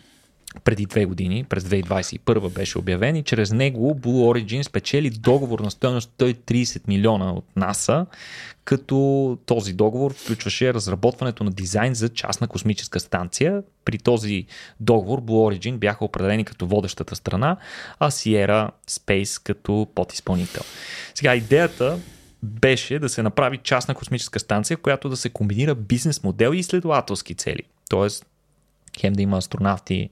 преди 0.65 0.87
две 0.87 1.05
години, 1.05 1.45
през 1.45 1.65
2021 1.65 2.53
беше 2.53 2.79
обявен 2.79 3.17
и 3.17 3.23
чрез 3.23 3.53
него 3.53 3.95
Blue 3.95 4.45
Origin 4.45 4.63
спечели 4.63 5.11
договор 5.11 5.61
на 5.61 5.71
стоеност 5.71 6.11
130 6.19 6.89
милиона 6.89 7.33
от 7.33 7.45
НАСА, 7.57 8.07
като 8.65 9.39
този 9.47 9.73
договор 9.73 10.15
включваше 10.15 10.75
разработването 10.75 11.45
на 11.45 11.51
дизайн 11.51 11.95
за 11.95 12.09
частна 12.09 12.49
космическа 12.49 13.01
станция. 13.01 13.63
При 13.85 13.99
този 13.99 14.47
договор 14.81 15.23
Blue 15.23 15.59
Origin 15.59 15.77
бяха 15.77 16.05
определени 16.05 16.45
като 16.45 16.67
водещата 16.67 17.17
страна, 17.17 17.57
а 17.99 18.11
Sierra 18.11 18.71
Space 18.91 19.43
като 19.45 19.87
подизпълнител. 19.95 20.63
Сега 21.15 21.35
идеята 21.35 21.99
беше 22.43 22.99
да 22.99 23.09
се 23.09 23.23
направи 23.23 23.59
частна 23.59 23.95
космическа 23.95 24.41
станция, 24.41 24.77
която 24.77 25.09
да 25.09 25.17
се 25.17 25.29
комбинира 25.29 25.75
бизнес 25.75 26.23
модел 26.23 26.53
и 26.55 26.59
изследователски 26.59 27.35
цели. 27.35 27.63
Тоест 27.91 28.27
хем 29.01 29.13
да 29.13 29.23
има 29.23 29.37
астронавти 29.37 30.11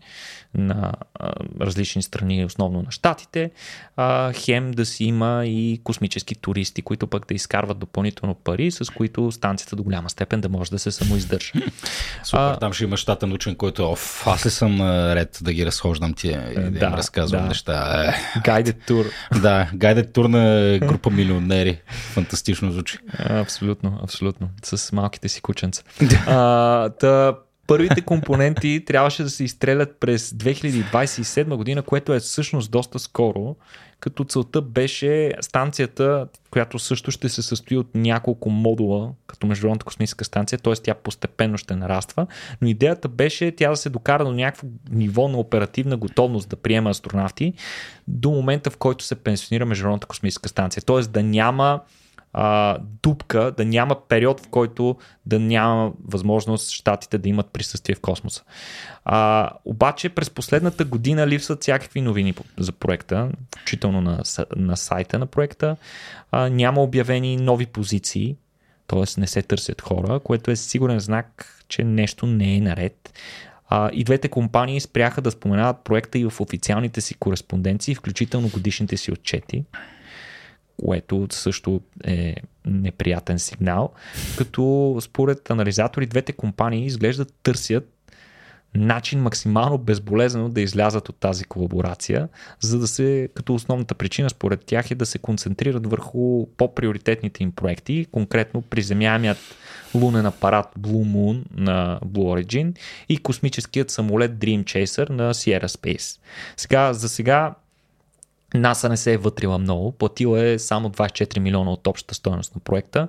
на 0.54 0.92
а, 1.14 1.32
различни 1.60 2.02
страни, 2.02 2.44
основно 2.44 2.82
на 2.82 2.90
щатите, 2.90 3.50
а, 3.96 4.32
хем 4.32 4.70
да 4.70 4.86
си 4.86 5.04
има 5.04 5.42
и 5.46 5.80
космически 5.84 6.34
туристи, 6.34 6.82
които 6.82 7.06
пък 7.06 7.26
да 7.28 7.34
изкарват 7.34 7.78
допълнително 7.78 8.34
пари, 8.34 8.70
с 8.70 8.92
които 8.92 9.32
станцията 9.32 9.76
до 9.76 9.82
голяма 9.82 10.10
степен 10.10 10.40
да 10.40 10.48
може 10.48 10.70
да 10.70 10.78
се 10.78 10.90
самоиздържа. 10.90 11.52
Супер, 12.24 12.40
а, 12.40 12.56
там 12.56 12.72
ще 12.72 12.84
има 12.84 12.96
щатен 12.96 13.32
учен, 13.32 13.54
който 13.54 13.82
е, 13.82 13.86
оф, 13.86 14.26
аз 14.26 14.46
ли 14.46 14.50
съм 14.50 14.80
ред 15.12 15.38
да 15.42 15.52
ги 15.52 15.66
разхождам 15.66 16.14
тия 16.14 16.52
и 16.52 16.54
да, 16.54 16.70
да 16.70 16.86
им 16.86 16.94
разказвам 16.94 17.42
да. 17.42 17.48
неща. 17.48 18.14
Гайдед 18.44 18.76
тур. 18.86 19.04
да, 19.42 19.70
гайдед 19.74 20.12
тур 20.12 20.24
на 20.24 20.78
група 20.78 21.10
милионери. 21.10 21.80
Фантастично 21.86 22.72
звучи. 22.72 22.98
Абсолютно, 23.18 23.98
абсолютно. 24.02 24.48
С 24.62 24.92
малките 24.92 25.28
си 25.28 25.40
кученца. 25.40 25.82
а, 26.26 26.88
та, 26.88 27.36
първите 27.66 28.00
компоненти 28.00 28.84
трябваше 28.86 29.22
да 29.22 29.30
се 29.30 29.44
изстрелят 29.44 29.96
през 30.00 30.30
2027 30.30 31.56
година, 31.56 31.82
което 31.82 32.14
е 32.14 32.20
всъщност 32.20 32.70
доста 32.70 32.98
скоро, 32.98 33.56
като 34.00 34.24
целта 34.24 34.62
беше 34.62 35.32
станцията, 35.40 36.26
която 36.50 36.78
също 36.78 37.10
ще 37.10 37.28
се 37.28 37.42
състои 37.42 37.76
от 37.76 37.94
няколко 37.94 38.50
модула, 38.50 39.12
като 39.26 39.46
Международната 39.46 39.84
космическа 39.84 40.24
станция, 40.24 40.58
т.е. 40.58 40.72
тя 40.74 40.94
постепенно 40.94 41.58
ще 41.58 41.76
нараства, 41.76 42.26
но 42.60 42.68
идеята 42.68 43.08
беше 43.08 43.56
тя 43.56 43.70
да 43.70 43.76
се 43.76 43.90
докара 43.90 44.24
до 44.24 44.32
някакво 44.32 44.66
ниво 44.90 45.28
на 45.28 45.38
оперативна 45.38 45.96
готовност 45.96 46.48
да 46.48 46.56
приема 46.56 46.90
астронавти 46.90 47.52
до 48.08 48.30
момента, 48.30 48.70
в 48.70 48.76
който 48.76 49.04
се 49.04 49.14
пенсионира 49.14 49.66
Международната 49.66 50.06
космическа 50.06 50.48
станция. 50.48 50.82
Т.е. 50.82 51.00
да 51.00 51.22
няма 51.22 51.80
а, 52.38 52.78
дупка, 53.02 53.52
да 53.56 53.64
няма 53.64 53.96
период, 54.08 54.40
в 54.40 54.48
който 54.48 54.96
да 55.26 55.38
няма 55.38 55.92
възможност 56.04 56.70
щатите 56.70 57.18
да 57.18 57.28
имат 57.28 57.50
присъствие 57.50 57.94
в 57.94 58.00
космоса. 58.00 58.42
А, 59.04 59.50
обаче 59.64 60.08
през 60.08 60.30
последната 60.30 60.84
година 60.84 61.26
липсват 61.26 61.62
всякакви 61.62 62.00
новини 62.00 62.34
за 62.58 62.72
проекта, 62.72 63.30
включително 63.52 64.00
на, 64.00 64.22
на 64.56 64.76
сайта 64.76 65.18
на 65.18 65.26
проекта. 65.26 65.76
А, 66.30 66.48
няма 66.48 66.82
обявени 66.82 67.36
нови 67.36 67.66
позиции, 67.66 68.36
т.е. 68.86 69.20
не 69.20 69.26
се 69.26 69.42
търсят 69.42 69.80
хора, 69.80 70.20
което 70.20 70.50
е 70.50 70.56
сигурен 70.56 71.00
знак, 71.00 71.56
че 71.68 71.84
нещо 71.84 72.26
не 72.26 72.56
е 72.56 72.60
наред. 72.60 73.12
А, 73.68 73.90
и 73.92 74.04
двете 74.04 74.28
компании 74.28 74.80
спряха 74.80 75.22
да 75.22 75.30
споменават 75.30 75.84
проекта 75.84 76.18
и 76.18 76.30
в 76.30 76.40
официалните 76.40 77.00
си 77.00 77.14
кореспонденции, 77.14 77.94
включително 77.94 78.48
годишните 78.48 78.96
си 78.96 79.12
отчети 79.12 79.64
което 80.84 81.26
също 81.30 81.80
е 82.04 82.34
неприятен 82.66 83.38
сигнал, 83.38 83.92
като 84.38 84.96
според 85.00 85.50
анализатори 85.50 86.06
двете 86.06 86.32
компании 86.32 86.86
изглеждат 86.86 87.34
търсят 87.42 87.92
начин 88.76 89.20
максимално 89.20 89.78
безболезнено 89.78 90.48
да 90.48 90.60
излязат 90.60 91.08
от 91.08 91.16
тази 91.16 91.44
колаборация, 91.44 92.28
за 92.60 92.78
да 92.78 92.88
се, 92.88 93.28
като 93.34 93.54
основната 93.54 93.94
причина 93.94 94.30
според 94.30 94.64
тях 94.64 94.90
е 94.90 94.94
да 94.94 95.06
се 95.06 95.18
концентрират 95.18 95.86
върху 95.86 96.46
по-приоритетните 96.56 97.42
им 97.42 97.52
проекти, 97.52 98.06
конкретно 98.12 98.62
приземяемият 98.62 99.38
лунен 99.94 100.26
апарат 100.26 100.66
Blue 100.78 101.06
Moon 101.06 101.42
на 101.56 102.00
Blue 102.06 102.44
Origin 102.44 102.76
и 103.08 103.18
космическият 103.18 103.90
самолет 103.90 104.32
Dream 104.32 104.64
Chaser 104.64 105.10
на 105.10 105.34
Sierra 105.34 105.66
Space. 105.66 106.20
Сега, 106.56 106.92
за 106.92 107.08
сега 107.08 107.54
НАСА 108.54 108.88
не 108.88 108.96
се 108.96 109.12
е 109.12 109.16
вътрила 109.16 109.58
много, 109.58 109.92
платила 109.92 110.44
е 110.44 110.58
само 110.58 110.90
24 110.90 111.38
милиона 111.38 111.70
от 111.70 111.86
общата 111.86 112.14
стоеност 112.14 112.54
на 112.54 112.60
проекта. 112.60 113.08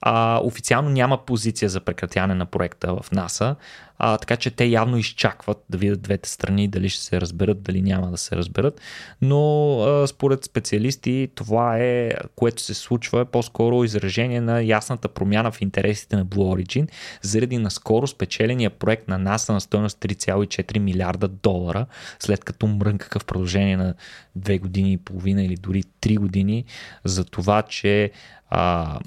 А, 0.00 0.40
официално 0.44 0.90
няма 0.90 1.24
позиция 1.24 1.68
за 1.68 1.80
прекратяване 1.80 2.34
на 2.34 2.46
проекта 2.46 2.94
в 2.94 3.12
НАСА, 3.12 3.56
а, 3.98 4.18
така 4.18 4.36
че 4.36 4.50
те 4.50 4.64
явно 4.64 4.96
изчакват 4.96 5.64
да 5.70 5.78
видят 5.78 6.02
двете 6.02 6.28
страни 6.28 6.68
дали 6.68 6.88
ще 6.88 7.04
се 7.04 7.20
разберат, 7.20 7.62
дали 7.62 7.82
няма 7.82 8.10
да 8.10 8.16
се 8.16 8.36
разберат. 8.36 8.80
Но 9.22 9.72
а, 9.80 10.06
според 10.06 10.44
специалисти 10.44 11.28
това 11.34 11.78
е, 11.78 12.12
което 12.36 12.62
се 12.62 12.74
случва 12.74 13.20
е 13.20 13.24
по-скоро 13.24 13.84
изражение 13.84 14.40
на 14.40 14.62
ясната 14.62 15.08
промяна 15.08 15.50
в 15.52 15.60
интересите 15.60 16.16
на 16.16 16.26
Blue 16.26 16.64
Origin 16.64 16.88
заради 17.22 17.58
наскоро 17.58 18.06
спечеления 18.06 18.70
проект 18.70 19.08
на 19.08 19.18
НАСА 19.18 19.52
на 19.52 19.60
стоеност 19.60 19.98
3,4 19.98 20.78
милиарда 20.78 21.28
долара, 21.28 21.86
след 22.18 22.44
като 22.44 22.66
мрънкаха 22.66 23.18
в 23.18 23.24
продължение 23.24 23.76
на 23.76 23.94
две 24.38 24.58
години 24.58 24.92
и 24.92 24.96
половина 24.96 25.44
или 25.44 25.56
дори 25.56 25.82
три 26.00 26.16
години 26.16 26.64
за 27.04 27.24
това, 27.24 27.62
че 27.62 28.10
а, 28.50 28.98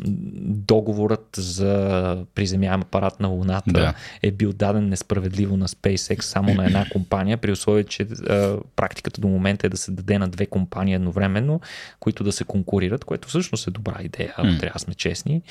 договорът 0.43 1.27
за 1.37 2.25
приземяем 2.35 2.81
апарат 2.81 3.19
на 3.19 3.27
Луната 3.27 3.71
да. 3.71 3.93
е 4.21 4.31
бил 4.31 4.53
даден 4.53 4.89
несправедливо 4.89 5.57
на 5.57 5.67
SpaceX 5.67 6.21
само 6.21 6.53
на 6.53 6.65
една 6.65 6.85
компания, 6.91 7.37
при 7.37 7.51
условие, 7.51 7.83
че 7.83 8.03
а, 8.03 8.57
практиката 8.75 9.21
до 9.21 9.27
момента 9.27 9.67
е 9.67 9.69
да 9.69 9.77
се 9.77 9.91
даде 9.91 10.19
на 10.19 10.27
две 10.27 10.45
компании 10.45 10.93
едновременно, 10.93 11.61
които 11.99 12.23
да 12.23 12.31
се 12.31 12.43
конкурират, 12.43 13.05
което 13.05 13.27
всъщност 13.27 13.67
е 13.67 13.71
добра 13.71 13.97
идея, 14.01 14.33
mm. 14.39 14.59
трябва 14.59 14.73
да 14.73 14.79
сме 14.79 14.93
честни. 14.93 15.41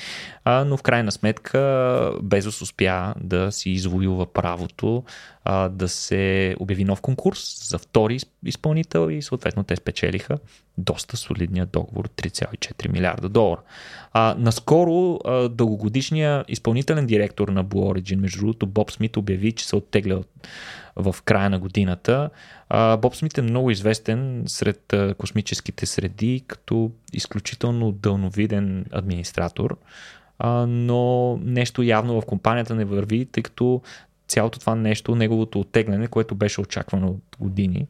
А, 0.44 0.64
но 0.64 0.76
в 0.76 0.82
крайна 0.82 1.12
сметка 1.12 2.12
Безос 2.22 2.62
успя 2.62 3.14
да 3.20 3.52
си 3.52 3.70
извоюва 3.70 4.32
правото 4.32 5.04
а, 5.44 5.68
да 5.68 5.88
се 5.88 6.56
обяви 6.60 6.84
нов 6.84 7.00
конкурс 7.00 7.68
за 7.68 7.78
втори 7.78 8.18
изпълнител 8.44 9.10
и 9.10 9.22
съответно 9.22 9.64
те 9.64 9.76
спечелиха 9.76 10.38
доста 10.78 11.16
солидния 11.16 11.66
договор 11.66 12.08
3,4 12.08 12.92
милиарда 12.92 13.28
долара. 13.28 13.60
А, 14.12 14.34
наскоро 14.38 15.20
а, 15.24 15.48
дългогодишният 15.48 16.50
изпълнителен 16.50 17.06
директор 17.06 17.48
на 17.48 17.64
Blue 17.64 18.00
Origin, 18.00 18.16
между 18.16 18.38
другото 18.38 18.66
Боб 18.66 18.90
Смит 18.90 19.16
обяви, 19.16 19.52
че 19.52 19.66
се 19.66 19.76
оттегля 19.76 20.22
в 20.96 21.16
края 21.24 21.50
на 21.50 21.58
годината. 21.58 22.30
Боб 22.98 23.14
Смит 23.14 23.38
е 23.38 23.42
много 23.42 23.70
известен 23.70 24.42
сред 24.46 24.94
космическите 25.18 25.86
среди 25.86 26.44
като 26.46 26.90
изключително 27.12 27.92
дълновиден 27.92 28.84
администратор 28.92 29.76
но 30.68 31.36
нещо 31.36 31.82
явно 31.82 32.20
в 32.20 32.26
компанията 32.26 32.74
не 32.74 32.84
върви, 32.84 33.26
тъй 33.26 33.42
като 33.42 33.82
цялото 34.30 34.58
това 34.58 34.74
нещо, 34.74 35.14
неговото 35.14 35.60
оттегляне, 35.60 36.06
което 36.06 36.34
беше 36.34 36.60
очаквано 36.60 37.08
от 37.08 37.36
години, 37.40 37.86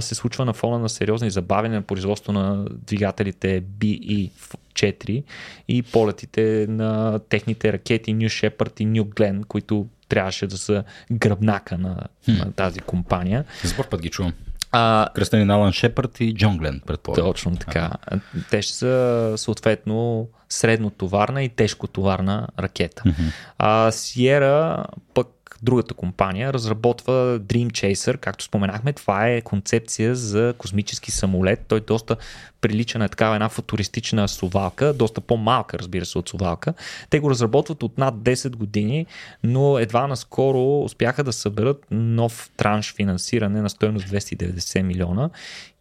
се 0.00 0.14
случва 0.14 0.44
на 0.44 0.52
фона 0.52 0.78
на 0.78 0.88
сериозни 0.88 1.30
забавяния 1.30 1.80
на 1.80 1.86
производство 1.86 2.32
на 2.32 2.64
двигателите 2.70 3.62
BE-4 3.62 5.24
и 5.68 5.82
полетите 5.82 6.66
на 6.68 7.20
техните 7.28 7.72
ракети 7.72 8.14
New 8.14 8.26
Shepard 8.26 8.80
и 8.80 8.86
New 8.86 9.02
Glenn, 9.02 9.44
които 9.44 9.86
трябваше 10.08 10.46
да 10.46 10.58
са 10.58 10.84
гръбнака 11.12 11.78
на, 11.78 11.96
на 12.28 12.52
тази 12.52 12.80
компания. 12.80 13.44
За 13.64 13.88
път 13.90 14.02
ги 14.02 14.08
чувам. 14.08 14.32
А, 14.72 15.08
Кръстени 15.14 15.52
Алан 15.52 15.72
Шепард 15.72 16.20
и 16.20 16.34
Джон 16.34 16.58
Глен, 16.58 16.80
предполагам. 16.86 17.26
Точно 17.26 17.56
така. 17.56 17.90
А. 18.06 18.18
Те 18.50 18.62
ще 18.62 18.74
са 18.74 19.34
съответно 19.36 20.28
среднотоварна 20.48 21.42
и 21.42 21.48
тежкотоварна 21.48 22.48
ракета. 22.58 23.02
Mm-hmm. 23.02 23.32
А 23.58 23.90
Sierra 23.90 24.84
пък 25.14 25.28
другата 25.62 25.94
компания 25.94 26.52
разработва 26.52 27.38
Dream 27.40 27.70
Chaser, 27.70 28.18
както 28.18 28.44
споменахме, 28.44 28.92
това 28.92 29.28
е 29.28 29.40
концепция 29.40 30.14
за 30.14 30.54
космически 30.58 31.10
самолет. 31.10 31.64
Той 31.68 31.80
доста 31.80 32.16
прилича 32.60 32.98
на 32.98 33.08
такава 33.08 33.34
една 33.34 33.48
футуристична 33.48 34.28
сувалка, 34.28 34.92
доста 34.92 35.20
по-малка, 35.20 35.78
разбира 35.78 36.04
се, 36.04 36.18
от 36.18 36.28
сувалка. 36.28 36.74
Те 37.10 37.20
го 37.20 37.30
разработват 37.30 37.82
от 37.82 37.98
над 37.98 38.14
10 38.14 38.56
години, 38.56 39.06
но 39.44 39.78
едва 39.78 40.06
наскоро 40.06 40.80
успяха 40.80 41.24
да 41.24 41.32
съберат 41.32 41.86
нов 41.90 42.50
транш 42.56 42.94
финансиране 42.94 43.62
на 43.62 43.70
стоеност 43.70 44.06
290 44.06 44.82
милиона 44.82 45.30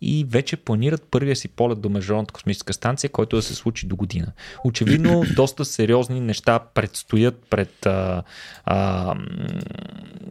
и 0.02 0.26
вече 0.30 0.58
планират 0.58 1.08
първия 1.12 1.36
си 1.36 1.48
полет 1.48 1.82
до 1.82 1.90
Международната 1.90 2.34
космическа 2.34 2.74
станция, 2.74 3.10
който 3.10 3.36
да 3.36 3.42
се 3.42 3.56
случи 3.56 3.88
до 3.88 3.96
година. 3.96 4.32
Очевидно, 4.64 5.24
доста 5.36 5.66
сериозни 5.66 6.20
неща 6.20 6.60
предстоят 6.60 7.46
пред 7.50 7.86
а, 7.86 8.24
а, 8.66 9.16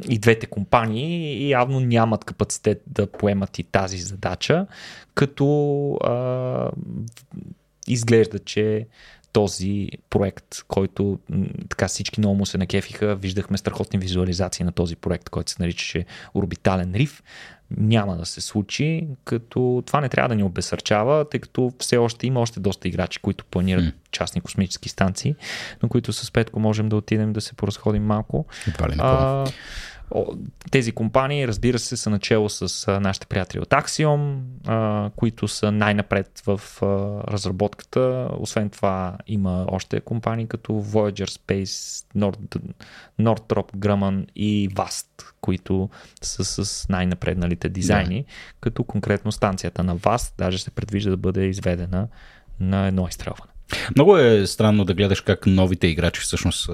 и 0.08 0.18
двете 0.18 0.46
компании 0.46 1.32
и 1.32 1.50
явно 1.50 1.80
нямат 1.80 2.24
капацитет 2.24 2.82
да 2.86 3.06
поемат 3.06 3.58
и 3.58 3.62
тази 3.62 3.98
задача, 3.98 4.66
като 5.14 5.92
а, 5.94 6.70
изглежда, 7.88 8.38
че 8.38 8.86
този 9.36 9.88
проект, 10.10 10.62
който 10.68 11.18
така 11.68 11.88
всички 11.88 12.20
много 12.20 12.34
му 12.34 12.46
се 12.46 12.58
накефиха. 12.58 13.16
Виждахме 13.16 13.58
страхотни 13.58 13.98
визуализации 13.98 14.64
на 14.64 14.72
този 14.72 14.96
проект, 14.96 15.28
който 15.28 15.50
се 15.50 15.56
наричаше 15.60 16.04
Орбитален 16.34 16.94
риф. 16.94 17.22
Няма 17.70 18.16
да 18.16 18.26
се 18.26 18.40
случи, 18.40 19.08
като 19.24 19.82
това 19.86 20.00
не 20.00 20.08
трябва 20.08 20.28
да 20.28 20.34
ни 20.34 20.42
обесърчава, 20.42 21.28
тъй 21.28 21.40
като 21.40 21.72
все 21.78 21.96
още 21.96 22.26
има 22.26 22.40
още 22.40 22.60
доста 22.60 22.88
играчи, 22.88 23.18
които 23.18 23.44
планират 23.44 23.84
mm. 23.84 23.94
частни 24.10 24.40
космически 24.40 24.88
станции, 24.88 25.34
на 25.82 25.88
които 25.88 26.12
с 26.12 26.32
Петко 26.32 26.60
можем 26.60 26.88
да 26.88 26.96
отидем 26.96 27.32
да 27.32 27.40
се 27.40 27.54
поразходим 27.54 28.04
малко. 28.04 28.46
Едва 28.68 28.88
ли 28.88 28.94
не 28.94 29.02
а, 29.02 29.44
тези 30.70 30.92
компании, 30.92 31.48
разбира 31.48 31.78
се, 31.78 31.96
са 31.96 32.11
начало 32.11 32.48
с 32.48 32.92
нашите 33.00 33.26
приятели 33.26 33.61
от 33.61 33.68
Axiom, 33.68 34.38
които 35.16 35.48
са 35.48 35.72
най-напред 35.72 36.42
в 36.46 36.61
разработката. 37.28 38.28
Освен 38.38 38.70
това 38.70 39.16
има 39.26 39.64
още 39.68 40.00
компании 40.00 40.46
като 40.46 40.72
Voyager 40.72 41.26
Space, 41.26 42.04
Nord, 42.16 42.61
Northrop 43.20 43.76
Grumman 43.76 44.26
и 44.36 44.68
VAST, 44.70 45.07
които 45.40 45.90
са 46.22 46.64
с 46.64 46.88
най-напредналите 46.88 47.68
дизайни, 47.68 48.22
да. 48.22 48.28
като 48.61 48.84
конкретно 48.84 49.32
станцията 49.32 49.84
на 49.84 49.96
VAST 49.96 50.32
даже 50.38 50.59
се 50.59 50.70
предвижда 50.70 51.11
да 51.11 51.16
бъде 51.16 51.44
изведена 51.44 52.09
на 52.61 52.86
едно 52.86 53.09
изстрелване. 53.09 53.52
Много 53.96 54.16
е 54.16 54.46
странно 54.46 54.84
да 54.84 54.94
гледаш 54.94 55.20
как 55.20 55.46
новите 55.46 55.86
играчи 55.86 56.20
всъщност 56.20 56.70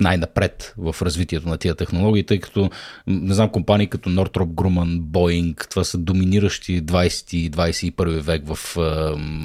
най-напред 0.00 0.74
в 0.78 0.96
развитието 1.02 1.48
на 1.48 1.56
тия 1.56 1.74
технологии, 1.74 2.26
тъй 2.26 2.40
като, 2.40 2.70
не 3.06 3.34
знам, 3.34 3.48
компании 3.48 3.86
като 3.86 4.10
Northrop 4.10 4.46
Grumman, 4.46 5.00
Boeing, 5.00 5.70
това 5.70 5.84
са 5.84 5.98
доминиращи 5.98 6.84
20 6.84 7.34
и 7.34 7.50
21 7.50 8.20
век 8.20 8.42
в 8.46 8.76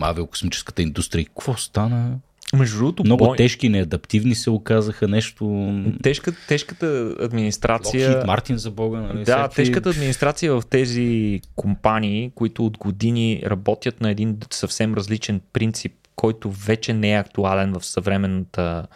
авиокосмическата 0.02 0.82
индустрия. 0.82 1.26
Какво 1.26 1.58
стана? 1.58 2.12
Между 2.54 2.78
другото, 2.78 3.04
много 3.04 3.26
Boeing... 3.26 3.38
тежки, 3.38 3.70
неадаптивни 3.70 4.36
се 4.36 4.50
оказаха 4.50 5.08
нещо. 5.08 5.74
Тежка, 6.04 6.34
тежката 6.48 7.16
администрация. 7.20 8.10
Локхит 8.10 8.28
Мартин 8.28 8.58
за 8.58 8.72
Бога. 8.72 9.00
Нали? 9.00 9.18
Да, 9.18 9.24
всякакви... 9.24 9.56
тежката 9.56 9.90
администрация 9.90 10.54
в 10.54 10.64
тези 10.70 11.42
компании, 11.56 12.32
които 12.36 12.66
от 12.66 12.78
години 12.78 13.44
работят 13.46 14.02
на 14.02 14.12
един 14.12 14.38
съвсем 14.52 14.94
различен 14.94 15.42
принцип, 15.54 15.94
който 16.16 16.52
вече 16.52 16.94
не 16.94 17.14
е 17.14 17.20
актуален 17.20 17.74
в 17.74 17.86
съвременната 17.86 18.88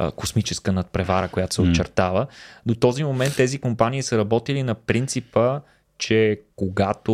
а, 0.00 0.10
космическа 0.10 0.72
надпревара, 0.72 1.28
която 1.28 1.54
се 1.54 1.60
очертава. 1.62 2.26
До 2.66 2.74
този 2.74 3.04
момент 3.04 3.36
тези 3.36 3.58
компании 3.58 4.02
са 4.02 4.18
работили 4.18 4.62
на 4.62 4.74
принципа, 4.74 5.60
че 5.98 6.40
когато 6.56 7.12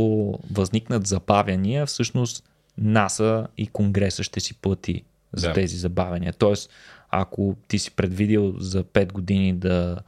възникнат 0.53 1.07
забавяния, 1.07 1.87
всъщност 1.87 2.45
НАСА 2.79 3.47
и 3.59 3.67
Конгреса 3.67 4.23
ще 4.23 4.41
си 4.41 4.55
плати 4.55 5.05
за 5.33 5.49
да. 5.49 5.53
тези 5.53 5.77
забавяния. 5.77 6.33
Тоест, 6.33 6.71
ако 7.11 7.57
ти 7.69 7.79
си 7.79 7.91
предвидил 7.91 8.55
за 8.59 8.85
5 8.85 9.13
години 9.13 9.53
да 9.53 9.99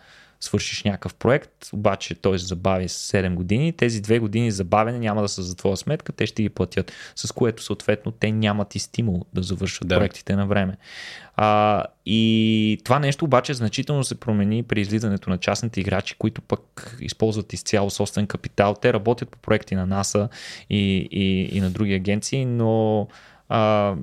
свършиш 0.40 0.84
някакъв 0.84 1.14
проект, 1.14 1.50
обаче 1.72 2.14
той 2.14 2.38
се 2.38 2.46
забави 2.46 2.88
с 2.88 3.12
7 3.12 3.34
години, 3.34 3.72
тези 3.72 4.02
2 4.02 4.20
години 4.20 4.50
забавене 4.50 4.98
няма 4.98 5.22
да 5.22 5.28
са 5.28 5.42
за 5.42 5.56
твоя 5.56 5.76
сметка, 5.76 6.12
те 6.12 6.26
ще 6.26 6.42
ги 6.42 6.48
платят, 6.48 6.92
с 7.16 7.32
което 7.32 7.62
съответно 7.62 8.12
те 8.12 8.32
нямат 8.32 8.74
и 8.74 8.78
стимул 8.78 9.24
да 9.34 9.42
завършат 9.42 9.88
да. 9.88 9.96
проектите 9.98 10.36
на 10.36 10.46
време. 10.46 10.76
А, 11.36 11.84
и 12.06 12.80
това 12.84 12.98
нещо 12.98 13.24
обаче 13.24 13.54
значително 13.54 14.04
се 14.04 14.20
промени 14.20 14.62
при 14.62 14.80
излизането 14.80 15.30
на 15.30 15.38
частните 15.38 15.80
играчи, 15.80 16.14
които 16.18 16.42
пък 16.42 16.96
използват 17.00 17.52
изцяло 17.52 17.90
собствен 17.90 18.26
капитал. 18.26 18.74
Те 18.82 18.92
работят 18.92 19.28
по 19.28 19.38
проекти 19.38 19.74
на 19.74 19.86
НАСА 19.86 20.28
и, 20.70 21.08
и, 21.10 21.56
и 21.56 21.60
на 21.60 21.70
други 21.70 21.94
агенции, 21.94 22.44
но 22.44 23.08
а, 23.48 23.94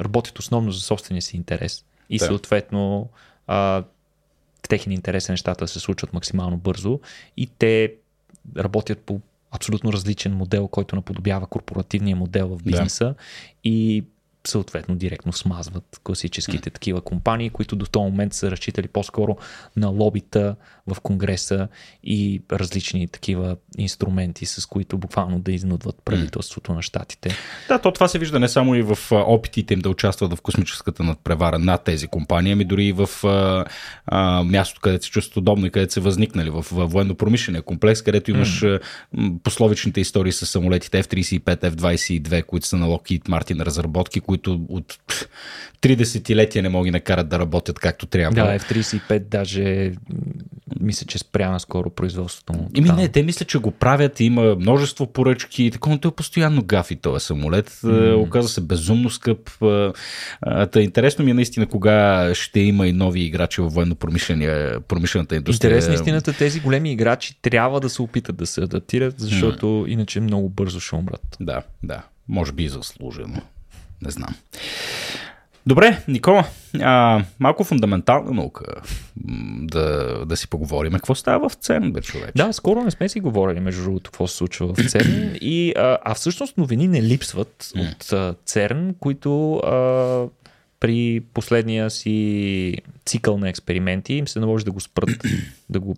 работят 0.00 0.38
основно 0.38 0.72
за 0.72 0.80
собствения 0.80 1.22
си 1.22 1.36
интерес. 1.36 1.84
И 2.10 2.18
да. 2.18 2.24
съответно 2.24 3.08
а, 3.46 3.82
техен 4.68 4.92
интерес 4.92 5.28
нещата 5.28 5.68
се 5.68 5.80
случват 5.80 6.12
максимално 6.12 6.56
бързо 6.56 7.00
и 7.36 7.46
те 7.46 7.94
работят 8.56 8.98
по 8.98 9.20
абсолютно 9.50 9.92
различен 9.92 10.32
модел, 10.32 10.68
който 10.68 10.96
наподобява 10.96 11.46
корпоративния 11.46 12.16
модел 12.16 12.48
в 12.48 12.62
бизнеса 12.62 13.04
да. 13.04 13.14
и 13.64 14.04
съответно 14.46 14.94
директно 14.94 15.32
смазват 15.32 16.00
класическите 16.04 16.70
mm. 16.70 16.74
такива 16.74 17.00
компании, 17.00 17.50
които 17.50 17.76
до 17.76 17.86
този 17.86 18.02
момент 18.02 18.34
са 18.34 18.50
разчитали 18.50 18.88
по-скоро 18.88 19.36
на 19.76 19.88
лобита 19.88 20.56
в 20.86 21.00
Конгреса 21.00 21.68
и 22.04 22.42
различни 22.52 23.08
такива 23.08 23.56
инструменти, 23.78 24.46
с 24.46 24.66
които 24.66 24.98
буквално 24.98 25.40
да 25.40 25.52
изнудват 25.52 25.96
правителството 26.04 26.72
mm. 26.72 26.74
на 26.74 26.82
щатите. 26.82 27.36
Да, 27.68 27.78
то 27.78 27.92
това 27.92 28.08
се 28.08 28.18
вижда 28.18 28.40
не 28.40 28.48
само 28.48 28.74
и 28.74 28.82
в 28.82 28.98
опитите 29.12 29.74
им 29.74 29.80
да 29.80 29.90
участват 29.90 30.32
в 30.32 30.40
космическата 30.40 31.02
надпревара 31.02 31.58
на 31.58 31.78
тези 31.78 32.06
компании, 32.06 32.52
ами 32.52 32.64
дори 32.64 32.84
и 32.84 32.92
в 32.92 33.08
а, 33.24 33.64
а, 34.06 34.42
мястото, 34.44 34.80
където 34.80 35.04
се 35.04 35.10
чувстват 35.10 35.36
удобно 35.36 35.66
и 35.66 35.70
където 35.70 35.92
са 35.92 36.00
възникнали, 36.00 36.50
в, 36.50 36.62
в 36.62 36.86
военно-промишления 36.86 37.62
комплекс, 37.62 38.02
където 38.02 38.30
имаш 38.30 38.60
mm. 38.60 39.38
пословичните 39.42 40.00
истории 40.00 40.32
с 40.32 40.46
самолетите 40.46 41.02
F-35, 41.02 41.64
F-22, 41.64 42.44
които 42.46 42.66
са 42.66 42.76
на 42.76 42.86
Lockheed 42.86 43.22
Martin 43.22 43.64
разработки, 43.64 44.20
които 44.20 44.60
от 44.68 44.98
три 45.80 45.96
десетилетия 45.96 46.62
не 46.62 46.68
могат 46.68 46.92
да 46.92 46.98
накарат 46.98 47.28
да 47.28 47.38
работят 47.38 47.78
както 47.78 48.06
трябва. 48.06 48.34
Да, 48.34 48.58
F-35 48.58 49.18
даже 49.18 49.92
мисля, 50.80 51.06
че 51.06 51.18
спря 51.18 51.50
наскоро 51.50 51.90
производството 51.90 52.52
му. 52.52 52.70
Ими 52.74 52.90
не, 52.90 53.08
те 53.08 53.22
мисля, 53.22 53.46
че 53.46 53.58
го 53.58 53.70
правят, 53.70 54.20
има 54.20 54.54
множество 54.54 55.06
поръчки, 55.06 55.70
такова, 55.70 55.98
той 55.98 56.08
е 56.08 56.14
постоянно 56.14 56.62
гафи 56.62 56.96
този 56.96 57.24
самолет. 57.24 57.70
Mm. 57.70 58.16
Оказа 58.16 58.48
се 58.48 58.60
безумно 58.60 59.10
скъп. 59.10 59.50
Та 60.72 60.80
интересно 60.80 61.24
ми 61.24 61.30
е 61.30 61.34
наистина 61.34 61.66
кога 61.66 62.30
ще 62.34 62.60
има 62.60 62.88
и 62.88 62.92
нови 62.92 63.20
играчи 63.20 63.60
в 63.60 63.68
военно-промишлената 63.68 65.34
индустрия. 65.34 65.68
Интересно 65.68 65.94
истината, 65.94 66.32
тези 66.32 66.60
големи 66.60 66.92
играчи 66.92 67.38
трябва 67.42 67.80
да 67.80 67.88
се 67.88 68.02
опитат 68.02 68.36
да 68.36 68.46
се 68.46 68.60
адаптират, 68.60 69.14
защото 69.18 69.66
mm. 69.66 69.88
иначе 69.88 70.20
много 70.20 70.48
бързо 70.48 70.80
ще 70.80 70.94
умрат. 70.94 71.36
Да, 71.40 71.62
да. 71.82 72.02
Може 72.28 72.52
би 72.52 72.64
и 72.64 72.68
заслужено. 72.68 73.42
Не 74.02 74.10
знам. 74.10 74.34
Добре, 75.66 76.04
Никола, 76.08 76.46
а, 76.80 77.24
малко 77.38 77.64
фундаментална 77.64 78.30
наука 78.30 78.64
да, 79.60 80.18
да 80.26 80.36
си 80.36 80.48
поговорим. 80.48 80.92
Какво 80.92 81.14
става 81.14 81.48
в 81.48 81.54
ЦЕРН, 81.54 81.92
бе, 81.92 82.00
човек? 82.00 82.30
Да, 82.36 82.52
скоро 82.52 82.84
не 82.84 82.90
сме 82.90 83.08
си 83.08 83.20
говорили, 83.20 83.60
между 83.60 83.82
другото, 83.82 84.10
какво 84.10 84.26
се 84.26 84.36
случва 84.36 84.74
в 84.74 84.90
ЦЕРН. 84.90 85.36
И, 85.40 85.72
а, 85.76 85.98
а 86.04 86.14
всъщност 86.14 86.58
новини 86.58 86.88
не 86.88 87.02
липсват 87.02 87.72
от 87.76 88.12
а, 88.12 88.34
ЦЕРН, 88.44 88.94
които 89.00 89.56
а, 89.56 90.26
при 90.80 91.20
последния 91.34 91.90
си 91.90 92.76
цикъл 93.04 93.38
на 93.38 93.48
експерименти 93.48 94.14
им 94.14 94.28
се 94.28 94.40
наложи 94.40 94.64
да 94.64 94.72
го 94.72 94.80
спрат, 94.80 95.22
да 95.70 95.80
го 95.80 95.96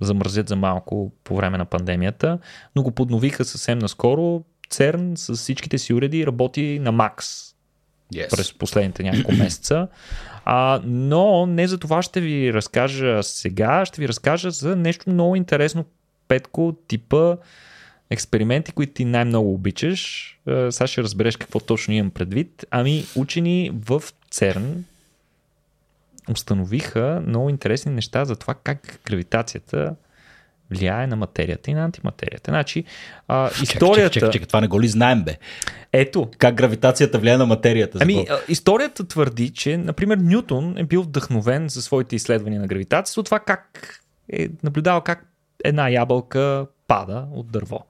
замразят 0.00 0.48
за 0.48 0.56
малко 0.56 1.12
по 1.24 1.36
време 1.36 1.58
на 1.58 1.64
пандемията, 1.64 2.38
но 2.76 2.82
го 2.82 2.90
подновиха 2.90 3.44
съвсем 3.44 3.78
наскоро. 3.78 4.44
ЦЕРН 4.70 5.12
с 5.16 5.34
всичките 5.34 5.78
си 5.78 5.94
уреди 5.94 6.26
работи 6.26 6.78
на 6.78 6.92
макс 6.92 7.54
yes. 8.14 8.36
през 8.36 8.52
последните 8.52 9.02
няколко 9.02 9.32
месеца. 9.42 9.88
А, 10.44 10.80
но 10.84 11.46
не 11.46 11.68
за 11.68 11.78
това 11.78 12.02
ще 12.02 12.20
ви 12.20 12.52
разкажа 12.52 13.22
сега, 13.22 13.84
ще 13.84 14.00
ви 14.00 14.08
разкажа 14.08 14.50
за 14.50 14.76
нещо 14.76 15.10
много 15.10 15.36
интересно, 15.36 15.84
Петко, 16.28 16.76
типа 16.88 17.36
експерименти, 18.10 18.72
които 18.72 18.92
ти 18.92 19.04
най-много 19.04 19.54
обичаш. 19.54 20.34
Сега 20.70 20.86
ще 20.86 21.02
разбереш 21.02 21.36
какво 21.36 21.60
точно 21.60 21.94
имам 21.94 22.10
предвид. 22.10 22.64
Ами, 22.70 23.04
учени 23.16 23.70
в 23.86 24.02
ЦЕРН 24.30 24.84
установиха 26.30 27.22
много 27.26 27.50
интересни 27.50 27.92
неща 27.92 28.24
за 28.24 28.36
това 28.36 28.54
как 28.54 29.00
гравитацията 29.04 29.94
влияе 30.70 31.06
на 31.06 31.16
материята 31.16 31.70
и 31.70 31.74
на 31.74 31.84
антиматерията. 31.84 32.50
Значи, 32.50 32.84
а, 33.28 33.50
историята... 33.62 34.10
Чакай, 34.10 34.30
чакай, 34.30 34.46
това 34.46 34.60
не 34.60 34.68
го 34.68 34.80
ли 34.80 34.88
знаем, 34.88 35.22
бе? 35.22 35.36
Ето. 35.92 36.30
Как 36.38 36.54
гравитацията 36.54 37.18
влияе 37.18 37.36
на 37.36 37.46
материята? 37.46 37.98
Ами, 38.02 38.26
а, 38.30 38.38
историята 38.48 39.08
твърди, 39.08 39.50
че, 39.50 39.76
например, 39.76 40.16
Нютон 40.16 40.74
е 40.78 40.84
бил 40.84 41.02
вдъхновен 41.02 41.68
за 41.68 41.82
своите 41.82 42.16
изследвания 42.16 42.60
на 42.60 42.66
гравитацията 42.66 43.20
от 43.20 43.24
това 43.24 43.38
как 43.38 43.94
е 44.32 44.48
наблюдавал 44.62 45.00
как 45.00 45.26
една 45.64 45.88
ябълка 45.88 46.66
пада 46.86 47.26
от 47.32 47.50
дърво. 47.50 47.84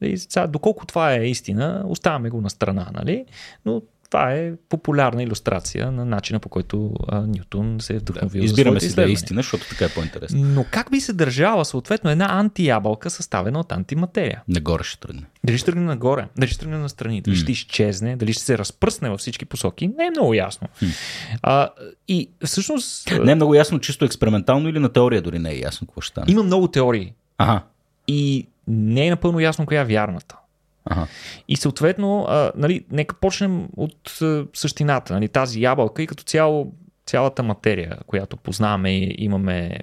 И 0.00 0.18
сега, 0.18 0.46
доколко 0.46 0.86
това 0.86 1.14
е 1.14 1.26
истина, 1.26 1.82
оставяме 1.86 2.30
го 2.30 2.40
на 2.40 2.50
страна, 2.50 2.86
нали? 2.94 3.24
Но 3.64 3.82
това 4.12 4.32
е 4.32 4.52
популярна 4.68 5.22
иллюстрация 5.22 5.92
на 5.92 6.04
начина 6.04 6.38
по 6.38 6.48
който 6.48 6.94
а, 7.08 7.20
Нютон 7.20 7.76
се 7.80 7.94
е 7.94 7.98
вдъхновил. 7.98 8.40
Да, 8.40 8.44
избираме 8.44 8.80
си 8.80 8.94
да 8.94 9.02
е 9.02 9.10
истина, 9.10 9.38
защото 9.38 9.68
така 9.68 9.84
е 9.84 9.88
по-интересно. 9.88 10.40
Но 10.44 10.64
как 10.70 10.90
би 10.90 11.00
се 11.00 11.12
държала 11.12 11.64
съответно 11.64 12.10
една 12.10 12.38
антиябълка, 12.38 13.10
съставена 13.10 13.60
от 13.60 13.72
антиматерия? 13.72 14.42
Нагоре 14.48 14.84
ще 14.84 15.00
тръгне. 15.00 15.22
Дали 15.44 15.58
ще 15.58 15.66
тръгне 15.66 15.84
нагоре, 15.84 16.28
дали 16.38 16.50
ще 16.50 16.60
тръгне 16.60 16.78
на 16.78 16.88
страни, 16.88 17.20
дали 17.20 17.36
mm. 17.36 17.42
ще 17.42 17.52
изчезне, 17.52 18.16
дали 18.16 18.32
ще 18.32 18.42
се 18.42 18.58
разпръсне 18.58 19.10
във 19.10 19.20
всички 19.20 19.44
посоки, 19.44 19.88
не 19.88 20.06
е 20.06 20.10
много 20.10 20.34
ясно. 20.34 20.68
Mm. 20.82 20.94
А, 21.42 21.68
и 22.08 22.30
всъщност. 22.44 23.10
Не 23.24 23.32
е 23.32 23.34
много 23.34 23.54
ясно, 23.54 23.80
чисто 23.80 24.04
експериментално 24.04 24.68
или 24.68 24.78
на 24.78 24.88
теория 24.88 25.22
дори 25.22 25.38
не 25.38 25.50
е 25.50 25.58
ясно 25.58 25.86
какво 25.86 26.00
ще 26.00 26.10
стане. 26.10 26.26
Има 26.28 26.42
много 26.42 26.68
теории. 26.68 27.12
Ага. 27.38 27.62
И 28.08 28.46
не 28.68 29.06
е 29.06 29.10
напълно 29.10 29.40
ясно 29.40 29.66
коя 29.66 29.80
е 29.80 29.84
вярната. 29.84 30.36
Ага. 30.84 31.06
И 31.48 31.56
съответно, 31.56 32.26
а, 32.28 32.52
нали, 32.56 32.84
нека 32.90 33.14
почнем 33.14 33.68
от 33.76 34.18
а, 34.22 34.46
същината. 34.54 35.14
Нали, 35.14 35.28
тази 35.28 35.62
ябълка 35.62 36.02
и 36.02 36.06
като 36.06 36.24
цяло 36.24 36.72
цялата 37.06 37.42
материя, 37.42 37.98
която 38.06 38.36
познаваме 38.36 38.98
и 38.98 39.14
имаме 39.18 39.78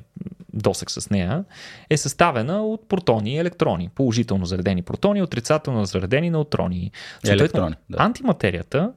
досек 0.54 0.92
с 0.92 1.10
нея, 1.10 1.44
е 1.90 1.98
съставена 1.98 2.66
от 2.66 2.90
протони 2.90 3.34
и 3.34 3.38
електрони. 3.38 3.90
Положително 3.96 4.46
заредени 4.46 4.82
протони, 4.82 5.22
отрицателно 5.22 5.86
заредени 5.86 6.30
неутрони. 6.30 6.92
Съответно, 7.14 7.34
електрони, 7.34 7.76
да. 7.90 7.98
антиматерията 8.00 8.92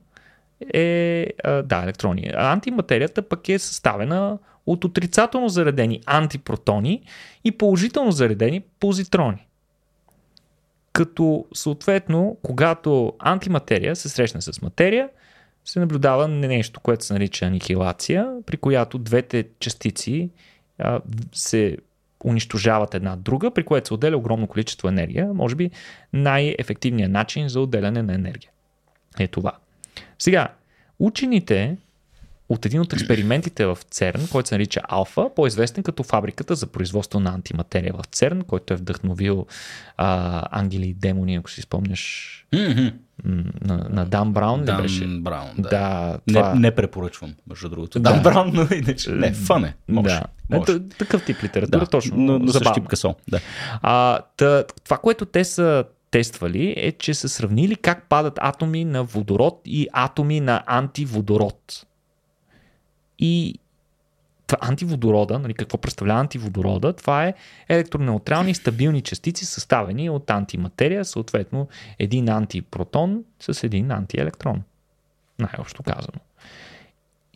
е... 0.75 1.27
Да, 1.45 1.83
електрони. 1.85 2.31
Антиматерията 2.35 3.23
пък 3.23 3.49
е 3.49 3.59
съставена 3.59 4.39
от 4.67 4.85
отрицателно 4.85 5.49
заредени 5.49 6.01
антипротони 6.07 7.03
и 7.45 7.53
положително 7.53 8.13
заредени 8.13 8.63
позитрони 8.81 9.47
като 10.93 11.47
съответно, 11.55 12.37
когато 12.43 13.13
антиматерия 13.19 13.97
се 13.97 14.09
срещне 14.09 14.41
с 14.41 14.63
материя, 14.63 15.09
се 15.65 15.81
наблюдава 15.81 16.29
нещо, 16.29 16.81
което 16.81 17.05
се 17.05 17.13
нарича 17.13 17.47
анихилация, 17.47 18.33
при 18.47 18.57
която 18.57 18.99
двете 18.99 19.45
частици 19.61 20.31
а, 20.79 21.01
се 21.33 21.77
унищожават 22.25 22.95
една 22.95 23.17
друга, 23.17 23.51
при 23.51 23.65
което 23.65 23.89
се 23.89 23.95
отделя 23.95 24.17
огромно 24.17 24.47
количество 24.47 24.89
енергия. 24.89 25.35
Може 25.35 25.55
би 25.55 25.71
най-ефективният 26.13 27.13
начин 27.13 27.49
за 27.49 27.61
отделяне 27.61 28.03
на 28.03 28.15
енергия 28.15 28.51
е 29.19 29.29
това. 29.29 29.53
Сега, 30.19 30.49
учените 30.99 31.77
от 32.49 32.67
един 32.67 32.81
от 32.81 32.93
експериментите 32.93 33.67
в 33.67 33.79
ЦЕРН, 33.91 34.29
който 34.33 34.49
се 34.49 34.55
нарича 34.55 34.81
Алфа, 34.89 35.31
по-известен 35.37 35.83
като 35.83 36.03
фабриката 36.03 36.55
за 36.55 36.67
производство 36.67 37.21
на 37.21 37.31
антиматерия 37.31 37.93
в 37.93 38.07
ЦЕРН, 38.07 38.43
който 38.43 38.75
е 38.75 38.77
вдъхновил 38.77 39.47
а, 39.97 40.43
ангели 40.51 40.87
и 40.87 40.95
демони, 40.95 41.37
ако 41.37 41.51
си 41.51 41.61
спомняш 41.61 42.47
mm-hmm. 42.53 42.95
на, 43.65 43.87
на 43.91 44.07
Дан 44.07 44.33
Браун. 44.33 44.65
Дан 44.65 44.83
беше? 44.83 45.07
Браун, 45.07 45.51
да. 45.59 45.69
да 45.69 46.19
това... 46.29 46.55
не, 46.55 46.61
не 46.61 46.75
препоръчвам, 46.75 47.35
между 47.49 47.69
другото. 47.69 48.01
Да. 48.01 48.11
Дан 48.13 48.23
Браун, 48.23 48.51
но 48.55 48.67
иначе 48.77 49.11
не, 49.11 49.33
фън 49.33 49.65
е. 49.65 49.75
Може, 49.89 50.15
да. 50.15 50.23
може. 50.51 50.73
Е, 50.73 50.89
такъв 50.89 51.25
тип 51.25 51.43
литература, 51.43 51.81
да, 51.81 51.87
точно. 51.87 52.17
Но, 52.17 52.39
но 52.39 52.53
същипка 52.53 52.97
сон. 52.97 53.15
Да. 53.29 53.41
А, 53.83 54.19
тъ, 54.37 54.65
това, 54.85 54.99
което 54.99 55.27
те 55.27 55.45
са 55.45 55.85
тествали 56.11 56.75
е, 56.77 56.93
че 56.93 57.15
са 57.15 57.29
сравнили 57.29 57.77
как 57.77 58.09
падат 58.09 58.39
атоми 58.41 58.85
на 58.85 59.05
водород 59.05 59.61
и 59.65 59.89
атоми 59.93 60.41
на 60.41 60.63
антиводород. 60.67 61.87
И 63.25 63.59
антиводорода, 64.61 65.39
нали, 65.39 65.55
какво 65.55 65.79
представлява 65.79 66.21
антиводорода? 66.21 66.93
Това 66.93 67.27
е 67.27 67.35
електронеутрални 67.69 68.51
и 68.51 68.55
стабилни 68.55 69.03
частици, 69.03 69.47
съставени 69.47 70.11
от 70.11 70.31
антиматерия, 70.31 71.05
съответно 71.05 71.69
един 71.99 72.29
антипротон 72.29 73.25
с 73.41 73.65
един 73.65 73.91
антиелектрон. 73.91 74.63
Най-общо 75.39 75.83
казано. 75.83 76.19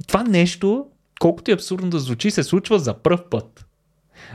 И 0.01 0.05
това 0.05 0.23
нещо, 0.23 0.87
колкото 1.21 1.51
е 1.51 1.55
абсурдно 1.55 1.91
да 1.91 1.99
звучи, 1.99 2.31
се 2.31 2.43
случва 2.43 2.79
за 2.79 2.95
пръв 2.95 3.29
път. 3.31 3.67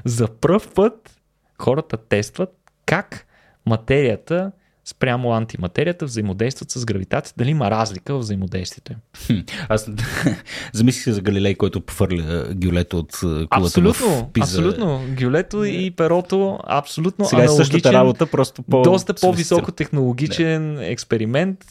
За 0.06 0.28
пръв 0.28 0.74
път 0.74 1.22
хората 1.60 1.98
тестват 1.98 2.58
как 2.86 3.28
материята 3.66 4.52
спрямо 4.86 5.34
антиматерията 5.34 6.06
взаимодействат 6.06 6.72
с 6.72 6.86
гравитация, 6.86 7.34
дали 7.38 7.50
има 7.50 7.72
разлика 7.72 8.16
в 8.16 8.20
взаимодействието 8.20 8.92
им. 8.92 9.44
Аз 9.70 9.90
замислих 10.74 11.04
се 11.04 11.12
за 11.12 11.22
Галилей, 11.22 11.56
който 11.56 11.82
пофърля 11.82 12.48
гюлето 12.54 12.98
от 12.98 13.18
кулата 13.22 13.48
абсолютно, 13.52 14.08
в 14.08 14.32
Пиза. 14.34 14.46
Абсолютно, 14.46 15.02
гюлето 15.20 15.64
и 15.64 15.92
перото 15.92 16.60
абсолютно 16.64 17.26
Сега 17.26 17.44
е 17.44 17.48
същата 17.48 17.94
работа, 17.94 18.26
просто 18.26 18.64
по... 18.64 18.82
Доста 18.82 19.14
по-високо 19.14 19.72
технологичен 19.72 20.80
експеримент 20.80 21.66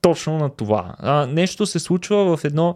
точно 0.00 0.38
на 0.38 0.50
това. 0.50 0.94
А, 0.98 1.26
нещо 1.26 1.66
се 1.66 1.78
случва 1.78 2.36
в 2.36 2.44
едно 2.44 2.74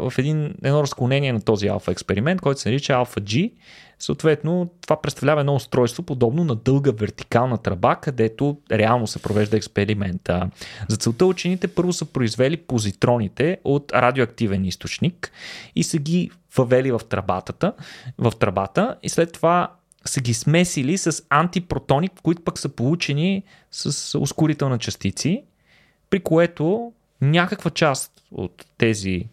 в 0.00 0.12
един, 0.18 0.54
едно 0.64 0.82
разклонение 0.82 1.32
на 1.32 1.40
този 1.40 1.68
алфа 1.68 1.92
експеримент, 1.92 2.40
който 2.40 2.60
се 2.60 2.68
нарича 2.68 2.92
Alpha 2.92 3.20
G. 3.20 3.52
Съответно, 4.00 4.70
това 4.80 5.00
представлява 5.00 5.40
едно 5.40 5.54
устройство, 5.54 6.02
подобно 6.02 6.44
на 6.44 6.54
дълга 6.54 6.90
вертикална 6.90 7.58
тръба, 7.58 7.96
където 7.96 8.58
реално 8.72 9.06
се 9.06 9.22
провежда 9.22 9.56
експеримента. 9.56 10.50
За 10.88 10.96
целта 10.96 11.26
учените 11.26 11.68
първо 11.68 11.92
са 11.92 12.04
произвели 12.04 12.56
позитроните 12.56 13.58
от 13.64 13.92
радиоактивен 13.92 14.64
източник 14.64 15.32
и 15.74 15.82
са 15.82 15.98
ги 15.98 16.30
въвели 16.56 16.92
в 16.92 17.00
тръбата, 17.08 17.72
в 18.18 18.32
тръбата 18.40 18.96
и 19.02 19.08
след 19.08 19.32
това 19.32 19.72
са 20.04 20.20
ги 20.20 20.34
смесили 20.34 20.98
с 20.98 21.22
антипротони, 21.28 22.08
които 22.08 22.42
пък 22.42 22.58
са 22.58 22.68
получени 22.68 23.42
с 23.70 24.18
ускорителна 24.18 24.78
частици, 24.78 25.42
при 26.10 26.20
което 26.20 26.92
някаква 27.20 27.70
част 27.70 28.22
от 28.30 28.66
тези 28.78 29.28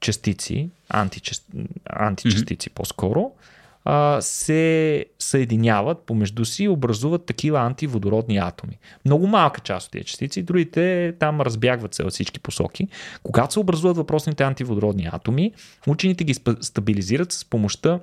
частици, 0.00 0.70
античаст... 0.88 1.44
античастици 1.84 2.70
mm-hmm. 2.70 2.74
по-скоро, 2.74 3.32
а, 3.90 4.20
се 4.20 5.04
съединяват 5.18 5.98
помежду 5.98 6.44
си 6.44 6.64
и 6.64 6.68
образуват 6.68 7.26
такива 7.26 7.60
антиводородни 7.60 8.38
атоми. 8.38 8.78
Много 9.04 9.26
малка 9.26 9.60
част 9.60 9.86
от 9.86 9.92
тези 9.92 10.04
частици, 10.04 10.42
другите 10.42 11.14
там 11.18 11.40
разбягват 11.40 11.94
се 11.94 12.02
във 12.02 12.12
всички 12.12 12.40
посоки. 12.40 12.88
Когато 13.22 13.52
се 13.52 13.60
образуват 13.60 13.96
въпросните 13.96 14.44
антиводородни 14.44 15.08
атоми, 15.12 15.52
учените 15.86 16.24
ги 16.24 16.34
стабилизират 16.60 17.32
с 17.32 17.44
помощта 17.44 18.00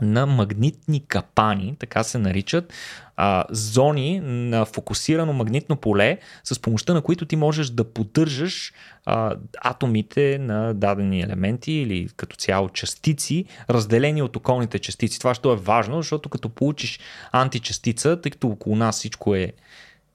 на 0.00 0.26
магнитни 0.26 1.06
капани, 1.06 1.76
така 1.78 2.02
се 2.02 2.18
наричат, 2.18 2.72
а, 3.16 3.44
зони 3.50 4.20
на 4.22 4.64
фокусирано 4.64 5.32
магнитно 5.32 5.76
поле, 5.76 6.18
с 6.44 6.60
помощта 6.62 6.94
на 6.94 7.02
които 7.02 7.26
ти 7.26 7.36
можеш 7.36 7.70
да 7.70 7.84
поддържаш 7.84 8.72
а, 9.06 9.36
атомите 9.64 10.38
на 10.38 10.74
дадени 10.74 11.20
елементи 11.20 11.72
или 11.72 12.08
като 12.16 12.36
цяло 12.36 12.68
частици, 12.68 13.44
разделени 13.70 14.22
от 14.22 14.36
околните 14.36 14.78
частици. 14.78 15.18
Това 15.18 15.34
ще 15.34 15.48
е 15.48 15.56
важно, 15.56 15.96
защото 15.96 16.28
като 16.28 16.48
получиш 16.48 17.00
античастица, 17.32 18.20
тъй 18.20 18.30
като 18.30 18.48
около 18.48 18.76
нас 18.76 18.96
всичко 18.96 19.34
е 19.34 19.52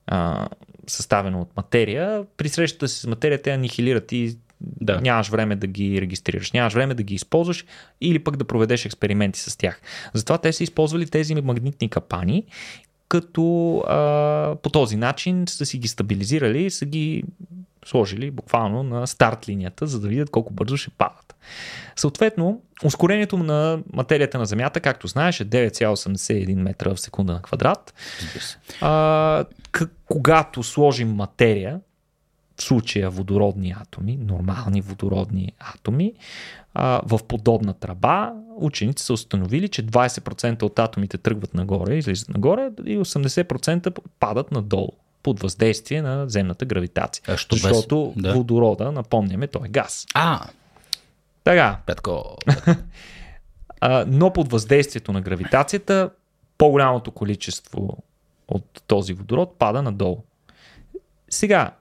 а, 0.07 0.47
съставено 0.88 1.41
от 1.41 1.57
материя, 1.57 2.25
при 2.38 2.49
срещата 2.49 2.88
си 2.88 2.99
с 2.99 3.07
материя 3.07 3.41
те 3.41 3.51
анихилират 3.51 4.11
и 4.11 4.38
да. 4.82 5.01
нямаш 5.01 5.30
време 5.30 5.55
да 5.55 5.68
ги 5.68 6.01
регистрираш, 6.01 6.51
нямаш 6.51 6.74
време 6.74 6.93
да 6.93 7.03
ги 7.03 7.16
използваш 7.16 7.66
или 8.01 8.20
пък 8.20 8.38
да 8.38 8.45
проведеш 8.45 8.86
експерименти 8.86 9.39
с 9.39 9.57
тях. 9.57 9.82
Затова 10.14 10.38
те 10.38 10.53
са 10.53 10.64
използвали 10.64 11.05
тези 11.05 11.36
магнитни 11.36 11.89
капани, 11.89 12.43
като 13.07 13.78
а, 13.88 14.55
по 14.55 14.70
този 14.70 14.95
начин 14.95 15.43
са 15.47 15.66
си 15.66 15.78
ги 15.78 15.88
стабилизирали 15.88 16.64
и 16.66 16.72
са 16.72 16.86
ги 16.86 17.24
сложили 17.86 18.32
буквално 18.32 18.84
на 18.84 19.07
старт 19.07 19.49
линията, 19.49 19.88
за 19.88 19.99
да 19.99 20.07
видят 20.07 20.30
колко 20.30 20.53
бързо 20.53 20.78
ще 20.78 20.89
падат. 20.89 21.36
Съответно, 21.95 22.62
ускорението 22.84 23.38
на 23.38 23.80
материята 23.93 24.38
на 24.38 24.45
Земята, 24.45 24.80
както 24.80 25.07
знаеш, 25.07 25.39
е 25.39 25.45
9,81 25.45 26.55
метра 26.55 26.95
в 26.95 26.99
секунда 26.99 27.34
на 27.34 27.41
квадрат. 27.41 27.93
А, 28.82 29.45
к- 29.72 29.89
когато 30.05 30.64
сложим 30.64 31.09
материя, 31.09 31.80
случая 32.62 33.09
водородни 33.09 33.76
атоми, 33.82 34.18
нормални 34.18 34.82
водородни 34.82 35.53
атоми, 35.59 36.14
а, 36.74 37.01
в 37.05 37.20
подобна 37.28 37.74
тръба, 37.74 38.34
учените 38.55 39.01
са 39.01 39.14
установили, 39.14 39.68
че 39.70 39.86
20% 39.86 40.64
от 40.64 40.80
атомите 40.80 41.18
тръгват 41.18 41.53
нагоре, 41.53 41.95
излизат 41.95 42.30
нагоре 42.30 42.70
и 42.86 42.97
80% 42.97 43.97
падат 44.20 44.51
надолу 44.51 44.91
под 45.24 45.39
въздействие 45.39 46.01
на 46.01 46.30
земната 46.30 46.66
гравитация. 46.66 47.24
А, 47.28 47.38
що 47.38 47.55
Защото 47.55 48.14
без... 48.16 48.24
да. 48.24 48.34
водорода, 48.34 48.91
напомняме, 48.91 49.47
той 49.47 49.68
е 49.68 49.70
газ. 49.70 50.05
А, 50.14 50.47
Така, 51.43 51.80
Петко. 51.86 52.38
но 54.07 54.34
под 54.34 54.51
въздействието 54.51 55.12
на 55.12 55.22
гравитацията, 55.22 56.09
по-голямото 56.57 57.12
количество 57.12 57.97
от 58.47 58.84
този 58.88 59.14
водород 59.14 59.55
пада 59.59 59.82
надолу. 59.82 60.24
Сега, 61.30 61.72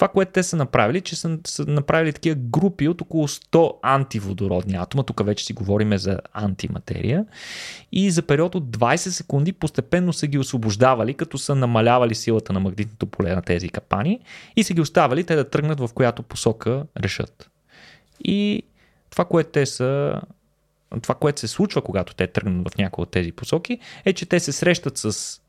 това, 0.00 0.08
което 0.08 0.32
те 0.32 0.42
са 0.42 0.56
направили, 0.56 1.00
че 1.00 1.16
са, 1.16 1.38
са 1.46 1.64
направили 1.66 2.12
такива 2.12 2.34
групи 2.34 2.88
от 2.88 3.00
около 3.00 3.28
100 3.28 3.72
антиводородни 3.82 4.76
атома, 4.76 5.02
тук 5.02 5.24
вече 5.24 5.44
си 5.44 5.52
говориме 5.52 5.98
за 5.98 6.18
антиматерия, 6.32 7.24
и 7.92 8.10
за 8.10 8.22
период 8.22 8.54
от 8.54 8.76
20 8.76 8.96
секунди 8.96 9.52
постепенно 9.52 10.12
са 10.12 10.26
ги 10.26 10.38
освобождавали, 10.38 11.14
като 11.14 11.38
са 11.38 11.54
намалявали 11.54 12.14
силата 12.14 12.52
на 12.52 12.60
магнитното 12.60 13.06
поле 13.06 13.34
на 13.34 13.42
тези 13.42 13.68
капани 13.68 14.20
и 14.56 14.64
са 14.64 14.74
ги 14.74 14.80
оставали 14.80 15.24
те 15.24 15.36
да 15.36 15.50
тръгнат 15.50 15.80
в 15.80 15.90
която 15.94 16.22
посока 16.22 16.86
решат. 17.02 17.50
И 18.24 18.62
това, 19.10 19.24
което 19.24 19.50
те 19.50 19.66
са 19.66 20.20
това, 21.02 21.14
което 21.14 21.40
се 21.40 21.48
случва, 21.48 21.82
когато 21.82 22.14
те 22.14 22.26
тръгнат 22.26 22.68
в 22.68 22.76
някои 22.78 23.02
от 23.02 23.10
тези 23.10 23.32
посоки, 23.32 23.78
е, 24.04 24.12
че 24.12 24.26
те 24.26 24.40
се 24.40 24.52
срещат 24.52 24.98
с 24.98 25.40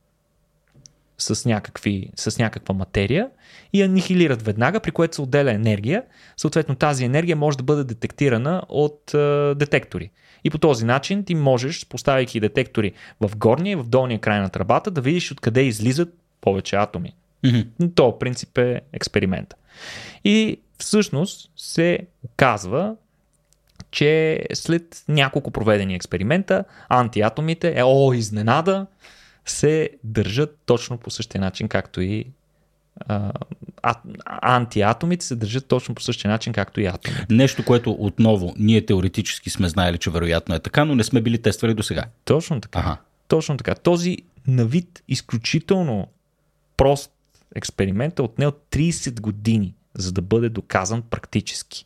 с, 1.22 1.50
някакви, 1.50 2.10
с 2.16 2.40
някаква 2.40 2.76
материя 2.76 3.30
и 3.74 3.82
анихилират 3.82 4.42
веднага, 4.42 4.80
при 4.80 4.92
което 4.92 5.16
се 5.16 5.22
отделя 5.22 5.52
енергия. 5.52 6.04
Съответно 6.38 6.76
тази 6.76 7.06
енергия 7.06 7.36
може 7.36 7.58
да 7.58 7.64
бъде 7.64 7.84
детектирана 7.84 8.64
от 8.70 9.14
е, 9.14 9.56
детектори. 9.56 10.12
И 10.44 10.50
по 10.50 10.58
този 10.58 10.86
начин 10.86 11.24
ти 11.24 11.36
можеш, 11.36 11.86
поставяйки 11.86 12.40
детектори 12.40 12.92
в 13.22 13.38
горния 13.38 13.72
и 13.72 13.76
в 13.76 13.84
долния 13.84 14.20
край 14.20 14.40
на 14.40 14.50
тръбата, 14.50 14.92
да 14.92 15.02
видиш 15.02 15.32
откъде 15.32 15.62
излизат 15.62 16.14
повече 16.42 16.76
атоми. 16.76 17.16
Мгм. 17.46 17.90
То 17.96 18.20
принцип 18.20 18.58
е 18.58 18.82
експеримента. 18.94 19.56
И 20.24 20.58
всъщност 20.78 21.52
се 21.56 22.00
оказва, 22.24 22.96
че 23.92 24.42
след 24.54 25.04
няколко 25.08 25.52
проведени 25.52 25.96
експеримента, 25.96 26.64
антиатомите, 26.90 27.74
е, 27.76 27.84
о, 27.84 28.14
изненада, 28.14 28.86
се 29.46 29.90
държат 30.04 30.60
точно 30.66 30.98
по 30.98 31.10
същия 31.10 31.42
начин, 31.42 31.68
както 31.68 32.02
и 32.02 32.26
а, 33.00 33.32
антиатомите 34.42 35.26
се 35.26 35.36
държат 35.36 35.68
точно 35.68 35.96
по 35.96 36.02
същия 36.02 36.32
начин, 36.32 36.54
както 36.54 36.82
и 36.82 36.86
атоми. 36.86 37.18
Нещо, 37.30 37.66
което 37.66 37.92
отново 37.92 38.54
ние 38.58 38.86
теоретически 38.86 39.50
сме 39.50 39.70
знаели, 39.70 39.98
че 39.98 40.10
вероятно 40.10 40.56
е 40.56 40.60
така, 40.60 40.86
но 40.86 40.96
не 40.96 41.04
сме 41.04 41.22
били 41.22 41.42
тествали 41.42 41.74
до 41.74 41.84
сега. 41.84 42.06
Точно 42.26 42.62
така. 42.62 42.80
Ага. 42.80 42.98
Точно 43.28 43.58
така. 43.58 43.76
Този 43.76 44.18
на 44.48 44.66
вид 44.66 45.04
изключително 45.08 46.08
прост 46.78 47.12
експеримент 47.56 48.20
е 48.20 48.22
отнел 48.22 48.52
30 48.72 49.22
години, 49.22 49.74
за 49.96 50.12
да 50.12 50.22
бъде 50.22 50.50
доказан 50.50 51.02
практически. 51.02 51.86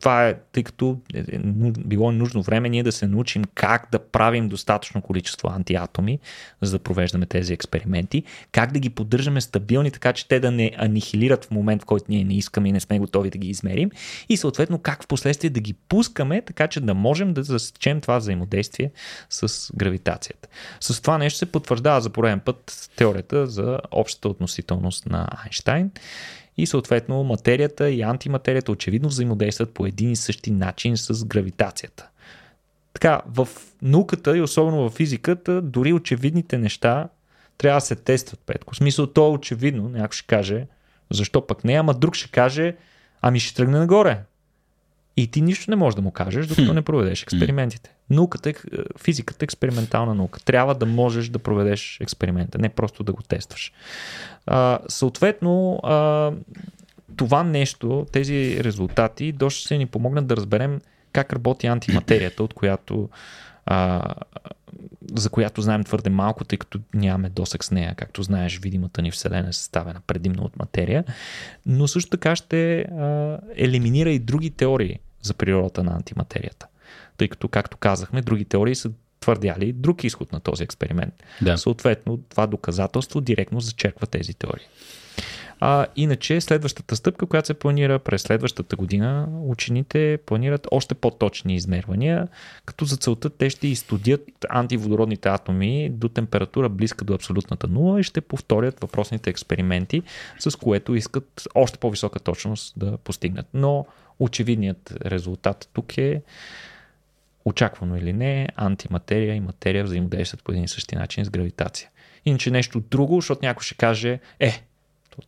Това 0.00 0.28
е, 0.28 0.34
тъй 0.52 0.62
като 0.62 0.98
е, 1.14 1.18
е, 1.18 1.38
било 1.78 2.12
нужно 2.12 2.42
време 2.42 2.68
ние 2.68 2.82
да 2.82 2.92
се 2.92 3.06
научим 3.06 3.44
как 3.54 3.88
да 3.92 3.98
правим 3.98 4.48
достатъчно 4.48 5.02
количество 5.02 5.48
антиатоми, 5.48 6.18
за 6.62 6.72
да 6.72 6.78
провеждаме 6.78 7.26
тези 7.26 7.52
експерименти, 7.52 8.22
как 8.52 8.72
да 8.72 8.78
ги 8.78 8.90
поддържаме 8.90 9.40
стабилни, 9.40 9.90
така 9.90 10.12
че 10.12 10.28
те 10.28 10.40
да 10.40 10.50
не 10.50 10.72
анихилират 10.76 11.44
в 11.44 11.50
момент, 11.50 11.82
в 11.82 11.84
който 11.84 12.04
ние 12.08 12.24
не 12.24 12.34
искаме 12.34 12.68
и 12.68 12.72
не 12.72 12.80
сме 12.80 12.98
готови 12.98 13.30
да 13.30 13.38
ги 13.38 13.48
измерим, 13.48 13.90
и 14.28 14.36
съответно 14.36 14.78
как 14.78 15.02
в 15.02 15.06
последствие 15.06 15.50
да 15.50 15.60
ги 15.60 15.72
пускаме, 15.72 16.42
така 16.42 16.68
че 16.68 16.80
да 16.80 16.94
можем 16.94 17.34
да 17.34 17.42
засечем 17.42 18.00
това 18.00 18.18
взаимодействие 18.18 18.90
с 19.30 19.70
гравитацията. 19.76 20.48
С 20.80 21.00
това 21.00 21.18
нещо 21.18 21.38
се 21.38 21.46
потвърждава 21.46 22.00
за 22.00 22.10
пореден 22.10 22.40
път 22.40 22.90
теорията 22.96 23.46
за 23.46 23.78
общата 23.90 24.28
относителност 24.28 25.06
на 25.06 25.28
Айнштайн 25.44 25.90
и 26.56 26.66
съответно 26.66 27.24
материята 27.24 27.90
и 27.90 28.02
антиматерията 28.02 28.72
очевидно 28.72 29.08
взаимодействат 29.08 29.74
по 29.74 29.86
един 29.86 30.10
и 30.10 30.16
същи 30.16 30.50
начин 30.50 30.96
с 30.96 31.24
гравитацията. 31.24 32.08
Така, 32.92 33.22
в 33.26 33.48
науката 33.82 34.36
и 34.36 34.42
особено 34.42 34.88
в 34.88 34.92
физиката, 34.92 35.62
дори 35.62 35.92
очевидните 35.92 36.58
неща 36.58 37.08
трябва 37.58 37.80
да 37.80 37.86
се 37.86 37.96
тестват, 37.96 38.40
Петко. 38.46 38.74
В 38.74 38.76
смисъл, 38.76 39.06
то 39.06 39.26
е 39.26 39.30
очевидно, 39.30 39.88
някой 39.88 40.16
ще 40.16 40.26
каже, 40.26 40.66
защо 41.10 41.46
пък 41.46 41.64
не, 41.64 41.72
ама 41.72 41.94
друг 41.94 42.14
ще 42.14 42.30
каже, 42.30 42.76
ами 43.22 43.40
ще 43.40 43.54
тръгне 43.54 43.78
нагоре. 43.78 44.20
И 45.16 45.26
ти 45.26 45.42
нищо 45.42 45.70
не 45.70 45.76
можеш 45.76 45.94
да 45.94 46.02
му 46.02 46.10
кажеш, 46.10 46.46
докато 46.46 46.74
не 46.74 46.82
проведеш 46.82 47.22
експериментите. 47.22 47.90
Науката, 48.10 48.50
е- 48.50 48.54
физиката 48.98 49.44
е 49.44 49.44
експериментална 49.44 50.14
наука. 50.14 50.40
Трябва 50.44 50.74
да 50.74 50.86
можеш 50.86 51.28
да 51.28 51.38
проведеш 51.38 52.00
експеримента, 52.00 52.58
не 52.58 52.68
просто 52.68 53.02
да 53.02 53.12
го 53.12 53.22
тестваш. 53.22 53.72
А, 54.46 54.78
съответно, 54.88 55.80
а, 55.82 56.32
това 57.16 57.42
нещо, 57.42 58.06
тези 58.12 58.64
резултати, 58.64 59.32
доста 59.32 59.60
ще 59.60 59.78
ни 59.78 59.86
помогнат 59.86 60.26
да 60.26 60.36
разберем 60.36 60.80
как 61.12 61.32
работи 61.32 61.66
антиматерията, 61.66 62.42
от 62.42 62.54
която 62.54 63.08
а, 63.66 64.14
за 65.14 65.30
която 65.30 65.62
знаем 65.62 65.84
твърде 65.84 66.10
малко, 66.10 66.44
тъй 66.44 66.58
като 66.58 66.80
нямаме 66.94 67.28
досък 67.30 67.64
с 67.64 67.70
нея. 67.70 67.94
Както 67.96 68.22
знаеш, 68.22 68.58
видимата 68.58 69.02
ни 69.02 69.10
Вселена 69.10 69.48
е 69.48 69.52
съставена 69.52 70.00
предимно 70.06 70.42
от 70.42 70.56
материя, 70.56 71.04
но 71.66 71.88
също 71.88 72.10
така 72.10 72.36
ще 72.36 72.80
а, 72.80 73.38
елиминира 73.56 74.10
и 74.10 74.18
други 74.18 74.50
теории 74.50 74.98
за 75.22 75.34
природата 75.34 75.84
на 75.84 75.92
антиматерията. 75.94 76.66
Тъй 77.16 77.28
като, 77.28 77.48
както 77.48 77.76
казахме, 77.76 78.22
други 78.22 78.44
теории 78.44 78.74
са 78.74 78.90
твърдяли 79.20 79.72
друг 79.72 80.04
изход 80.04 80.32
на 80.32 80.40
този 80.40 80.64
експеримент. 80.64 81.14
Да. 81.42 81.58
Съответно, 81.58 82.18
това 82.28 82.46
доказателство 82.46 83.20
директно 83.20 83.60
зачерква 83.60 84.06
тези 84.06 84.34
теории. 84.34 84.66
А, 85.60 85.86
иначе, 85.96 86.40
следващата 86.40 86.96
стъпка, 86.96 87.26
която 87.26 87.46
се 87.46 87.54
планира 87.54 87.98
през 87.98 88.22
следващата 88.22 88.76
година, 88.76 89.28
учените 89.42 90.18
планират 90.26 90.66
още 90.70 90.94
по-точни 90.94 91.54
измервания, 91.54 92.28
като 92.64 92.84
за 92.84 92.96
целта 92.96 93.30
те 93.30 93.50
ще 93.50 93.68
изстудят 93.68 94.20
антиводородните 94.48 95.28
атоми 95.28 95.90
до 95.90 96.08
температура 96.08 96.68
близка 96.68 97.04
до 97.04 97.14
абсолютната 97.14 97.68
нула 97.68 98.00
и 98.00 98.02
ще 98.02 98.20
повторят 98.20 98.80
въпросните 98.80 99.30
експерименти, 99.30 100.02
с 100.38 100.56
което 100.56 100.94
искат 100.94 101.48
още 101.54 101.78
по-висока 101.78 102.20
точност 102.20 102.74
да 102.76 102.96
постигнат. 102.98 103.46
Но 103.54 103.86
очевидният 104.20 104.96
резултат 105.06 105.68
тук 105.72 105.98
е 105.98 106.22
очаквано 107.44 107.96
или 107.96 108.12
не, 108.12 108.48
антиматерия 108.56 109.34
и 109.34 109.40
материя 109.40 109.84
взаимодействат 109.84 110.44
по 110.44 110.52
един 110.52 110.64
и 110.64 110.68
същи 110.68 110.96
начин 110.96 111.24
с 111.24 111.30
гравитация. 111.30 111.88
Иначе 112.24 112.50
нещо 112.50 112.80
друго, 112.80 113.14
защото 113.14 113.40
някой 113.42 113.62
ще 113.62 113.74
каже, 113.74 114.20
е, 114.40 114.64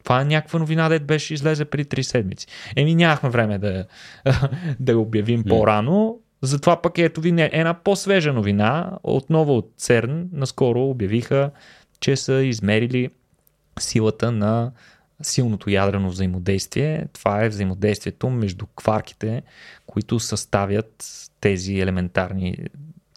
това 0.03 0.20
е 0.20 0.24
някаква 0.24 0.59
новина, 0.59 0.89
дет 0.89 1.05
беше 1.05 1.34
излезе 1.34 1.64
преди 1.64 1.84
3 1.84 2.03
седмици. 2.03 2.47
Еми 2.76 2.95
нямахме 2.95 3.28
време 3.28 3.59
да, 3.59 3.84
да 4.80 4.99
обявим 4.99 5.45
по-рано, 5.45 6.18
затова 6.43 6.82
пък 6.82 6.99
ето 6.99 7.20
ви 7.20 7.34
една 7.39 7.74
по-свежа 7.74 8.32
новина, 8.32 8.91
отново 9.03 9.57
от 9.57 9.72
ЦЕРН, 9.76 10.28
наскоро 10.32 10.82
обявиха, 10.82 11.51
че 12.01 12.16
са 12.16 12.32
измерили 12.32 13.11
силата 13.80 14.32
на 14.32 14.72
силното 15.22 15.70
ядрено 15.70 16.09
взаимодействие. 16.09 17.07
Това 17.12 17.45
е 17.45 17.49
взаимодействието 17.49 18.30
между 18.30 18.66
кварките, 18.66 19.43
които 19.87 20.20
съставят 20.20 21.07
тези 21.41 21.80
елементарни 21.80 22.57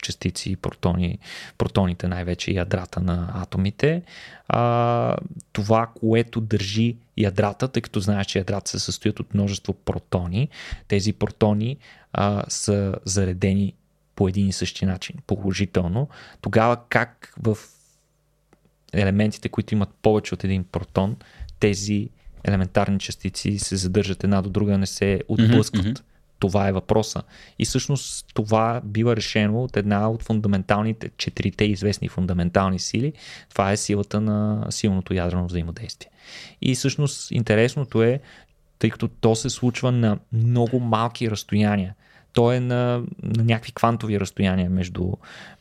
частици, 0.01 0.55
протони, 0.55 1.19
протоните 1.57 2.07
най-вече 2.07 2.51
ядрата 2.51 2.99
на 3.01 3.31
атомите. 3.35 4.01
А, 4.47 5.17
това, 5.53 5.89
което 5.99 6.41
държи 6.41 6.97
ядрата, 7.17 7.67
тъй 7.67 7.81
като 7.81 7.99
знаеш, 7.99 8.27
че 8.27 8.37
ядрата 8.37 8.69
се 8.69 8.79
състоят 8.79 9.19
от 9.19 9.33
множество 9.33 9.73
протони. 9.73 10.49
Тези 10.87 11.13
протони 11.13 11.77
а, 12.13 12.43
са 12.49 12.95
заредени 13.05 13.73
по 14.15 14.27
един 14.27 14.47
и 14.47 14.53
същи 14.53 14.85
начин, 14.85 15.15
положително. 15.27 16.09
Тогава 16.41 16.77
как 16.89 17.33
в 17.41 17.57
елементите, 18.93 19.49
които 19.49 19.73
имат 19.73 19.89
повече 20.01 20.33
от 20.33 20.43
един 20.43 20.63
протон, 20.63 21.15
тези 21.59 22.09
елементарни 22.43 22.99
частици 22.99 23.59
се 23.59 23.75
задържат 23.75 24.23
една 24.23 24.41
до 24.41 24.49
друга, 24.49 24.77
не 24.77 24.85
се 24.85 25.21
отблъскват. 25.27 25.85
Mm-hmm. 25.85 26.01
Това 26.39 26.67
е 26.67 26.71
въпроса. 26.71 27.23
И 27.59 27.65
всъщност 27.65 28.25
това 28.33 28.81
бива 28.83 29.15
решено 29.15 29.63
от 29.63 29.77
една 29.77 30.09
от 30.09 30.23
фундаменталните, 30.23 31.09
четирите 31.17 31.65
известни 31.65 32.07
фундаментални 32.07 32.79
сили. 32.79 33.13
Това 33.49 33.71
е 33.71 33.77
силата 33.77 34.21
на 34.21 34.67
силното 34.69 35.13
ядрено 35.13 35.45
взаимодействие. 35.45 36.11
И 36.61 36.75
всъщност 36.75 37.31
интересното 37.31 38.03
е, 38.03 38.19
тъй 38.79 38.89
като 38.89 39.07
то 39.07 39.35
се 39.35 39.49
случва 39.49 39.91
на 39.91 40.19
много 40.33 40.79
малки 40.79 41.31
разстояния 41.31 41.95
то 42.33 42.51
е 42.51 42.59
на, 42.59 43.03
на 43.23 43.43
някакви 43.43 43.71
квантови 43.71 44.19
разстояния 44.19 44.69
между, 44.69 45.11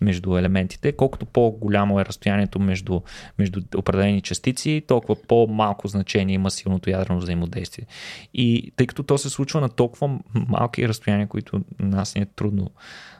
между 0.00 0.36
елементите. 0.36 0.92
Колкото 0.92 1.26
по-голямо 1.26 2.00
е 2.00 2.04
разстоянието 2.04 2.58
между, 2.58 3.00
между 3.38 3.60
определени 3.76 4.20
частици, 4.20 4.82
толкова 4.86 5.16
по-малко 5.28 5.88
значение 5.88 6.34
има 6.34 6.50
силното 6.50 6.90
ядрено 6.90 7.20
взаимодействие. 7.20 7.86
И 8.34 8.72
тъй 8.76 8.86
като 8.86 9.02
то 9.02 9.18
се 9.18 9.30
случва 9.30 9.60
на 9.60 9.68
толкова 9.68 10.18
малки 10.34 10.88
разстояния, 10.88 11.26
които 11.26 11.60
нас 11.78 12.14
не 12.14 12.22
е 12.22 12.26
трудно 12.26 12.70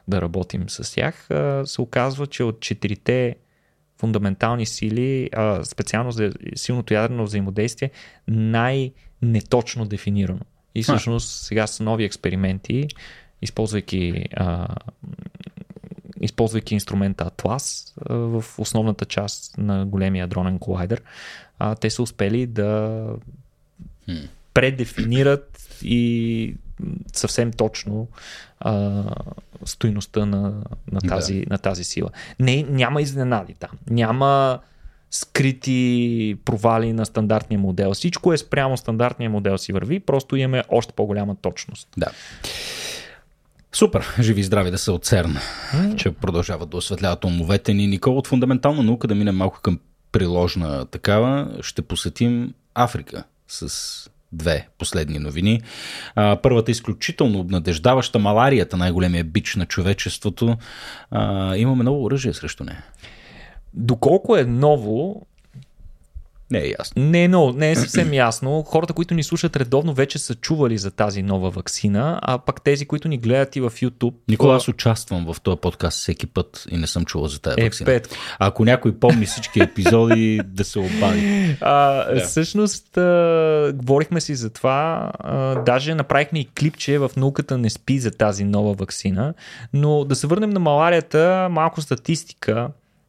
да 0.09 0.21
работим 0.23 0.69
с 0.69 0.95
тях, 0.95 1.29
се 1.65 1.81
оказва, 1.81 2.27
че 2.27 2.43
от 2.45 2.61
четирите 2.61 3.37
фундаментални 3.99 4.67
сили, 4.67 5.31
специално 5.63 6.11
за 6.13 6.33
силното 6.55 6.95
ядрено 6.95 7.25
взаимодействие, 7.25 7.91
най-неточно 8.29 9.87
дефинирано. 9.87 10.41
И 10.75 10.83
всъщност 10.83 11.45
сега 11.45 11.67
са 11.67 11.83
нови 11.83 12.05
експерименти, 12.05 12.89
използвайки, 13.43 14.25
а, 14.37 14.69
използвайки 16.21 16.75
инструмента 16.75 17.31
Atlas 17.31 17.93
а, 18.07 18.15
в 18.15 18.45
основната 18.59 19.05
част 19.05 19.59
на 19.59 19.87
големия 19.87 20.27
дронен 20.27 20.59
колайдер, 20.59 21.03
а, 21.59 21.75
те 21.75 21.91
са 21.91 22.03
успели 22.03 22.47
да 22.47 23.05
предефинират 24.55 25.79
и 25.83 26.55
съвсем 27.13 27.53
точно 27.53 28.09
а, 28.61 29.05
стойността 29.65 30.27
на, 30.27 30.63
на, 30.93 31.01
тази, 31.01 31.41
да. 31.41 31.47
на 31.51 31.59
тази 31.59 31.85
сила. 31.85 32.11
Не, 32.41 32.63
няма 32.63 33.03
изненади 33.03 33.55
там. 33.55 33.71
Няма 33.91 34.61
скрити 35.11 36.37
провали 36.45 36.93
на 36.93 37.07
стандартния 37.07 37.59
модел. 37.59 37.95
Всичко 37.95 38.33
е 38.33 38.39
спрямо 38.39 38.77
стандартния 38.77 39.31
модел 39.31 39.59
си 39.59 39.73
върви, 39.73 40.01
просто 40.01 40.37
имаме 40.37 40.65
още 40.69 40.93
по-голяма 40.93 41.35
точност. 41.35 41.89
Да. 41.97 42.11
Супер, 43.73 44.15
живи 44.21 44.41
и 44.41 44.45
здрави 44.45 44.71
да 44.71 44.79
се 44.79 44.91
от 44.91 45.05
ЦЕРН, 45.05 45.37
mm. 45.73 45.97
че 45.97 46.11
продължават 46.11 46.71
да 46.71 46.77
осветляват 46.77 47.25
умовете 47.25 47.75
ни. 47.75 47.87
Никол, 47.87 48.19
от 48.19 48.27
фундаментална 48.27 48.83
наука 48.83 49.09
да 49.09 49.15
минем 49.15 49.37
малко 49.37 49.61
към 49.63 49.81
приложна 50.13 50.87
такава. 50.87 51.59
Ще 51.61 51.83
посетим 51.83 52.55
Африка 52.75 53.25
с 53.49 54.11
две 54.33 54.69
последни 54.79 55.19
новини. 55.19 55.61
А, 56.15 56.37
първата 56.43 56.71
е 56.71 56.73
изключително 56.73 57.39
обнадеждаваща 57.39 58.19
маларията, 58.19 58.77
най-големия 58.77 59.25
бич 59.25 59.57
на 59.57 59.67
човечеството. 59.67 60.57
А, 61.11 61.57
имаме 61.57 61.85
ново 61.85 62.05
оръжие 62.05 62.35
срещу 62.35 62.65
нея. 62.65 62.85
Доколко 63.75 64.37
е 64.37 64.45
ново, 64.45 65.27
не 66.51 66.59
е 66.59 66.69
ясно. 66.79 67.03
Не 67.03 67.29
много, 67.29 67.53
не 67.53 67.71
е 67.71 67.77
съвсем 67.77 68.13
ясно. 68.13 68.63
Хората, 68.63 68.93
които 68.93 69.15
ни 69.15 69.23
слушат 69.23 69.57
редовно, 69.57 69.95
вече 69.95 70.19
са 70.19 70.35
чували 70.35 70.79
за 70.79 70.91
тази 70.91 71.23
нова 71.23 71.51
вакцина, 71.51 72.19
а 72.23 72.39
пък 72.39 72.63
тези, 72.63 72.87
които 72.87 73.09
ни 73.09 73.19
гледат 73.19 73.57
и 73.57 73.61
в 73.61 73.71
YouTube. 73.71 74.15
Никога 74.29 74.55
аз 74.55 74.69
участвам 74.69 75.33
в 75.33 75.41
този 75.41 75.61
подкаст 75.61 75.99
всеки 75.99 76.27
път 76.27 76.65
и 76.71 76.77
не 76.77 76.87
съм 76.87 77.05
чувал 77.05 77.29
за 77.29 77.41
тази 77.41 77.61
е, 77.61 77.65
вакцина. 77.65 77.87
Пет. 77.87 78.17
Ако 78.39 78.65
някой 78.65 78.99
помни 78.99 79.27
всички 79.27 79.61
епизоди, 79.63 80.41
да 80.45 80.65
се 80.65 80.79
обади. 80.79 81.57
А, 81.61 82.05
да. 82.15 82.21
Всъщност, 82.21 82.97
а, 82.97 83.73
говорихме 83.75 84.21
си 84.21 84.35
за 84.35 84.51
това. 84.51 85.13
А, 85.19 85.63
даже 85.63 85.95
направихме 85.95 86.39
и 86.39 86.49
клипче 86.59 86.99
в 86.99 87.11
науката 87.17 87.59
не 87.59 87.71
спи 87.71 87.99
за 87.99 88.11
тази 88.11 88.45
нова 88.45 88.73
вакцина. 88.73 89.35
Но 89.73 90.05
да 90.05 90.15
се 90.15 90.27
върнем 90.27 90.51
на 90.51 90.61
маларията, 90.61 91.49
малко 91.51 91.81
статистика. 91.81 92.69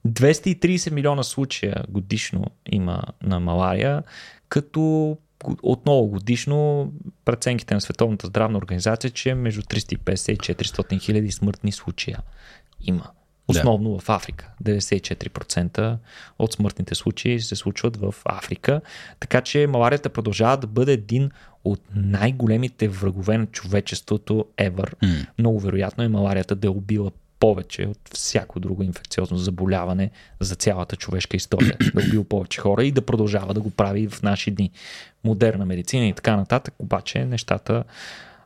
230 0.10 0.92
милиона 0.92 1.24
случая 1.24 1.84
годишно 1.90 2.46
има 2.72 3.04
на 3.24 3.40
малария, 3.40 4.04
като 4.50 5.18
отново 5.64 6.08
годишно 6.08 6.92
преценките 7.26 7.74
на 7.74 7.82
Световната 7.82 8.28
здравна 8.28 8.58
организация, 8.58 9.12
че 9.12 9.34
между 9.34 9.62
350 9.62 10.32
и 10.32 10.38
400 10.38 11.02
хиляди 11.02 11.32
смъртни 11.32 11.72
случая 11.72 12.20
има. 12.82 13.12
Основно 13.48 13.94
да. 13.94 14.00
в 14.00 14.10
Африка. 14.10 14.52
94% 14.64 15.98
от 16.40 16.54
смъртните 16.54 16.96
случаи 16.96 17.40
се 17.40 17.56
случват 17.56 17.98
в 17.98 18.16
Африка. 18.26 18.82
Така 19.20 19.42
че 19.42 19.68
маларията 19.68 20.10
продължава 20.10 20.58
да 20.58 20.68
бъде 20.68 20.94
един 20.94 21.32
от 21.64 21.82
най-големите 21.96 22.88
врагове 22.88 23.38
на 23.38 23.46
човечеството 23.46 24.46
ever. 24.58 24.94
Mm. 25.04 25.26
Много 25.40 25.60
вероятно 25.60 26.04
е 26.04 26.08
маларията 26.08 26.56
да 26.56 26.68
е 26.68 26.70
убила 26.70 27.12
повече 27.40 27.88
от 27.88 27.98
всяко 28.14 28.60
друго 28.60 28.84
инфекциозно 28.84 29.38
заболяване 29.38 30.12
за 30.40 30.56
цялата 30.56 30.96
човешка 30.96 31.38
история. 31.38 31.78
Да 31.94 32.02
убил 32.08 32.24
повече 32.24 32.62
хора 32.62 32.84
и 32.84 32.92
да 32.92 33.02
продължава 33.02 33.54
да 33.54 33.62
го 33.62 33.70
прави 33.70 34.08
в 34.08 34.22
наши 34.22 34.52
дни. 34.52 34.72
Модерна 35.24 35.66
медицина 35.66 36.06
и 36.06 36.14
така 36.14 36.36
нататък, 36.36 36.74
обаче 36.80 37.26
нещата 37.26 37.84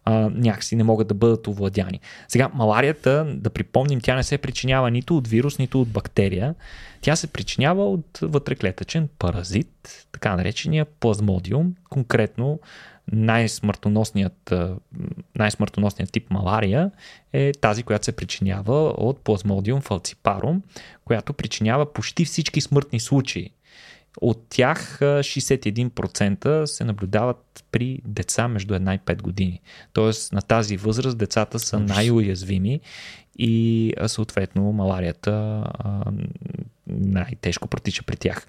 а, 0.06 0.30
някакси 0.34 0.76
не 0.76 0.84
могат 0.84 1.08
да 1.08 1.14
бъдат 1.14 1.48
овладяни. 1.48 2.00
Сега, 2.28 2.50
маларията, 2.54 3.26
да 3.30 3.50
припомним, 3.50 4.02
тя 4.02 4.16
не 4.16 4.24
се 4.24 4.38
причинява 4.38 4.92
нито 4.92 5.18
от 5.18 5.28
вирус, 5.28 5.60
нито 5.60 5.82
от 5.82 5.88
бактерия. 5.88 6.56
Тя 7.02 7.16
се 7.16 7.28
причинява 7.28 7.92
от 7.92 8.20
вътреклетъчен 8.22 9.10
паразит, 9.20 10.06
така 10.12 10.36
наречения 10.36 10.86
плазмодиум, 10.86 11.76
конкретно 11.90 12.60
най-смъртоносният, 13.12 14.54
най-смъртоносният 15.36 16.12
тип 16.12 16.30
малария 16.32 16.92
е 17.34 17.52
тази, 17.62 17.84
която 17.84 18.06
се 18.06 18.12
причинява 18.12 18.90
от 18.90 19.20
плазмодиум 19.20 19.82
фалципарум, 19.82 20.62
която 21.06 21.34
причинява 21.34 21.94
почти 21.94 22.26
всички 22.26 22.62
смъртни 22.62 23.00
случаи. 23.00 23.50
От 24.22 24.46
тях 24.50 25.00
61% 25.02 26.66
се 26.66 26.84
наблюдават 26.84 27.66
при 27.72 28.00
деца 28.06 28.48
между 28.48 28.74
1 28.74 28.96
и 28.96 29.00
5 29.00 29.22
години. 29.22 29.62
Тоест 29.94 30.34
на 30.34 30.42
тази 30.42 30.78
възраст 30.78 31.18
децата 31.18 31.60
са 31.60 31.80
най-уязвими 31.80 32.80
и 33.38 33.94
съответно 34.08 34.72
маларията 34.72 35.64
най-тежко 36.88 37.68
протича 37.68 38.04
при 38.04 38.16
тях. 38.18 38.48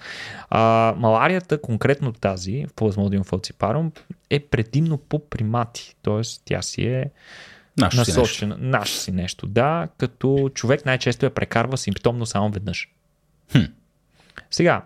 А, 0.51 0.95
маларията, 0.97 1.61
конкретно 1.61 2.13
тази, 2.13 2.67
в 2.67 2.75
плазмодиум 2.75 3.25
фалципарум, 3.25 3.93
е 4.31 4.41
предимно 4.41 4.99
по 4.99 5.29
примати, 5.29 5.97
т.е. 6.03 6.21
тя 6.45 6.63
си 6.63 6.87
е 6.87 7.11
Наш 7.79 7.97
насочена. 7.97 8.55
Си 8.55 8.61
Наш 8.61 8.91
си 8.91 9.13
нещо, 9.13 9.47
да, 9.47 9.89
като 9.99 10.51
човек 10.55 10.87
най-често 10.87 11.27
я 11.27 11.35
прекарва 11.35 11.79
симптомно 11.79 12.27
само 12.27 12.51
веднъж. 12.51 12.89
Хм. 13.53 13.63
Сега, 14.51 14.83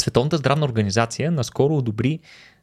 Световната 0.00 0.36
здравна 0.36 0.64
организация 0.64 1.30
наскоро 1.30 1.76
одобри 1.76 2.18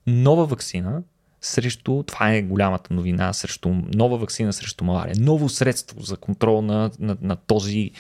нова 0.08 0.46
вакцина, 0.46 1.04
срещу, 1.42 2.04
това 2.04 2.34
е 2.34 2.42
голямата 2.42 2.94
новина, 2.94 3.34
срещу 3.34 3.70
нова 3.94 4.18
вакцина 4.18 4.54
срещу 4.54 4.84
малария, 4.84 5.16
ново 5.20 5.50
средство 5.50 6.02
за 6.02 6.18
контрол 6.18 6.62
на, 6.62 6.92
на, 7.00 7.18
на 7.22 7.36
този 7.36 7.92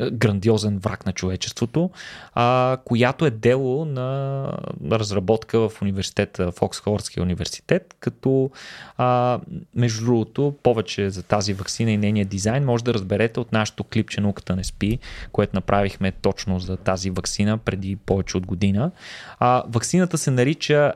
е, 0.00 0.10
грандиозен 0.10 0.78
враг 0.78 1.06
на 1.06 1.12
човечеството, 1.12 1.90
а, 2.34 2.78
която 2.84 3.26
е 3.26 3.30
дело 3.30 3.84
на, 3.84 4.52
разработка 4.92 5.68
в 5.68 5.82
университета, 5.82 6.52
в 6.52 6.62
Оксфордския 6.62 7.22
университет, 7.22 7.94
като 8.00 8.50
а, 8.96 9.40
между 9.74 10.04
другото 10.04 10.54
повече 10.62 11.10
за 11.10 11.22
тази 11.22 11.52
вакцина 11.52 11.90
и 11.90 11.96
нейния 11.96 12.26
дизайн 12.26 12.64
може 12.64 12.84
да 12.84 12.94
разберете 12.94 13.40
от 13.40 13.52
нашото 13.52 13.84
клипче 13.84 14.20
Науката 14.20 14.56
не 14.56 14.64
спи, 14.64 14.98
което 15.32 15.56
направихме 15.56 16.12
точно 16.12 16.58
за 16.58 16.76
тази 16.76 17.10
вакцина 17.10 17.58
преди 17.58 17.96
повече 17.96 18.36
от 18.36 18.46
година. 18.46 18.90
А, 19.38 19.62
вакцината 19.68 20.18
се 20.18 20.30
нарича 20.30 20.92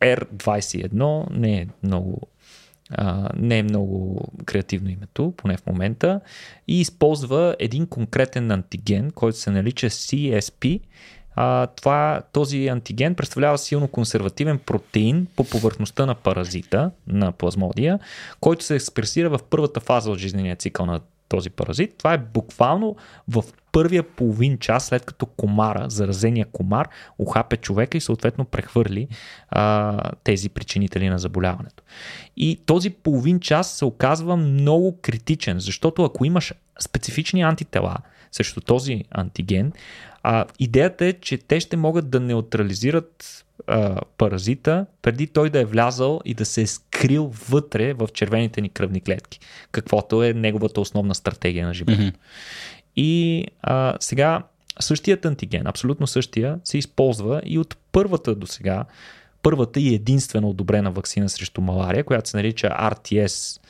R21 0.00 1.26
не 1.30 1.60
е 1.60 1.66
много 1.82 2.20
а, 2.90 3.28
не 3.36 3.58
е 3.58 3.62
много 3.62 4.20
креативно 4.44 4.90
името, 4.90 5.34
поне 5.36 5.56
в 5.56 5.66
момента, 5.66 6.20
и 6.68 6.80
използва 6.80 7.56
един 7.58 7.86
конкретен 7.86 8.50
антиген, 8.50 9.10
който 9.10 9.38
се 9.38 9.50
нарича 9.50 9.90
CSP. 9.90 10.80
А, 11.36 11.66
това, 11.66 12.22
този 12.32 12.66
антиген 12.68 13.14
представлява 13.14 13.58
силно 13.58 13.88
консервативен 13.88 14.58
протеин 14.58 15.26
по 15.36 15.44
повърхността 15.44 16.06
на 16.06 16.14
паразита, 16.14 16.90
на 17.06 17.32
плазмодия, 17.32 17.98
който 18.40 18.64
се 18.64 18.74
експресира 18.74 19.30
в 19.30 19.40
първата 19.50 19.80
фаза 19.80 20.10
от 20.10 20.18
жизнения 20.18 20.56
цикъл 20.56 20.86
на 20.86 21.00
този 21.34 21.50
паразит. 21.50 21.94
Това 21.98 22.12
е 22.14 22.18
буквално 22.18 22.96
в 23.28 23.44
първия 23.72 24.02
половин 24.02 24.58
час, 24.58 24.86
след 24.86 25.04
като 25.04 25.26
комара, 25.26 25.90
заразения 25.90 26.46
комар, 26.52 26.88
ухапе 27.18 27.56
човека 27.56 27.98
и 27.98 28.00
съответно 28.00 28.44
прехвърли 28.44 29.08
а, 29.50 30.00
тези 30.24 30.48
причинители 30.48 31.08
на 31.08 31.18
заболяването. 31.18 31.82
И 32.36 32.60
този 32.66 32.90
половин 32.90 33.40
час 33.40 33.70
се 33.70 33.84
оказва 33.84 34.36
много 34.36 34.98
критичен, 35.02 35.60
защото 35.60 36.04
ако 36.04 36.24
имаш 36.24 36.54
специфични 36.80 37.42
антитела 37.42 37.96
срещу 38.32 38.60
този 38.60 39.04
антиген, 39.10 39.72
А, 40.26 40.44
идеята 40.58 41.06
е, 41.06 41.12
че 41.12 41.38
те 41.38 41.60
ще 41.60 41.76
могат 41.76 42.10
да 42.10 42.20
неутрализират 42.20 43.43
а, 43.66 44.00
паразита 44.18 44.86
преди 45.02 45.26
той 45.26 45.50
да 45.50 45.60
е 45.60 45.64
влязал 45.64 46.20
и 46.24 46.34
да 46.34 46.44
се 46.44 46.62
е 46.62 46.66
скрил 46.66 47.32
вътре 47.48 47.94
в 47.94 48.08
червените 48.14 48.60
ни 48.60 48.68
кръвни 48.68 49.00
клетки, 49.00 49.40
каквото 49.72 50.22
е 50.22 50.32
неговата 50.32 50.80
основна 50.80 51.14
стратегия 51.14 51.66
на 51.66 51.74
живота. 51.74 51.98
Mm-hmm. 51.98 52.14
И 52.96 53.44
а, 53.62 53.96
сега 54.00 54.42
същият 54.80 55.24
антиген, 55.24 55.66
абсолютно 55.66 56.06
същия, 56.06 56.58
се 56.64 56.78
използва 56.78 57.42
и 57.44 57.58
от 57.58 57.76
първата 57.92 58.34
до 58.34 58.46
сега, 58.46 58.84
първата 59.42 59.80
и 59.80 59.94
единствена 59.94 60.48
одобрена 60.48 60.90
вакцина 60.90 61.28
срещу 61.28 61.60
малария, 61.60 62.04
която 62.04 62.28
се 62.28 62.36
нарича 62.36 62.68
RTS 62.68 63.60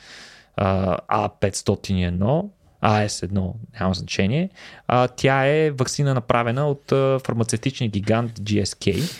А501, 0.57 2.45
AS1, 2.83 3.53
няма 3.79 3.93
значение. 3.93 4.49
А, 4.87 5.07
тя 5.07 5.45
е 5.45 5.71
вакцина 5.71 6.13
направена 6.13 6.67
от 6.67 6.91
а, 6.91 7.19
фармацевтичния 7.25 7.89
гигант 7.89 8.39
GSK, 8.39 9.17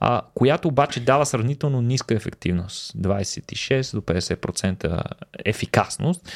а, 0.00 0.22
която 0.34 0.68
обаче 0.68 1.00
дава 1.00 1.26
сравнително 1.26 1.80
ниска 1.80 2.14
ефективност 2.14 2.92
26 2.98 3.94
до 3.94 4.00
50% 4.00 5.02
ефикасност, 5.44 6.32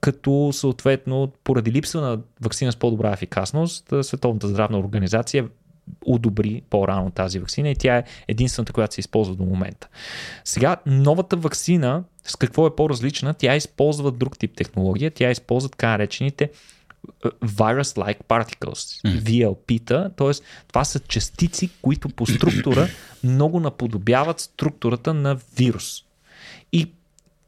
като 0.00 0.50
съответно 0.52 1.32
поради 1.44 1.72
липса 1.72 2.00
на 2.00 2.18
вакцина 2.40 2.72
с 2.72 2.76
по-добра 2.76 3.12
ефикасност, 3.12 3.92
Световната 4.02 4.48
здравна 4.48 4.78
организация 4.78 5.48
одобри 6.06 6.62
по-рано 6.70 7.10
тази 7.10 7.38
вакцина 7.38 7.70
и 7.70 7.74
тя 7.74 7.96
е 7.96 8.04
единствената, 8.28 8.72
която 8.72 8.94
се 8.94 9.00
използва 9.00 9.34
до 9.34 9.44
момента. 9.44 9.88
Сега, 10.44 10.76
новата 10.86 11.36
вакцина, 11.36 12.04
с 12.24 12.36
какво 12.36 12.66
е 12.66 12.76
по-различна? 12.76 13.34
Тя 13.34 13.56
използва 13.56 14.12
друг 14.12 14.38
тип 14.38 14.56
технология, 14.56 15.10
тя 15.10 15.30
използва 15.30 15.68
така 15.68 15.88
наречените 15.88 16.50
virus-like 17.44 18.24
particles, 18.28 19.02
VLP-та, 19.20 20.08
т.е. 20.08 20.30
това 20.68 20.84
са 20.84 20.98
частици, 21.00 21.70
които 21.82 22.08
по 22.08 22.26
структура 22.26 22.88
много 23.24 23.60
наподобяват 23.60 24.40
структурата 24.40 25.14
на 25.14 25.36
вирус. 25.56 26.04
И 26.72 26.92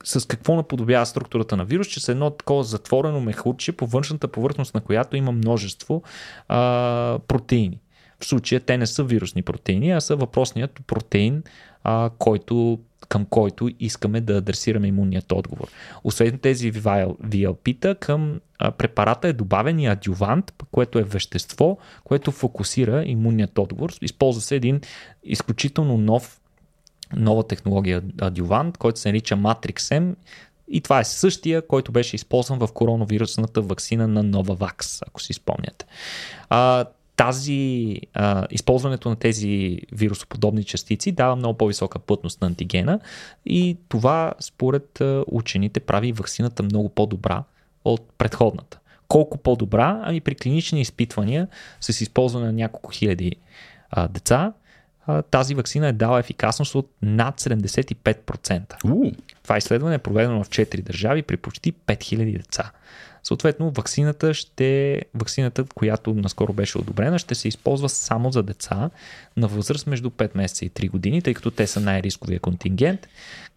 с 0.05 0.29
какво 0.29 0.57
наподобява 0.57 1.07
структурата 1.07 1.57
на 1.57 1.65
вирус, 1.65 1.87
че 1.87 2.01
с 2.01 2.09
едно 2.09 2.31
такова 2.31 2.65
затворено 2.65 3.21
мехурче, 3.21 3.73
по 3.73 3.87
външната 3.87 4.29
повърхност 4.29 4.75
на 4.75 4.81
която 4.81 5.17
има 5.17 5.33
множество 5.33 6.03
а, 6.49 7.19
протеини. 7.29 7.79
В 8.21 8.27
случая 8.27 8.61
те 8.61 8.79
не 8.79 8.87
са 8.87 9.05
вирусни 9.05 9.43
протеини, 9.43 9.91
а 9.91 10.01
са 10.01 10.16
въпросният 10.16 10.81
протеин, 10.87 11.43
а, 11.85 12.11
който, 12.19 12.79
към 13.09 13.25
който 13.25 13.71
искаме 13.81 14.21
да 14.21 14.37
адресираме 14.37 14.87
имунният 14.87 15.33
отговор. 15.33 15.69
Освен 16.05 16.39
тези 16.39 16.73
VLP-та, 16.73 17.95
към 17.95 18.41
а, 18.59 18.71
препарата 18.71 19.29
е 19.29 19.33
добавен 19.33 19.79
и 19.79 19.87
адювант, 19.87 20.53
което 20.71 20.99
е 20.99 21.03
вещество, 21.03 21.79
което 22.05 22.33
фокусира 22.33 23.05
имунният 23.07 23.59
отговор. 23.59 23.93
Използва 24.03 24.43
се 24.43 24.57
един 24.57 24.81
изключително 25.25 25.99
нов 25.99 26.41
нова 27.16 27.47
технология 27.47 28.03
адювант, 28.21 28.79
който 28.79 29.01
се 29.01 29.09
нарича 29.09 29.37
Matrix-M 29.37 30.14
и 30.69 30.81
това 30.81 31.01
е 31.01 31.05
същия, 31.05 31.66
който 31.66 31.93
беше 31.93 32.16
използван 32.16 32.59
в 32.59 32.69
коронавирусната 32.75 33.62
вакцина 33.62 34.09
на 34.09 34.25
Novavax, 34.25 35.03
ако 35.07 35.23
си 35.23 35.33
спомняте. 35.33 35.87
А, 36.49 36.85
тази, 37.19 38.01
а, 38.14 38.47
използването 38.51 39.09
на 39.09 39.16
тези 39.16 39.79
вирусоподобни 39.93 40.64
частици 40.64 41.12
дава 41.12 41.37
много 41.37 41.59
по-висока 41.59 41.99
плътност 41.99 42.41
на 42.41 42.47
антигена 42.47 43.01
и 43.47 43.77
това 43.89 44.33
според 44.41 45.03
учените 45.27 45.81
прави 45.81 46.12
вакцината 46.12 46.62
много 46.62 46.89
по-добра 46.89 47.45
от 47.85 48.12
предходната. 48.19 48.79
Колко 49.09 49.39
по-добра? 49.39 50.01
Ами 50.05 50.21
при 50.21 50.35
клинични 50.35 50.81
изпитвания 50.81 51.49
с 51.81 52.01
използване 52.01 52.47
на 52.47 52.53
няколко 52.53 52.91
хиляди 52.91 53.37
а, 53.91 54.09
деца, 54.09 54.53
а, 55.07 55.23
тази 55.23 55.55
вакцина 55.55 55.89
е 55.89 55.93
дала 55.93 56.21
ефикасност 56.21 56.75
от 56.75 56.91
над 57.03 57.41
75%. 57.41 58.83
Uh. 58.85 59.16
Това 59.43 59.59
изследване 59.59 59.95
е 59.95 59.99
проведено 59.99 60.45
в 60.45 60.49
4 60.49 60.83
държави 60.83 61.23
при 61.23 61.37
почти 61.37 61.73
5000 61.73 62.37
деца. 62.37 62.73
Съответно, 63.29 63.70
вакцината 63.70 64.35
ще, 64.35 65.03
вакцината, 65.14 65.64
която 65.74 66.14
наскоро 66.14 66.53
беше 66.53 66.79
одобрена, 66.79 67.18
ще 67.18 67.35
се 67.35 67.49
използва 67.49 67.89
само 67.89 68.33
за 68.33 68.43
деца 68.43 68.91
на 69.37 69.49
възраст 69.49 69.87
между 69.87 70.11
5 70.11 70.31
месеца 70.35 70.64
и 70.64 70.70
3 70.70 70.91
години, 70.91 71.22
тъй 71.22 71.35
като 71.35 71.51
те 71.51 71.66
са 71.66 71.81
най-рисковия 71.81 72.41
контингент, 72.41 73.09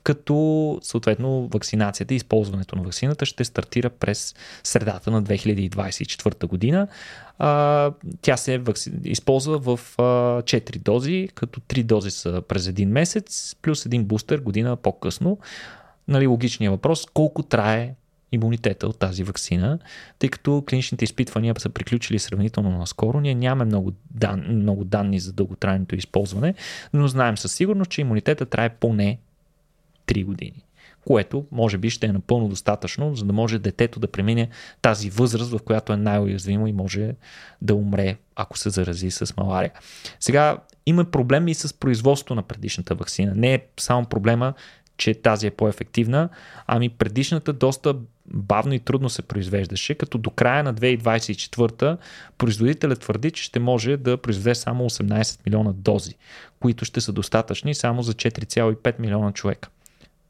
като 0.03 0.79
съответно 0.81 1.47
вакцинацията 1.47 2.13
и 2.13 2.17
използването 2.17 2.75
на 2.75 2.83
вакцината 2.83 3.25
ще 3.25 3.45
стартира 3.45 3.89
през 3.89 4.35
средата 4.63 5.11
на 5.11 5.23
2024 5.23 6.47
година. 6.47 6.87
А, 7.39 7.91
тя 8.21 8.37
се 8.37 8.57
вакци... 8.57 8.91
използва 9.03 9.59
в 9.59 9.79
а, 9.97 10.03
4 10.41 10.79
дози, 10.79 11.29
като 11.35 11.59
3 11.59 11.83
дози 11.83 12.11
са 12.11 12.41
през 12.47 12.67
един 12.67 12.89
месец, 12.89 13.55
плюс 13.61 13.85
един 13.85 14.03
бустер 14.03 14.39
година 14.39 14.75
по-късно. 14.75 15.37
Нали, 16.07 16.27
логичният 16.27 16.71
въпрос, 16.71 17.05
колко 17.13 17.43
трае 17.43 17.93
имунитета 18.31 18.87
от 18.87 18.99
тази 18.99 19.23
вакцина, 19.23 19.79
тъй 20.19 20.29
като 20.29 20.63
клиничните 20.69 21.05
изпитвания 21.05 21.55
са 21.57 21.69
приключили 21.69 22.19
сравнително 22.19 22.77
наскоро. 22.77 23.19
Ние 23.19 23.35
нямаме 23.35 23.65
много, 23.65 23.91
дан, 24.11 24.45
много 24.49 24.83
данни 24.83 25.19
за 25.19 25.33
дълготрайното 25.33 25.95
използване, 25.95 26.53
но 26.93 27.07
знаем 27.07 27.37
със 27.37 27.53
сигурност, 27.53 27.91
че 27.91 28.01
имунитета 28.01 28.45
трае 28.45 28.69
поне 28.69 29.19
3 30.07 30.25
години 30.25 30.63
което 31.07 31.45
може 31.51 31.77
би 31.77 31.89
ще 31.89 32.05
е 32.05 32.11
напълно 32.11 32.47
достатъчно, 32.47 33.15
за 33.15 33.25
да 33.25 33.33
може 33.33 33.59
детето 33.59 33.99
да 33.99 34.07
премине 34.07 34.49
тази 34.81 35.09
възраст, 35.09 35.51
в 35.51 35.59
която 35.65 35.93
е 35.93 35.97
най-уязвимо 35.97 36.67
и 36.67 36.73
може 36.73 37.15
да 37.61 37.75
умре, 37.75 38.17
ако 38.35 38.57
се 38.57 38.69
зарази 38.69 39.11
с 39.11 39.37
малария. 39.37 39.71
Сега 40.19 40.57
има 40.85 41.05
проблеми 41.05 41.51
и 41.51 41.55
с 41.55 41.73
производство 41.73 42.35
на 42.35 42.43
предишната 42.43 42.95
вакцина. 42.95 43.33
Не 43.35 43.53
е 43.53 43.61
само 43.79 44.05
проблема, 44.05 44.53
че 44.97 45.13
тази 45.13 45.47
е 45.47 45.51
по-ефективна, 45.51 46.29
ами 46.67 46.89
предишната 46.89 47.53
доста 47.53 47.95
бавно 48.33 48.73
и 48.73 48.79
трудно 48.79 49.09
се 49.09 49.21
произвеждаше, 49.21 49.95
като 49.95 50.17
до 50.17 50.29
края 50.29 50.63
на 50.63 50.73
2024 50.73 51.97
производителят 52.37 52.99
твърди, 52.99 53.31
че 53.31 53.43
ще 53.43 53.59
може 53.59 53.97
да 53.97 54.17
произведе 54.17 54.55
само 54.55 54.89
18 54.89 55.39
милиона 55.45 55.73
дози, 55.75 56.15
които 56.59 56.85
ще 56.85 57.01
са 57.01 57.13
достатъчни 57.13 57.75
само 57.75 58.03
за 58.03 58.13
4,5 58.13 58.99
милиона 58.99 59.31
човека. 59.31 59.69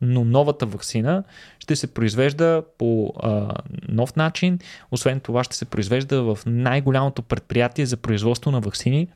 Но 0.01 0.26
новата 0.26 0.66
вакцина 0.66 1.24
ще 1.59 1.76
се 1.76 1.93
произвежда 1.93 2.64
по 2.78 3.14
а, 3.20 3.53
нов 3.89 4.16
начин. 4.16 4.59
Освен 4.91 5.20
това 5.20 5.43
ще 5.43 5.55
се 5.55 5.66
произвежда 5.66 6.24
в 6.24 6.39
най-голямото 6.45 7.22
предприятие 7.22 7.86
за 7.86 7.97
производство 7.97 8.51
на 8.51 8.59
вакцини, 8.59 9.07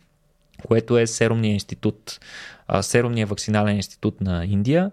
което 0.67 0.97
е 0.97 1.07
Серумния 1.07 1.53
институт, 1.53 2.19
а, 2.67 2.81
Серумния 2.81 3.27
вакцинален 3.27 3.75
институт 3.75 4.21
на 4.21 4.45
Индия 4.45 4.91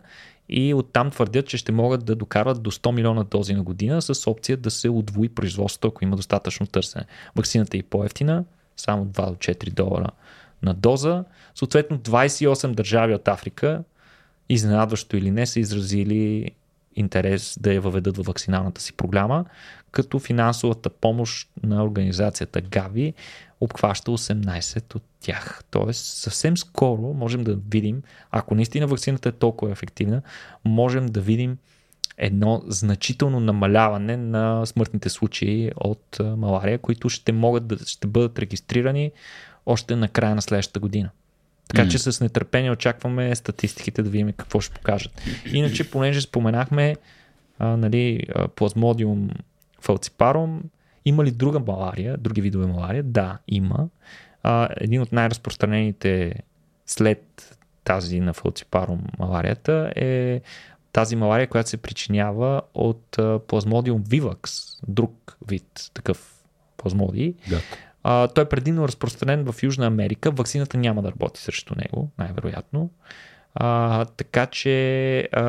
и 0.49 0.75
оттам 0.75 1.11
твърдят, 1.11 1.47
че 1.47 1.57
ще 1.57 1.73
могат 1.73 2.05
да 2.05 2.17
докарват 2.17 2.63
до 2.63 2.71
100 2.71 2.93
милиона 2.93 3.25
дози 3.25 3.55
на 3.55 3.63
година 3.63 4.03
с 4.03 4.31
опция 4.31 4.57
да 4.57 4.71
се 4.71 4.89
удвои 4.89 5.29
производството, 5.29 5.89
ако 5.89 6.05
има 6.05 6.17
достатъчно 6.17 6.67
търсене. 6.67 7.05
Ваксината 7.37 7.77
е 7.77 7.83
по-ефтина, 7.83 8.45
само 8.77 9.07
2 9.07 9.31
до 9.31 9.37
4 9.37 9.71
долара 9.71 10.09
на 10.63 10.75
доза. 10.75 11.25
Съответно 11.55 11.99
28 11.99 12.75
държави 12.75 13.15
от 13.15 13.29
Африка, 13.29 13.85
изненадващо 14.49 15.17
или 15.17 15.31
не, 15.31 15.47
са 15.47 15.61
изразили 15.61 16.51
интерес 16.97 17.59
да 17.61 17.73
я 17.73 17.81
въведат 17.81 18.17
в 18.17 18.27
вакциналната 18.27 18.81
си 18.81 18.93
програма, 18.93 19.45
като 19.91 20.19
финансовата 20.19 20.91
помощ 20.91 21.49
на 21.63 21.85
организацията 21.85 22.61
Гави 22.61 23.15
обхваща 23.65 24.11
18 24.11 24.95
от 24.95 25.03
тях. 25.21 25.65
Тоест, 25.71 26.05
съвсем 26.05 26.57
скоро 26.57 27.03
можем 27.03 27.45
да 27.45 27.59
видим, 27.71 28.03
ако 28.31 28.55
наистина 28.55 28.87
вакцината 28.87 29.29
е 29.29 29.33
толкова 29.33 29.73
ефективна, 29.73 30.23
можем 30.65 31.07
да 31.07 31.21
видим 31.21 31.59
едно 32.19 32.63
значително 32.67 33.41
намаляване 33.41 34.17
на 34.17 34.67
смъртните 34.67 35.09
случаи 35.09 35.71
от 35.77 36.21
малария, 36.37 36.79
които 36.79 37.09
ще 37.09 37.33
могат 37.33 37.67
да 37.67 37.79
ще 37.87 38.07
бъдат 38.07 38.39
регистрирани 38.39 39.13
още 39.67 39.97
на 39.97 40.09
края 40.09 40.35
на 40.35 40.43
следващата 40.43 40.81
година. 40.81 41.11
Така 41.69 41.85
mm. 41.85 41.91
че 41.91 41.99
с 41.99 42.21
нетърпение 42.21 42.71
очакваме 42.71 43.35
статистиките 43.35 44.03
да 44.03 44.11
видим 44.11 44.33
какво 44.33 44.61
ще 44.61 44.75
покажат. 44.75 45.23
Иначе, 45.53 45.91
понеже 45.91 46.21
споменахме 46.21 46.97
а, 47.59 47.77
нали, 47.77 48.27
плазмодиум 48.57 49.31
фалципарум, 49.81 50.63
има 51.05 51.25
ли 51.25 51.31
друга 51.31 51.61
малария, 51.61 52.17
други 52.17 52.41
видове 52.41 52.67
малария? 52.67 53.03
Да, 53.03 53.39
има. 53.49 53.89
А, 54.43 54.69
един 54.77 55.03
от 55.03 55.13
най-разпространените 55.13 56.35
след 56.87 57.57
тази 57.85 58.21
на 58.21 58.33
фалципарум 58.33 59.01
маларията 59.19 59.93
е 59.97 60.41
тази 60.93 61.17
малария, 61.17 61.47
която 61.47 61.71
се 61.71 61.77
причинява 61.77 62.63
от 62.75 63.19
плазмодиум 63.49 64.05
вивакс, 64.09 64.53
друг 64.89 65.37
вид 65.49 65.91
такъв 65.95 66.45
плазмодий. 66.77 67.35
Да. 67.49 67.61
А, 68.03 68.29
той 68.29 68.45
е 68.45 68.49
предимно 68.49 68.89
разпространен 68.89 69.53
в 69.53 69.63
Южна 69.63 69.87
Америка. 69.87 70.31
Ваксината 70.31 70.79
няма 70.79 71.03
да 71.03 71.11
работи 71.11 71.41
срещу 71.41 71.75
него, 71.77 72.11
най-вероятно. 72.19 72.91
А, 73.55 74.05
така 74.05 74.47
че 74.47 75.19
а, 75.33 75.43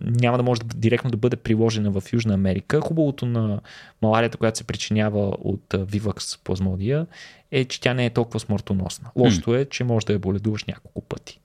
няма 0.00 0.36
да 0.36 0.42
може 0.42 0.60
да, 0.60 0.76
директно 0.76 1.10
да 1.10 1.16
бъде 1.16 1.36
приложена 1.36 1.90
в 1.90 2.02
Южна 2.12 2.34
Америка. 2.34 2.80
Хубавото 2.80 3.26
на 3.26 3.60
маларията, 4.02 4.38
която 4.38 4.58
се 4.58 4.64
причинява 4.64 5.20
от 5.28 5.64
Vivax 5.68 6.40
плазмодия 6.44 7.06
е, 7.50 7.64
че 7.64 7.80
тя 7.80 7.94
не 7.94 8.06
е 8.06 8.10
толкова 8.10 8.40
смъртоносна. 8.40 9.10
Лошото 9.16 9.54
е, 9.54 9.64
че 9.64 9.84
може 9.84 10.06
да 10.06 10.12
я 10.12 10.18
боледуваш 10.18 10.64
няколко 10.64 11.00
пъти. 11.00 11.40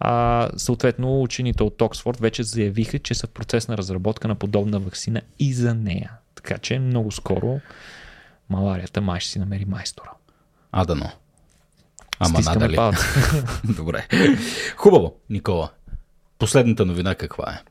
А, 0.00 0.48
съответно, 0.56 1.22
учените 1.22 1.62
от 1.62 1.82
Оксфорд 1.82 2.20
вече 2.20 2.42
заявиха, 2.42 2.98
че 2.98 3.14
са 3.14 3.26
в 3.26 3.30
процес 3.30 3.68
на 3.68 3.78
разработка 3.78 4.28
на 4.28 4.34
подобна 4.34 4.78
вакцина 4.78 5.22
и 5.38 5.52
за 5.52 5.74
нея. 5.74 6.10
Така 6.34 6.58
че 6.58 6.78
много 6.78 7.10
скоро 7.10 7.60
маларията 8.50 9.00
май 9.00 9.20
ще 9.20 9.30
си 9.30 9.38
намери 9.38 9.64
майстора. 9.64 10.10
А, 10.72 10.84
дано. 10.84 11.10
Ама 12.18 12.40
надали. 12.40 12.78
Добре. 13.64 14.06
Хубаво, 14.76 15.14
Никола. 15.30 15.70
Последната 16.38 16.86
новина 16.86 17.14
каква 17.14 17.52
е? 17.52 17.62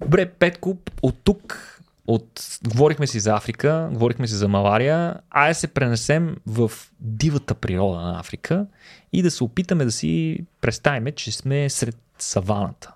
Добре, 0.00 0.26
Петко, 0.26 0.78
от 1.02 1.16
тук 1.24 1.80
от... 2.06 2.58
говорихме 2.64 3.06
си 3.06 3.20
за 3.20 3.34
Африка, 3.34 3.88
говорихме 3.92 4.28
си 4.28 4.34
за 4.34 4.48
малария, 4.48 5.14
а 5.30 5.48
да 5.48 5.54
се 5.54 5.66
пренесем 5.66 6.36
в 6.46 6.72
дивата 7.00 7.54
природа 7.54 8.00
на 8.00 8.20
Африка 8.20 8.66
и 9.12 9.22
да 9.22 9.30
се 9.30 9.44
опитаме 9.44 9.84
да 9.84 9.92
си 9.92 10.38
представим, 10.60 11.14
че 11.16 11.32
сме 11.32 11.70
сред 11.70 11.96
саваната. 12.18 12.92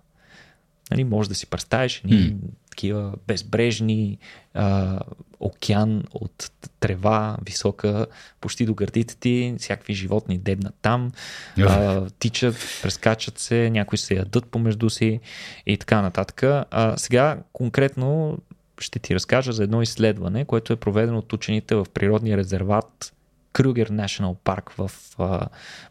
Нали, 0.91 1.05
може 1.05 1.29
да 1.29 1.35
си 1.35 1.47
представиш 1.47 2.03
ни 2.05 2.37
такива 2.75 3.13
безбрежни 3.27 4.19
а, 4.55 5.01
океан 5.41 6.03
от 6.13 6.51
трева, 6.81 7.37
висока, 7.47 8.07
почти 8.41 8.67
до 8.67 8.75
гърдите 8.75 9.17
ти, 9.17 9.55
всякакви 9.59 9.95
животни 9.95 10.39
дебнат 10.39 10.75
там, 10.83 11.13
а, 11.61 12.07
тичат, 12.19 12.57
прескачат 12.83 13.39
се, 13.39 13.71
някои 13.71 13.99
се 13.99 14.15
ядат 14.15 14.47
помежду 14.47 14.91
си 14.91 15.21
и 15.67 15.77
така 15.77 16.03
нататък. 16.03 16.43
А, 16.71 16.97
сега 16.97 17.39
конкретно 17.53 18.39
ще 18.79 18.99
ти 18.99 19.15
разкажа 19.15 19.53
за 19.53 19.65
едно 19.65 19.83
изследване, 19.83 20.45
което 20.45 20.73
е 20.73 20.77
проведено 20.77 21.19
от 21.19 21.33
учените 21.33 21.75
в 21.75 21.87
природния 21.95 22.37
резерват 22.37 23.13
Крюгер 23.53 23.91
National 23.91 24.37
Park 24.37 24.71
в, 24.79 24.91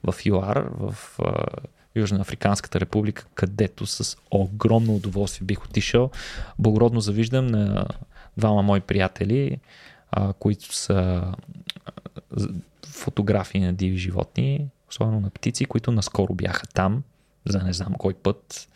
в 0.03 0.25
ЮАР, 0.25 0.65
в 0.79 1.19
Южноафриканската 1.95 2.79
република, 2.79 3.25
където 3.35 3.85
с 3.85 4.17
огромно 4.31 4.95
удоволствие 4.95 5.45
бих 5.45 5.65
отишъл. 5.65 6.11
Благородно 6.59 7.01
завиждам 7.01 7.47
на 7.47 7.87
двама 8.37 8.61
мои 8.61 8.79
приятели, 8.79 9.57
а, 10.11 10.33
които 10.33 10.75
са 10.75 11.23
фотографии 12.87 13.61
на 13.61 13.73
диви 13.73 13.97
животни, 13.97 14.67
особено 14.89 15.19
на 15.19 15.29
птици, 15.29 15.65
които 15.65 15.91
наскоро 15.91 16.33
бяха 16.33 16.67
там, 16.67 17.03
за 17.45 17.59
не 17.59 17.73
знам 17.73 17.93
кой 17.97 18.13
път. 18.13 18.69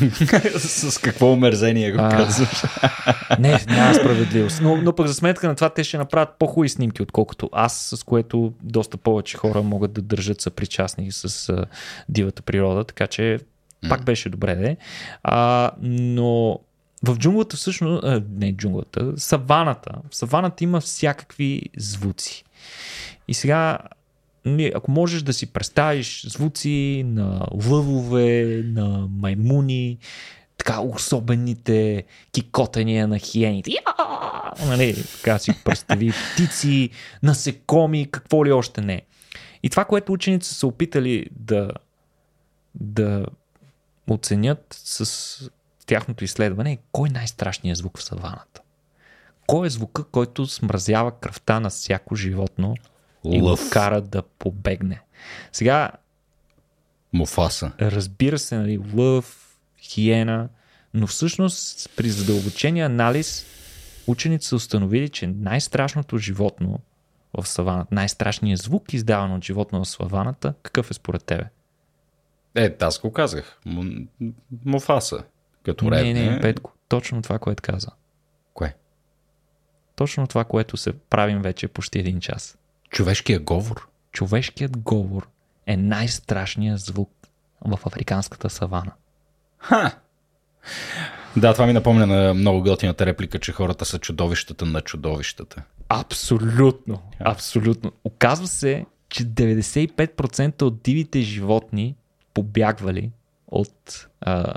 С 0.58 0.98
какво 0.98 1.32
омерзение 1.32 1.92
го 1.92 1.98
казваш? 1.98 2.62
Не, 3.38 3.64
няма 3.68 3.94
справедливост. 3.94 4.60
Но, 4.62 4.76
но 4.76 4.94
пък 4.94 5.06
за 5.06 5.14
сметка 5.14 5.48
на 5.48 5.54
това 5.54 5.70
те 5.70 5.84
ще 5.84 5.98
направят 5.98 6.28
по-хубави 6.38 6.68
снимки, 6.68 7.02
отколкото 7.02 7.50
аз, 7.52 7.94
с 7.96 8.02
което 8.02 8.52
доста 8.62 8.96
повече 8.96 9.36
хора 9.36 9.62
могат 9.62 9.92
да 9.92 10.02
държат 10.02 10.40
съпричастни 10.40 11.12
с 11.12 11.48
а, 11.48 11.64
дивата 12.08 12.42
природа, 12.42 12.84
така 12.84 13.06
че 13.06 13.38
пак 13.88 14.04
беше 14.04 14.28
добре, 14.28 14.54
де. 14.54 14.76
А, 15.22 15.70
но 15.82 16.60
в 17.06 17.16
джунглата 17.18 17.56
всъщност, 17.56 18.04
а, 18.04 18.22
не 18.30 18.56
джунглата, 18.56 19.12
саваната. 19.16 19.90
В 20.10 20.16
саваната 20.16 20.64
има 20.64 20.80
всякакви 20.80 21.62
звуци. 21.76 22.44
И 23.28 23.34
сега, 23.34 23.78
ако 24.74 24.90
можеш 24.90 25.22
да 25.22 25.32
си 25.32 25.46
представиш 25.46 26.26
звуци 26.26 27.02
на 27.06 27.46
лъвове, 27.70 28.62
на 28.64 29.08
маймуни, 29.10 29.98
така 30.58 30.80
особените 30.80 32.04
кикотения 32.32 33.08
на 33.08 33.18
хиените. 33.18 33.70
Нали, 34.66 35.04
така 35.16 35.38
си 35.38 35.52
представи 35.64 36.12
птици, 36.12 36.90
насекоми, 37.22 38.10
какво 38.10 38.46
ли 38.46 38.52
още 38.52 38.80
не. 38.80 39.02
И 39.62 39.70
това, 39.70 39.84
което 39.84 40.12
учените 40.12 40.46
са 40.46 40.66
опитали 40.66 41.26
да, 41.32 41.70
да 42.74 43.26
оценят 44.10 44.80
с 44.84 45.50
тяхното 45.86 46.24
изследване 46.24 46.72
е 46.72 46.78
кой 46.92 47.08
е 47.08 47.12
най-страшният 47.12 47.78
звук 47.78 47.98
в 47.98 48.04
саваната. 48.04 48.60
Кой 49.46 49.66
е 49.66 49.70
звука, 49.70 50.04
който 50.04 50.46
смразява 50.46 51.18
кръвта 51.18 51.60
на 51.60 51.70
всяко 51.70 52.16
животно 52.16 52.74
и 53.24 53.40
го 53.40 53.46
Лъв. 53.46 53.70
кара 53.70 54.00
да 54.00 54.22
побегне. 54.22 55.00
Сега, 55.52 55.90
Муфаса. 57.12 57.72
разбира 57.80 58.38
се, 58.38 58.56
нали, 58.56 58.80
лъв, 58.94 59.56
хиена, 59.80 60.48
но 60.94 61.06
всъщност 61.06 61.90
при 61.96 62.08
задълбочения 62.10 62.86
анализ 62.86 63.46
учените 64.06 64.46
са 64.46 64.56
установили, 64.56 65.08
че 65.08 65.26
най-страшното 65.26 66.18
животно 66.18 66.78
в 67.38 67.46
саваната, 67.48 67.94
най-страшният 67.94 68.60
звук, 68.60 68.92
издаван 68.92 69.32
от 69.32 69.44
животно 69.44 69.84
в 69.84 69.88
саваната, 69.88 70.54
какъв 70.62 70.90
е 70.90 70.94
според 70.94 71.24
тебе? 71.24 71.44
Е, 72.54 72.76
аз 72.80 72.98
го 73.00 73.12
казах. 73.12 73.58
Му- 73.66 74.06
Муфаса. 74.64 75.24
Като 75.62 75.84
не, 75.90 75.96
ревне. 76.04 76.30
не, 76.30 76.40
Петко, 76.40 76.72
точно 76.88 77.22
това, 77.22 77.38
което 77.38 77.62
каза. 77.62 77.88
Кое? 78.54 78.76
Точно 79.96 80.26
това, 80.26 80.44
което 80.44 80.76
се 80.76 80.92
правим 80.92 81.42
вече 81.42 81.68
почти 81.68 81.98
един 81.98 82.20
час. 82.20 82.58
Човешкия 82.94 83.40
говор. 83.40 83.86
Човешкият 84.12 84.78
говор 84.78 85.28
е 85.66 85.76
най-страшният 85.76 86.80
звук 86.80 87.10
в 87.64 87.78
африканската 87.86 88.50
савана. 88.50 88.92
Ха! 89.58 89.98
Да, 91.36 91.52
това 91.52 91.66
ми 91.66 91.72
напомня 91.72 92.06
на 92.06 92.34
много 92.34 92.62
готината 92.62 93.06
реплика, 93.06 93.38
че 93.38 93.52
хората 93.52 93.84
са 93.84 93.98
чудовищата 93.98 94.66
на 94.66 94.80
чудовищата. 94.80 95.62
Абсолютно. 95.88 97.02
Абсолютно. 97.20 97.92
Оказва 98.04 98.46
се, 98.46 98.86
че 99.08 99.24
95% 99.24 100.62
от 100.62 100.82
дивите 100.82 101.20
животни 101.20 101.96
побягвали 102.34 103.10
от 103.48 104.08
а, 104.20 104.54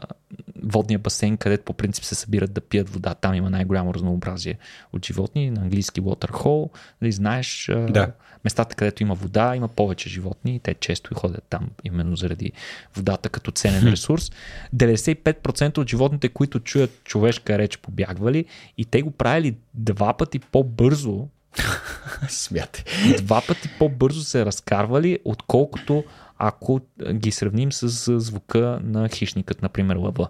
водния 0.63 0.99
басейн, 0.99 1.37
където 1.37 1.63
по 1.63 1.73
принцип 1.73 2.03
се 2.03 2.15
събират 2.15 2.53
да 2.53 2.61
пият 2.61 2.89
вода. 2.89 3.13
Там 3.13 3.33
има 3.33 3.49
най-голямо 3.49 3.93
разнообразие 3.93 4.57
от 4.93 5.05
животни, 5.05 5.51
на 5.51 5.61
английски 5.61 6.01
water 6.01 6.31
hole. 6.31 6.69
Нали, 7.01 7.11
знаеш, 7.11 7.69
а, 7.69 7.75
Да. 7.75 8.11
местата, 8.43 8.75
където 8.75 9.03
има 9.03 9.15
вода, 9.15 9.55
има 9.55 9.67
повече 9.67 10.09
животни 10.09 10.55
и 10.55 10.59
те 10.59 10.73
често 10.73 11.13
и 11.13 11.15
ходят 11.15 11.43
там, 11.49 11.69
именно 11.83 12.15
заради 12.15 12.51
водата 12.95 13.29
като 13.29 13.51
ценен 13.51 13.91
ресурс. 13.91 14.31
95% 14.75 15.77
от 15.77 15.89
животните, 15.89 16.29
които 16.29 16.59
чуят 16.59 17.03
човешка 17.03 17.57
реч, 17.57 17.77
побягвали 17.77 18.45
и 18.77 18.85
те 18.85 19.01
го 19.01 19.11
правили 19.11 19.55
два 19.73 20.13
пъти 20.13 20.39
по-бързо, 20.39 21.27
Смятай. 22.29 22.83
два 23.17 23.41
пъти 23.47 23.69
по-бързо 23.79 24.21
се 24.21 24.45
разкарвали, 24.45 25.19
отколкото 25.25 26.03
ако 26.37 26.81
ги 27.13 27.31
сравним 27.31 27.71
с 27.71 28.19
звука 28.19 28.79
на 28.83 29.09
хищникът, 29.09 29.61
например 29.61 29.95
лъва. 29.95 30.27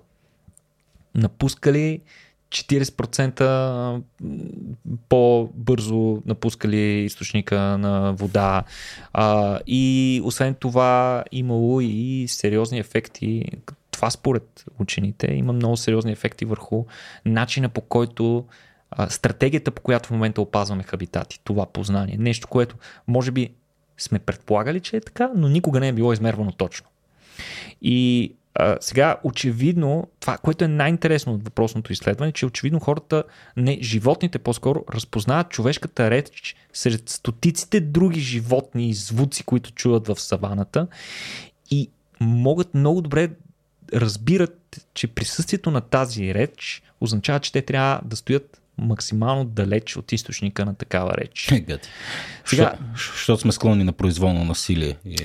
Напускали 1.16 2.02
40% 2.50 4.02
по-бързо 5.10 6.22
напускали 6.26 7.04
източника 7.04 7.60
на 7.60 8.14
вода? 8.14 8.64
А, 9.14 9.60
и 9.68 10.22
освен 10.24 10.56
това 10.56 11.24
имало 11.32 11.82
и 11.82 12.26
сериозни 12.28 12.80
ефекти. 12.80 13.46
Това 13.92 14.10
според 14.10 14.66
учените 14.80 15.28
има 15.34 15.54
много 15.54 15.78
сериозни 15.78 16.12
ефекти 16.12 16.46
върху 16.46 16.86
начина 17.26 17.70
по 17.70 17.82
който 17.82 18.46
а, 18.92 19.10
стратегията 19.10 19.72
по 19.72 19.82
която 19.82 20.08
в 20.08 20.12
момента 20.12 20.42
опазваме 20.42 20.84
хабитати, 20.84 21.40
това 21.44 21.66
познание, 21.66 22.18
нещо, 22.20 22.48
което 22.48 22.76
може 23.08 23.32
би 23.32 23.50
сме 23.98 24.20
предполагали, 24.20 24.80
че 24.80 24.98
е 24.98 25.02
така, 25.02 25.30
но 25.36 25.50
никога 25.50 25.80
не 25.80 25.88
е 25.88 25.94
било 25.94 26.14
измервано 26.14 26.52
точно. 26.52 26.88
И 27.82 28.34
а, 28.56 28.78
сега, 28.80 29.18
очевидно, 29.24 30.08
това, 30.20 30.38
което 30.38 30.64
е 30.64 30.68
най-интересно 30.68 31.34
от 31.34 31.44
въпросното 31.44 31.94
изследване, 31.94 32.32
че 32.32 32.46
очевидно 32.46 32.80
хората, 32.80 33.24
не, 33.58 33.80
животните 33.82 34.40
по-скоро, 34.40 34.86
разпознават 34.94 35.50
човешката 35.50 36.12
реч 36.12 36.56
сред 36.74 37.10
стотиците 37.10 37.80
други 37.80 38.20
животни 38.20 38.90
и 38.90 38.94
звуци, 38.94 39.44
които 39.44 39.72
чуват 39.72 40.08
в 40.08 40.20
саваната 40.20 40.88
и 41.72 41.90
могат 42.20 42.74
много 42.74 43.02
добре 43.02 43.30
разбират, 43.94 44.88
че 44.94 45.08
присъствието 45.08 45.72
на 45.72 45.82
тази 45.82 46.34
реч 46.34 46.84
означава, 47.02 47.40
че 47.40 47.52
те 47.52 47.62
трябва 47.62 48.02
да 48.06 48.16
стоят 48.16 48.62
максимално 48.78 49.46
далеч 49.46 49.98
от 49.98 50.12
източника 50.12 50.66
на 50.66 50.76
такава 50.76 51.14
реч. 51.18 51.54
Гъти. 51.62 51.90
Сега- 52.46 52.74
Защото 52.96 53.42
сме 53.42 53.52
склонни 53.52 53.84
на 53.84 53.94
произволно 53.94 54.46
насилие. 54.46 54.98
И... 55.06 55.18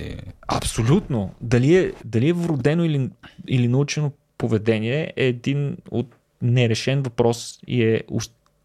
Абсолютно. 0.49 1.35
Дали 1.41 1.77
е, 1.77 1.93
дали 2.05 2.29
е 2.29 2.33
вродено 2.33 2.85
или, 2.85 3.11
или 3.49 3.69
научено 3.69 4.13
поведение 4.39 5.13
е 5.17 5.27
един 5.27 5.77
от 5.91 6.15
нерешен 6.43 7.03
въпрос 7.03 7.59
и 7.67 7.85
е 7.85 8.03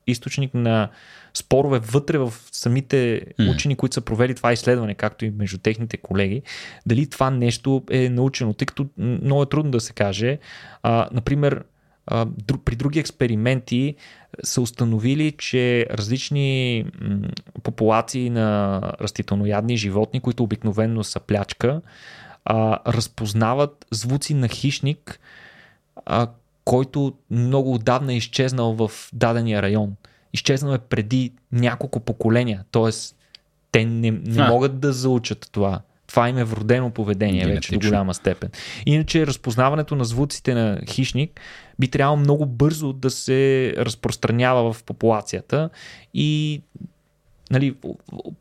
източник 0.07 0.53
на 0.53 0.89
спорове 1.33 1.79
вътре 1.79 2.17
в 2.17 2.33
самите 2.51 3.21
учени, 3.49 3.75
които 3.75 3.93
са 3.93 4.01
провели 4.01 4.35
това 4.35 4.53
изследване, 4.53 4.93
както 4.93 5.25
и 5.25 5.29
между 5.29 5.57
техните 5.57 5.97
колеги, 5.97 6.41
дали 6.85 7.09
това 7.09 7.29
нещо 7.29 7.83
е 7.91 8.09
научено, 8.09 8.53
тъй 8.53 8.65
като 8.65 8.87
много 8.97 9.43
е 9.43 9.49
трудно 9.49 9.71
да 9.71 9.79
се 9.79 9.93
каже. 9.93 10.39
А, 10.83 11.09
например, 11.11 11.63
при 12.65 12.75
други 12.75 12.99
експерименти 12.99 13.95
са 14.43 14.61
установили, 14.61 15.31
че 15.37 15.87
различни 15.91 16.85
популации 17.63 18.29
на 18.29 18.81
растителноядни 19.01 19.77
животни, 19.77 20.19
които 20.19 20.43
обикновенно 20.43 21.03
са 21.03 21.19
плячка, 21.19 21.81
разпознават 22.87 23.85
звуци 23.91 24.33
на 24.33 24.47
хищник, 24.47 25.19
който 26.65 27.13
много 27.31 27.73
отдавна 27.73 28.13
е 28.13 28.17
изчезнал 28.17 28.73
в 28.73 28.91
дадения 29.13 29.61
район. 29.61 29.95
Изчезнал 30.33 30.73
е 30.73 30.77
преди 30.77 31.33
няколко 31.51 31.99
поколения, 31.99 32.65
т.е. 32.71 32.91
те 33.71 33.85
не, 33.85 34.11
не 34.11 34.41
А. 34.41 34.47
могат 34.49 34.79
да 34.79 34.93
заучат 34.93 35.49
това. 35.51 35.81
Това 36.07 36.29
им 36.29 36.37
е 36.37 36.43
вродено 36.43 36.89
поведение 36.89 37.45
вече 37.45 37.71
до 37.71 37.73
Генетично. 37.73 37.89
голяма 37.89 38.13
степен. 38.13 38.49
Иначе 38.85 39.27
разпознаването 39.27 39.95
на 39.95 40.05
звуците 40.05 40.53
на 40.53 40.79
хищник 40.89 41.41
би 41.79 41.87
трябвало 41.87 42.17
много 42.17 42.45
бързо 42.45 42.93
да 42.93 43.09
се 43.09 43.73
разпространява 43.77 44.73
в 44.73 44.83
популацията 44.83 45.69
и 46.13 46.61
нали, 47.51 47.75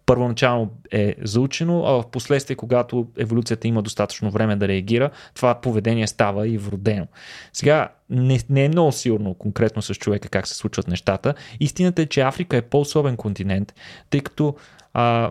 първоначално 0.07 0.71
е 0.93 1.15
заучено, 1.23 1.85
а 1.87 1.91
в 1.91 2.11
последствие, 2.11 2.57
когато 2.57 3.07
еволюцията 3.19 3.69
има 3.69 3.83
достатъчно 3.83 4.31
време 4.31 4.57
да 4.57 4.69
реагира, 4.69 5.11
това 5.35 5.55
поведение 5.55 6.07
става 6.07 6.49
и 6.49 6.59
вродено. 6.59 7.07
Сега 7.53 7.89
не, 8.11 8.41
не 8.51 8.65
е 8.65 8.69
много 8.69 8.93
сигурно 8.93 9.35
конкретно 9.35 9.83
с 9.83 9.95
човека 9.95 10.29
как 10.29 10.47
се 10.47 10.55
случват 10.55 10.89
нещата. 10.89 11.35
Истината 11.61 12.03
е, 12.03 12.07
че 12.07 12.21
Африка 12.21 12.57
е 12.57 12.63
по-особен 12.63 13.17
континент, 13.17 13.75
тъй 14.11 14.21
като 14.21 14.57
а, 14.95 15.31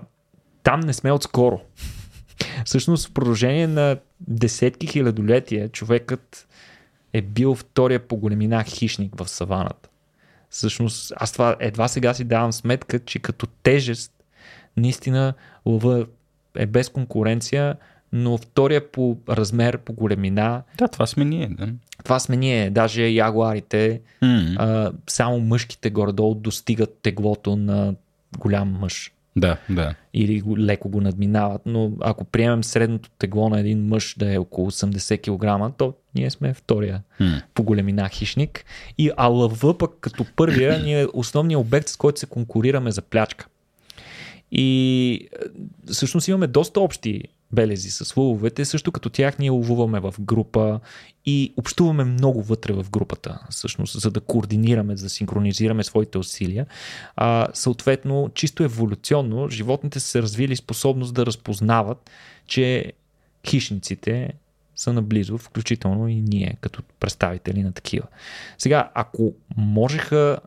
там 0.63 0.79
не 0.79 0.93
сме 0.93 1.11
отскоро. 1.11 1.61
Всъщност 2.65 3.07
в 3.07 3.11
продължение 3.11 3.67
на 3.67 3.97
десетки 4.19 4.87
хилядолетия 4.87 5.69
човекът 5.69 6.47
е 7.13 7.21
бил 7.21 7.55
втория 7.55 8.07
по 8.07 8.17
големина 8.17 8.63
хищник 8.63 9.15
в 9.15 9.27
саваната. 9.27 9.89
Всъщност, 10.49 11.13
аз 11.15 11.31
това 11.31 11.55
едва 11.59 11.87
сега 11.87 12.13
си 12.13 12.23
давам 12.23 12.53
сметка, 12.53 12.99
че 12.99 13.19
като 13.19 13.47
тежест, 13.47 14.11
наистина 14.77 15.33
лъва 15.65 16.05
е 16.55 16.65
без 16.65 16.89
конкуренция, 16.89 17.75
но 18.13 18.37
втория 18.37 18.91
по 18.91 19.17
размер, 19.29 19.77
по 19.77 19.93
големина, 19.93 20.63
Да, 20.77 20.87
това 20.87 21.05
сме 21.05 21.25
ние. 21.25 21.47
Да. 21.47 21.67
това 22.03 22.19
сме 22.19 22.35
ние. 22.35 22.69
Даже 22.69 23.07
ягуарите, 23.07 24.01
М, 24.21 24.55
а, 24.57 24.91
само 25.07 25.39
мъжките 25.39 25.89
горе-долу 25.89 26.35
достигат 26.35 26.99
теглото 27.01 27.55
на 27.55 27.95
голям 28.37 28.69
мъж 28.79 29.11
Да, 29.37 29.57
да. 29.69 29.95
или 30.13 30.43
леко 30.57 30.89
го 30.89 31.01
надминават, 31.01 31.61
но 31.65 31.91
ако 32.01 32.25
приемем 32.25 32.63
средното 32.63 33.09
тегло 33.19 33.49
на 33.49 33.59
един 33.59 33.87
мъж 33.87 34.15
да 34.17 34.33
е 34.33 34.37
около 34.37 34.71
80 34.71 35.69
кг, 35.69 35.77
то 35.77 35.93
ние 36.15 36.29
сме 36.29 36.53
втория 36.53 37.01
М. 37.19 37.41
по 37.53 37.63
големина 37.63 38.09
хищник. 38.09 38.65
И 38.97 39.11
а 39.17 39.27
лъва 39.27 39.77
пък 39.77 39.91
като 40.01 40.25
първия 40.35 40.79
ни 40.83 41.01
е 41.01 41.07
основният 41.13 41.61
обект, 41.61 41.87
с 41.87 41.97
който 41.97 42.19
се 42.19 42.25
конкурираме 42.25 42.91
за 42.91 43.01
плячка. 43.01 43.47
И 44.51 45.29
е, 45.33 45.37
всъщност 45.91 46.27
имаме 46.27 46.47
доста 46.47 46.79
общи 46.79 47.23
белези 47.51 47.91
с 47.91 48.17
лъвовете, 48.17 48.65
също 48.65 48.91
като 48.91 49.09
тях 49.09 49.39
ние 49.39 49.49
ловуваме 49.49 49.99
в 49.99 50.13
група 50.19 50.79
и 51.25 51.53
общуваме 51.57 52.03
много 52.03 52.43
вътре 52.43 52.73
в 52.73 52.89
групата, 52.89 53.39
всъщност, 53.49 54.01
за 54.01 54.11
да 54.11 54.21
координираме, 54.21 54.97
за 54.97 55.05
да 55.05 55.09
синхронизираме 55.09 55.83
своите 55.83 56.17
усилия. 56.17 56.65
А, 57.15 57.47
съответно, 57.53 58.31
чисто 58.33 58.63
еволюционно, 58.63 59.49
животните 59.49 59.99
са 59.99 60.21
развили 60.21 60.55
способност 60.55 61.13
да 61.13 61.25
разпознават, 61.25 62.09
че 62.47 62.93
хищниците 63.47 64.33
са 64.75 64.93
наблизо, 64.93 65.37
включително 65.37 66.07
и 66.07 66.15
ние, 66.15 66.57
като 66.61 66.83
представители 66.99 67.63
на 67.63 67.71
такива. 67.71 68.07
Сега, 68.57 68.91
ако 68.93 69.33
можеха 69.57 70.39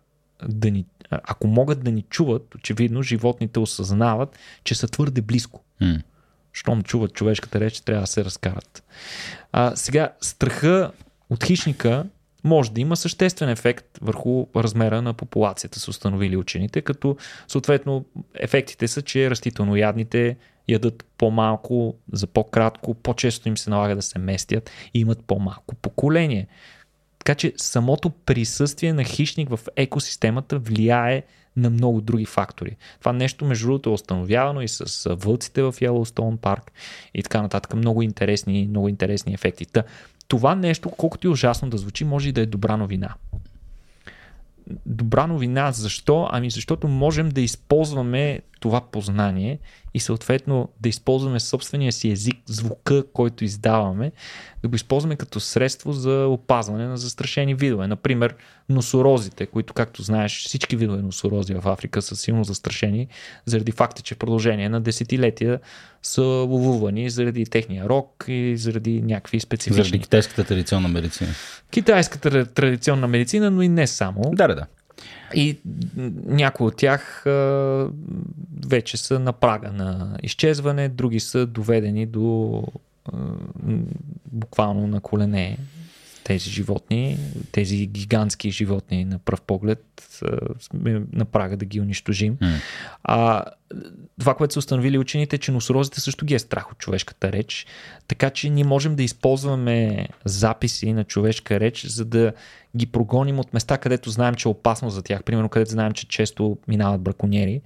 да 0.48 0.70
ни, 0.70 0.84
ако 1.10 1.46
могат 1.46 1.84
да 1.84 1.90
ни 1.90 2.02
чуват, 2.02 2.54
очевидно 2.54 3.02
животните 3.02 3.58
осъзнават, 3.58 4.38
че 4.64 4.74
са 4.74 4.88
твърде 4.88 5.22
близко. 5.22 5.60
М. 5.80 5.98
Щом 6.52 6.82
чуват 6.82 7.12
човешката 7.12 7.60
реч, 7.60 7.80
трябва 7.80 8.00
да 8.00 8.06
се 8.06 8.24
разкарат. 8.24 8.84
А, 9.52 9.76
сега, 9.76 10.12
страха 10.20 10.90
от 11.30 11.44
хищника 11.44 12.04
може 12.44 12.72
да 12.72 12.80
има 12.80 12.96
съществен 12.96 13.48
ефект 13.48 13.86
върху 14.00 14.46
размера 14.56 15.02
на 15.02 15.14
популацията, 15.14 15.80
са 15.80 15.90
установили 15.90 16.36
учените, 16.36 16.82
като 16.82 17.16
съответно 17.48 18.04
ефектите 18.34 18.88
са, 18.88 19.02
че 19.02 19.30
растителноядните 19.30 20.36
ядат 20.68 21.04
по-малко, 21.18 21.96
за 22.12 22.26
по-кратко, 22.26 22.94
по-често 22.94 23.48
им 23.48 23.56
се 23.56 23.70
налага 23.70 23.96
да 23.96 24.02
се 24.02 24.18
местят 24.18 24.70
и 24.94 25.00
имат 25.00 25.24
по-малко 25.24 25.74
поколение. 25.74 26.46
Така 27.18 27.34
че 27.34 27.52
самото 27.56 28.10
присъствие 28.10 28.92
на 28.92 29.04
хищник 29.04 29.48
в 29.48 29.60
екосистемата 29.76 30.58
влияе 30.58 31.22
на 31.58 31.70
много 31.70 32.00
други 32.00 32.24
фактори. 32.24 32.76
Това 33.00 33.12
нещо, 33.12 33.44
между 33.44 33.66
другото, 33.66 33.90
е 33.90 33.92
установявано 33.92 34.60
и 34.60 34.68
с 34.68 35.14
вълците 35.14 35.62
в 35.62 35.72
Yellowstone 35.72 36.36
парк 36.36 36.72
и 37.14 37.22
така 37.22 37.42
нататък. 37.42 37.74
Много 37.74 38.02
интересни, 38.02 38.66
много 38.70 38.88
интересни 38.88 39.34
ефекти. 39.34 39.66
Та, 39.66 39.82
това 40.28 40.54
нещо, 40.54 40.90
колкото 40.90 41.26
и 41.26 41.30
ужасно 41.30 41.70
да 41.70 41.78
звучи, 41.78 42.04
може 42.04 42.28
и 42.28 42.32
да 42.32 42.40
е 42.40 42.46
добра 42.46 42.76
новина. 42.76 43.14
Добра 44.86 45.26
новина 45.26 45.72
защо? 45.72 46.28
Ами 46.32 46.50
защото 46.50 46.88
можем 46.88 47.28
да 47.28 47.40
използваме 47.40 48.40
това 48.60 48.80
познание 48.80 49.58
и 49.94 50.00
съответно 50.00 50.68
да 50.80 50.88
използваме 50.88 51.40
собствения 51.40 51.92
си 51.92 52.10
език, 52.10 52.36
звука, 52.46 53.04
който 53.12 53.44
издаваме, 53.44 54.12
да 54.62 54.68
го 54.68 54.74
използваме 54.74 55.16
като 55.16 55.40
средство 55.40 55.92
за 55.92 56.26
опазване 56.28 56.86
на 56.86 56.96
застрашени 56.96 57.54
видове. 57.54 57.86
Например, 57.86 58.34
носорозите, 58.68 59.46
които, 59.46 59.74
както 59.74 60.02
знаеш, 60.02 60.44
всички 60.44 60.76
видове 60.76 61.02
носорози 61.02 61.54
в 61.54 61.62
Африка 61.68 62.02
са 62.02 62.16
силно 62.16 62.44
застрашени, 62.44 63.08
заради 63.44 63.72
факта, 63.72 64.02
че 64.02 64.14
в 64.14 64.18
продължение 64.18 64.68
на 64.68 64.80
десетилетия 64.80 65.60
са 66.02 66.22
ловувани 66.22 67.10
заради 67.10 67.44
техния 67.44 67.88
рок 67.88 68.24
и 68.28 68.56
заради 68.56 69.02
някакви 69.02 69.40
специфични. 69.40 69.84
Заради 69.84 69.98
китайската 69.98 70.44
традиционна 70.44 70.88
медицина. 70.88 71.30
Китайската 71.70 72.46
традиционна 72.46 73.08
медицина, 73.08 73.50
но 73.50 73.62
и 73.62 73.68
не 73.68 73.86
само. 73.86 74.22
Да, 74.32 74.48
да, 74.48 74.54
да. 74.54 74.66
И 75.34 75.58
някои 76.26 76.66
от 76.66 76.76
тях 76.76 77.26
а, 77.26 77.88
вече 78.66 78.96
са 78.96 79.18
на 79.18 79.32
прага 79.32 79.72
на 79.72 80.18
изчезване, 80.22 80.88
други 80.88 81.20
са 81.20 81.46
доведени 81.46 82.06
до 82.06 82.62
а, 83.04 83.12
буквално 84.32 84.86
на 84.86 85.00
колене 85.00 85.58
тези 86.24 86.50
животни, 86.50 87.18
тези 87.52 87.86
гигантски 87.86 88.50
животни 88.50 89.04
на 89.04 89.18
пръв 89.18 89.42
поглед 89.42 89.84
а, 90.22 90.38
на 91.12 91.24
прага 91.24 91.56
да 91.56 91.64
ги 91.64 91.80
унищожим. 91.80 92.36
М. 92.40 92.56
А, 93.04 93.44
това, 94.20 94.34
което 94.34 94.52
са 94.52 94.58
установили 94.58 94.98
учените, 94.98 95.36
е, 95.36 95.38
че 95.38 95.52
носорозите 95.52 96.00
също 96.00 96.24
ги 96.24 96.34
е 96.34 96.38
страх 96.38 96.72
от 96.72 96.78
човешката 96.78 97.32
реч, 97.32 97.66
така 98.08 98.30
че 98.30 98.50
ние 98.50 98.64
можем 98.64 98.96
да 98.96 99.02
използваме 99.02 100.08
записи 100.24 100.92
на 100.92 101.04
човешка 101.04 101.60
реч, 101.60 101.86
за 101.86 102.04
да 102.04 102.32
ги 102.76 102.86
прогоним 102.86 103.38
от 103.38 103.54
места, 103.54 103.78
където 103.78 104.10
знаем, 104.10 104.34
че 104.34 104.48
е 104.48 104.50
опасно 104.50 104.90
за 104.90 105.02
тях. 105.02 105.24
Примерно, 105.24 105.48
където 105.48 105.70
знаем, 105.70 105.92
че 105.92 106.08
често 106.08 106.58
минават 106.68 107.00
браконьери. 107.00 107.60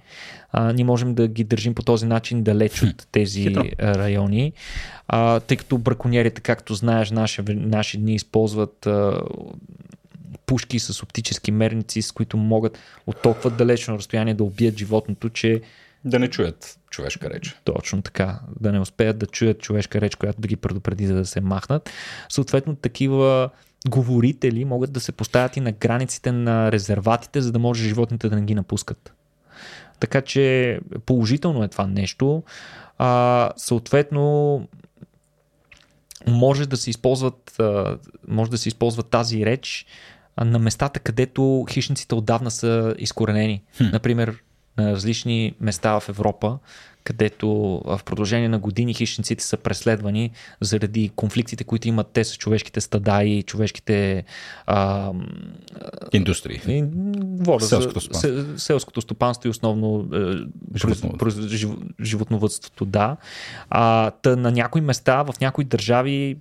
А, 0.51 0.73
ние 0.73 0.85
можем 0.85 1.13
да 1.15 1.27
ги 1.27 1.43
държим 1.43 1.75
по 1.75 1.83
този 1.83 2.05
начин 2.05 2.43
далеч 2.43 2.83
от 2.83 3.07
тези 3.11 3.41
Хитро. 3.41 3.63
райони, 3.79 4.53
а, 5.07 5.39
тъй 5.39 5.57
като 5.57 5.77
браконьерите, 5.77 6.41
както 6.41 6.73
знаеш, 6.73 7.11
наши, 7.11 7.41
наши 7.47 7.97
дни 7.97 8.15
използват 8.15 8.87
а, 8.87 9.21
пушки 10.45 10.79
с 10.79 11.03
оптически 11.03 11.51
мерници, 11.51 12.01
с 12.01 12.11
които 12.11 12.37
могат 12.37 12.79
от 13.07 13.21
толкова 13.21 13.49
далечно 13.49 13.97
разстояние 13.97 14.33
да 14.33 14.43
убият 14.43 14.77
животното, 14.77 15.29
че 15.29 15.61
Да 16.05 16.19
не 16.19 16.29
чуят 16.29 16.79
човешка 16.89 17.29
реч. 17.29 17.55
точно 17.63 18.01
така, 18.01 18.39
да 18.59 18.71
не 18.71 18.79
успеят 18.79 19.17
да 19.17 19.25
чуят 19.25 19.59
човешка 19.59 20.01
реч, 20.01 20.15
която 20.15 20.41
да 20.41 20.47
ги 20.47 20.55
предупреди, 20.55 21.07
за 21.07 21.15
да 21.15 21.25
се 21.25 21.41
махнат. 21.41 21.89
Съответно, 22.29 22.75
такива 22.75 23.49
говорители 23.89 24.65
могат 24.65 24.93
да 24.93 24.99
се 24.99 25.11
поставят 25.11 25.57
и 25.57 25.59
на 25.59 25.71
границите 25.71 26.31
на 26.31 26.71
резерватите, 26.71 27.41
за 27.41 27.51
да 27.51 27.59
може 27.59 27.83
животните 27.83 28.29
да 28.29 28.35
не 28.35 28.41
ги 28.41 28.55
напускат. 28.55 29.13
Така 29.99 30.21
че 30.21 30.79
положително 31.05 31.63
е 31.63 31.67
това 31.67 31.87
нещо. 31.87 32.43
А, 32.97 33.51
съответно, 33.57 34.67
може 36.27 36.67
да 36.67 36.77
се 36.77 36.89
използват, 36.89 37.61
може 38.27 38.51
да 38.51 38.57
се 38.57 38.69
използва 38.69 39.03
тази 39.03 39.45
реч 39.45 39.85
на 40.37 40.59
местата, 40.59 40.99
където 40.99 41.65
хищниците 41.69 42.15
отдавна 42.15 42.51
са 42.51 42.95
изкоренени. 42.97 43.63
Хм. 43.77 43.83
Например, 43.91 44.43
на 44.77 44.91
различни 44.91 45.53
места 45.59 45.99
в 45.99 46.09
Европа, 46.09 46.59
където 47.03 47.47
в 47.85 48.01
продължение 48.05 48.49
на 48.49 48.59
години 48.59 48.93
хищниците 48.93 49.43
са 49.43 49.57
преследвани 49.57 50.31
заради 50.61 51.11
конфликтите, 51.15 51.63
които 51.63 51.87
имат 51.87 52.07
те 52.13 52.23
с 52.23 52.37
човешките 52.37 52.81
стада 52.81 53.23
и 53.23 53.43
човешките 53.43 54.23
а, 54.65 55.11
индустрии. 56.13 56.61
И, 56.67 56.83
воля, 57.39 57.61
селското, 57.61 58.01
стопанство. 58.01 58.59
селското 58.59 59.01
стопанство 59.01 59.47
и 59.47 59.49
основно 59.49 60.09
животновътството. 60.75 61.47
Жив, 61.47 61.69
животновътството, 62.01 62.85
да. 62.85 63.17
А, 63.69 64.11
та 64.11 64.35
на 64.35 64.51
някои 64.51 64.81
места, 64.81 65.23
в 65.23 65.33
някои 65.41 65.65
държави 65.65 66.37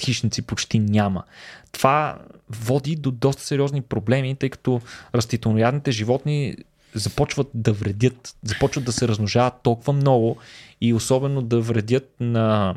хищници 0.00 0.42
почти 0.42 0.78
няма. 0.78 1.24
Това 1.72 2.18
води 2.50 2.96
до 2.96 3.10
доста 3.10 3.42
сериозни 3.42 3.82
проблеми, 3.82 4.36
тъй 4.36 4.50
като 4.50 4.80
растителноядните 5.14 5.90
животни 5.90 6.56
започват 6.94 7.48
да 7.54 7.72
вредят, 7.72 8.36
започват 8.42 8.84
да 8.84 8.92
се 8.92 9.08
размножават 9.08 9.54
толкова 9.62 9.92
много 9.92 10.36
и 10.80 10.94
особено 10.94 11.42
да 11.42 11.60
вредят 11.60 12.14
на, 12.20 12.76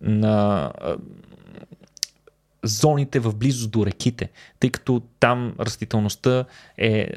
на 0.00 0.72
зоните 2.62 3.20
в 3.20 3.34
близост 3.34 3.70
до 3.70 3.86
реките, 3.86 4.30
тъй 4.60 4.70
като 4.70 5.02
там 5.20 5.54
растителността 5.60 6.44
е 6.78 7.08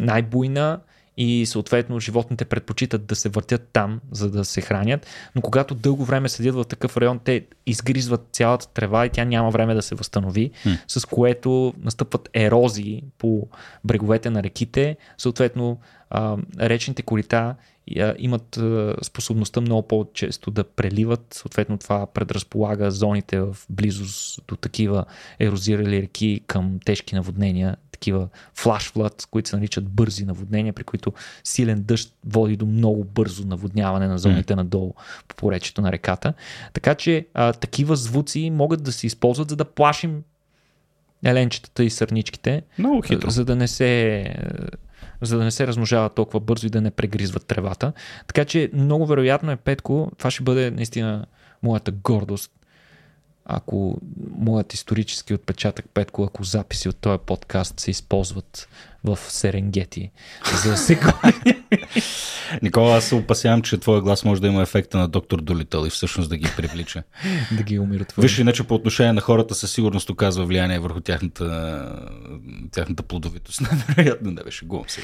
най-буйна 0.00 0.80
и 1.16 1.46
съответно 1.46 2.00
животните 2.00 2.44
предпочитат 2.44 3.06
да 3.06 3.14
се 3.16 3.28
въртят 3.28 3.68
там, 3.72 4.00
за 4.12 4.30
да 4.30 4.44
се 4.44 4.60
хранят, 4.60 5.06
но 5.34 5.42
когато 5.42 5.74
дълго 5.74 6.04
време 6.04 6.28
седят 6.28 6.54
в 6.54 6.64
такъв 6.64 6.96
район, 6.96 7.20
те 7.24 7.46
изгризват 7.66 8.28
цялата 8.32 8.68
трева 8.68 9.06
и 9.06 9.10
тя 9.10 9.24
няма 9.24 9.50
време 9.50 9.74
да 9.74 9.82
се 9.82 9.94
възстанови, 9.94 10.50
mm. 10.66 10.78
с 10.88 11.06
което 11.06 11.74
настъпват 11.82 12.28
ерозии 12.34 13.04
по 13.18 13.48
бреговете 13.84 14.30
на 14.30 14.42
реките, 14.42 14.96
съответно 15.18 15.78
речните 16.60 17.02
корита 17.02 17.54
имат 18.18 18.58
способността 19.02 19.60
много 19.60 19.88
по-често 19.88 20.50
да 20.50 20.64
преливат, 20.64 21.26
съответно 21.34 21.78
това 21.78 22.06
предразполага 22.06 22.90
зоните 22.90 23.40
в 23.40 23.56
близост 23.70 24.40
до 24.48 24.56
такива 24.56 25.04
ерозирали 25.40 26.02
реки 26.02 26.40
към 26.46 26.78
тежки 26.84 27.14
наводнения, 27.14 27.76
такива 28.04 28.28
флаш 28.54 28.92
флад, 28.92 29.26
които 29.30 29.48
се 29.48 29.56
наричат 29.56 29.88
бързи 29.88 30.24
наводнения, 30.24 30.72
при 30.72 30.84
които 30.84 31.12
силен 31.44 31.82
дъжд 31.82 32.14
води 32.26 32.56
до 32.56 32.66
много 32.66 33.04
бързо 33.04 33.46
наводняване 33.46 34.08
на 34.08 34.18
зоните 34.18 34.52
mm. 34.52 34.56
надолу 34.56 34.94
по 35.28 35.36
поречето 35.36 35.82
на 35.82 35.92
реката. 35.92 36.34
Така 36.72 36.94
че 36.94 37.26
а, 37.34 37.52
такива 37.52 37.96
звуци 37.96 38.50
могат 38.50 38.82
да 38.82 38.92
се 38.92 39.06
използват, 39.06 39.50
за 39.50 39.56
да 39.56 39.64
плашим 39.64 40.22
еленчетата 41.24 41.84
и 41.84 41.90
сърничките, 41.90 42.62
много 42.78 43.02
хитро. 43.02 43.30
за 43.30 43.44
да 43.44 43.56
не 43.56 43.68
се 43.68 44.24
за 45.22 45.38
да 45.38 45.44
не 45.44 45.50
се 45.50 45.66
размножава 45.66 46.08
толкова 46.08 46.40
бързо 46.40 46.66
и 46.66 46.70
да 46.70 46.80
не 46.80 46.90
прегризват 46.90 47.46
тревата. 47.46 47.92
Така 48.26 48.44
че 48.44 48.70
много 48.72 49.06
вероятно 49.06 49.50
е 49.50 49.56
Петко, 49.56 50.12
това 50.18 50.30
ще 50.30 50.42
бъде 50.42 50.70
наистина 50.70 51.26
моята 51.62 51.90
гордост, 51.90 52.50
ако 53.44 53.98
моят 54.38 54.74
исторически 54.74 55.34
отпечатък 55.34 55.86
Петко, 55.94 56.24
ако 56.24 56.44
записи 56.44 56.88
от 56.88 56.96
този 56.96 57.18
подкаст 57.26 57.80
се 57.80 57.90
използват 57.90 58.68
в 59.04 59.18
Серенгети 59.28 60.10
за 60.64 60.76
сега. 60.76 61.12
Никола, 62.62 62.96
аз 62.96 63.04
се 63.04 63.14
опасявам, 63.14 63.62
че 63.62 63.78
твоя 63.78 64.00
глас 64.00 64.24
може 64.24 64.40
да 64.40 64.46
има 64.46 64.62
ефекта 64.62 64.98
на 64.98 65.08
доктор 65.08 65.40
Долител 65.40 65.86
и 65.86 65.90
всъщност 65.90 66.28
да 66.28 66.36
ги 66.36 66.48
привлича. 66.56 67.02
да 67.56 67.62
ги 67.62 67.78
умиротвори. 67.78 68.26
Виж, 68.26 68.38
иначе 68.38 68.64
по 68.64 68.74
отношение 68.74 69.12
на 69.12 69.20
хората 69.20 69.54
със 69.54 69.72
сигурност 69.72 70.10
оказва 70.10 70.44
влияние 70.44 70.78
върху 70.78 71.00
тяхната, 71.00 71.88
тяхната 72.72 73.02
плодовитост. 73.02 73.60
Невероятно 73.88 74.30
не 74.30 74.42
беше 74.42 74.64
губам 74.64 74.84
се. 74.88 75.00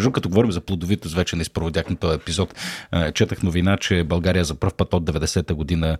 Жу, 0.00 0.12
като 0.12 0.28
говорим 0.28 0.52
за 0.52 0.60
плодовитост, 0.60 1.14
вече 1.14 1.36
не 1.36 1.42
изпроводяхме 1.42 1.96
този 1.96 2.14
епизод. 2.14 2.54
Четах 3.14 3.42
новина, 3.42 3.76
че 3.76 4.04
България 4.04 4.44
за 4.44 4.54
първ 4.54 4.72
път 4.76 4.94
от 4.94 5.04
90-та 5.04 5.54
година 5.54 5.98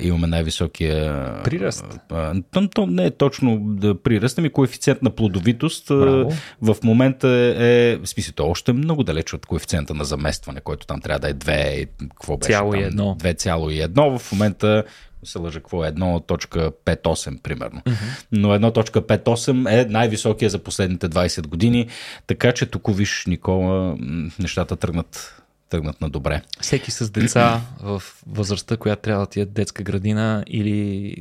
имаме 0.00 0.26
най-високия 0.26 1.42
приръст. 1.42 1.84
А, 2.10 2.34
то, 2.74 2.86
не 2.86 3.06
е 3.06 3.10
точно 3.10 3.58
да 3.60 4.02
приръст, 4.02 4.38
ами 4.38 4.50
коефициент 4.50 5.02
на 5.02 5.10
плодовитост 5.10 5.88
Браво. 5.88 6.32
в 6.62 6.76
момента 6.84 7.28
е, 7.58 7.96
в 7.96 8.06
смисъл, 8.06 8.34
то 8.34 8.46
още 8.46 8.70
е 8.70 8.74
много 8.74 9.02
далеч 9.02 9.32
от 9.32 9.46
коефициента 9.46 9.94
на 9.94 10.04
заместване, 10.04 10.60
който 10.60 10.86
там 10.86 11.00
трябва 11.00 11.18
да 11.18 11.28
е 11.28 11.34
2, 11.34 11.88
какво 12.00 12.36
беше 12.36 12.52
Цяло 12.52 12.72
там, 12.72 12.80
2,1. 12.80 14.18
В 14.18 14.32
момента 14.32 14.84
се 15.24 15.38
лъжа, 15.38 15.60
какво 15.60 15.84
е 15.84 15.92
1.58 15.92 17.42
примерно. 17.42 17.80
Mm-hmm. 17.80 18.24
Но 18.32 18.48
1.58 18.48 19.82
е 19.82 19.84
най-високия 19.84 20.50
за 20.50 20.58
последните 20.58 21.08
20 21.08 21.46
години, 21.46 21.88
така 22.26 22.52
че 22.52 22.66
тук 22.66 22.96
виж, 22.96 23.24
Никола, 23.26 23.96
нещата 24.38 24.76
тръгнат 24.76 25.40
тръгнат 25.70 26.00
на 26.00 26.10
добре. 26.10 26.42
Всеки 26.60 26.90
с 26.90 27.10
деца 27.10 27.60
в 27.82 28.02
възрастта, 28.26 28.76
която 28.76 29.02
трябва 29.02 29.26
да 29.26 29.30
ти 29.30 29.40
е 29.40 29.44
детска 29.44 29.82
градина 29.82 30.44
или 30.46 31.14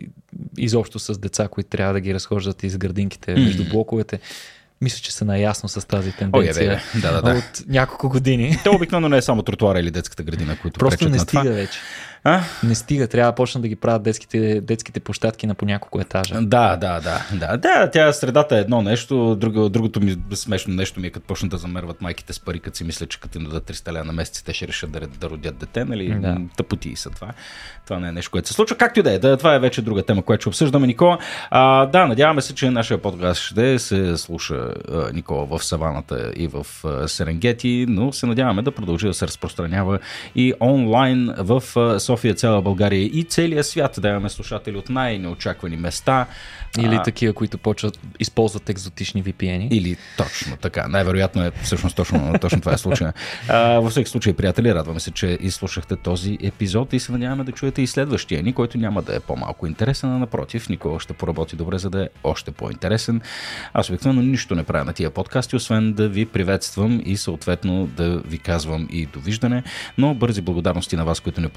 изобщо 0.58 1.00
с 1.00 1.20
деца, 1.20 1.48
които 1.48 1.70
трябва 1.70 1.94
да 1.94 2.00
ги 2.00 2.14
разхождат 2.14 2.64
из 2.64 2.78
градинките 2.78 3.34
между 3.34 3.70
блоковете, 3.70 4.20
мисля, 4.82 5.00
че 5.02 5.12
са 5.12 5.26
наясно 5.26 5.70
с 5.70 5.88
тази 5.88 6.12
тенденция 6.12 6.82
О, 6.96 6.98
е, 6.98 7.02
да, 7.02 7.12
да, 7.12 7.22
да. 7.22 7.38
от 7.38 7.68
няколко 7.68 8.10
години. 8.10 8.58
То 8.64 8.72
обикновено 8.72 9.10
не 9.10 9.18
е 9.18 9.22
само 9.22 9.42
тротуара 9.44 9.80
или 9.80 9.92
детската 9.92 10.24
градина, 10.24 10.58
които 10.62 10.80
Просто 10.80 11.10
не 11.10 11.20
стига 11.20 11.42
това. 11.44 11.54
вече. 11.54 11.80
А? 12.24 12.42
Не 12.64 12.76
стига, 12.76 13.08
трябва 13.08 13.32
да 13.32 13.36
почнат 13.36 13.62
да 13.62 13.68
ги 13.68 13.76
правят 13.76 14.04
детските, 14.04 14.62
детските 14.62 15.00
площадки 15.00 15.48
на 15.48 15.56
по 15.56 15.66
няколко 15.66 16.02
етажа. 16.02 16.42
Да, 16.42 16.78
да, 16.78 17.00
да, 17.00 17.26
да. 17.34 17.58
Да, 17.58 17.92
тя 17.92 18.14
средата 18.14 18.58
е 18.58 18.60
едно 18.60 18.82
нещо, 18.82 19.36
друго, 19.36 19.70
другото 19.70 20.02
ми 20.02 20.18
смешно 20.34 20.74
нещо 20.74 21.00
ми 21.00 21.08
е 21.08 21.10
като 21.10 21.28
почнат 21.28 21.52
да 21.52 21.58
замерват 21.58 22.02
майките 22.02 22.34
с 22.34 22.40
пари, 22.40 22.60
като 22.60 22.78
си 22.78 22.84
мисля, 22.84 23.06
че 23.06 23.20
като 23.20 23.38
им 23.38 23.44
дадат 23.44 23.72
300 23.72 23.92
лева 23.92 24.06
на 24.06 24.14
месец, 24.14 24.44
те 24.44 24.54
ще 24.54 24.68
решат 24.68 24.92
да, 24.92 25.00
да 25.00 25.30
родят 25.30 25.58
дете, 25.58 25.86
нали? 25.86 26.20
Да. 26.20 26.38
Тъпоти 26.58 26.96
са 26.96 27.10
това. 27.10 27.28
Това 27.86 28.00
не 28.00 28.08
е 28.08 28.12
нещо, 28.12 28.32
което 28.32 28.48
се 28.48 28.54
случва. 28.54 28.78
Както 28.78 29.00
и 29.00 29.04
да 29.04 29.12
е, 29.12 29.20
да, 29.20 29.38
това 29.38 29.56
е 29.56 29.60
вече 29.60 29.82
друга 29.82 30.04
тема, 30.04 30.22
която 30.22 30.42
ще 30.42 30.50
обсъждаме, 30.50 30.88
Никола. 30.88 31.18
А, 31.50 31.86
да, 31.86 32.08
надяваме 32.08 32.42
се, 32.42 32.56
че 32.56 32.70
нашия 32.70 32.98
подкаст 32.98 33.42
ще 33.42 33.80
се 33.80 34.18
слуша 34.18 34.56
а, 34.56 35.12
Никола 35.14 35.46
в 35.46 35.64
Саваната 35.64 36.32
и 36.36 36.48
в 36.48 36.66
а, 36.86 37.08
Серенгети, 37.08 37.86
но 37.90 38.12
се 38.12 38.26
надяваме 38.26 38.62
да 38.62 38.72
продължи 38.72 39.08
да 39.08 39.14
се 39.14 39.28
разпространява 39.28 40.00
и 40.36 40.54
онлайн 40.62 41.34
в 41.38 41.64
а, 41.76 42.00
София, 42.10 42.36
цяла 42.36 42.62
България 42.62 43.02
и 43.02 43.24
целия 43.24 43.64
свят. 43.64 44.00
Да 44.02 44.10
имаме 44.10 44.30
слушатели 44.30 44.78
от 44.78 44.90
най-неочаквани 44.90 45.78
места. 45.78 46.28
Или 46.78 46.96
а, 46.96 47.04
такива, 47.04 47.34
които 47.34 47.58
почват 47.58 48.00
използват 48.20 48.70
екзотични 48.70 49.24
VPN. 49.24 49.68
Или 49.72 49.98
точно 50.18 50.58
така. 50.58 50.88
Най-вероятно 50.88 51.44
е 51.44 51.52
всъщност 51.64 51.96
точно, 51.96 52.34
точно 52.42 52.60
това 52.60 52.74
е 52.74 52.78
случая. 52.78 53.14
А, 53.48 53.80
във 53.80 53.92
всеки 53.92 54.10
случай, 54.10 54.34
приятели, 54.34 54.74
радваме 54.74 55.00
се, 55.00 55.12
че 55.12 55.38
изслушахте 55.42 55.96
този 55.96 56.38
епизод 56.44 56.94
и 56.94 57.00
се 57.00 57.12
надяваме 57.12 57.44
да 57.44 57.52
чуете 57.52 57.82
и 57.82 57.88
следващия 57.88 58.44
ни, 58.44 58.54
който 58.54 58.78
няма 58.78 59.02
да 59.02 59.16
е 59.16 59.20
по-малко 59.20 59.68
интересен, 59.68 60.10
а 60.10 60.18
напротив, 60.18 60.70
никога 60.70 61.00
ще 61.00 61.14
поработи 61.14 61.56
добре, 61.56 61.78
за 61.78 61.90
да 61.90 62.04
е 62.04 62.08
още 62.24 62.52
по-интересен. 62.52 63.22
Аз 63.74 63.90
обикновено 63.90 64.22
нищо 64.22 64.56
не 64.56 64.64
правя 64.64 64.86
на 64.86 64.94
тия 64.94 65.10
подкасти, 65.10 65.56
освен 65.56 65.94
да 65.94 66.10
ви 66.10 66.26
приветствам 66.26 67.02
и 67.06 67.18
съответно 67.18 67.88
да 67.88 68.20
ви 68.20 68.38
казвам 68.38 68.88
и 68.92 69.06
довиждане, 69.06 69.64
но 69.98 70.14
бързи 70.14 70.42
благодарности 70.42 70.96
на 70.96 71.06
вас, 71.06 71.20
които 71.20 71.42
не 71.42 71.50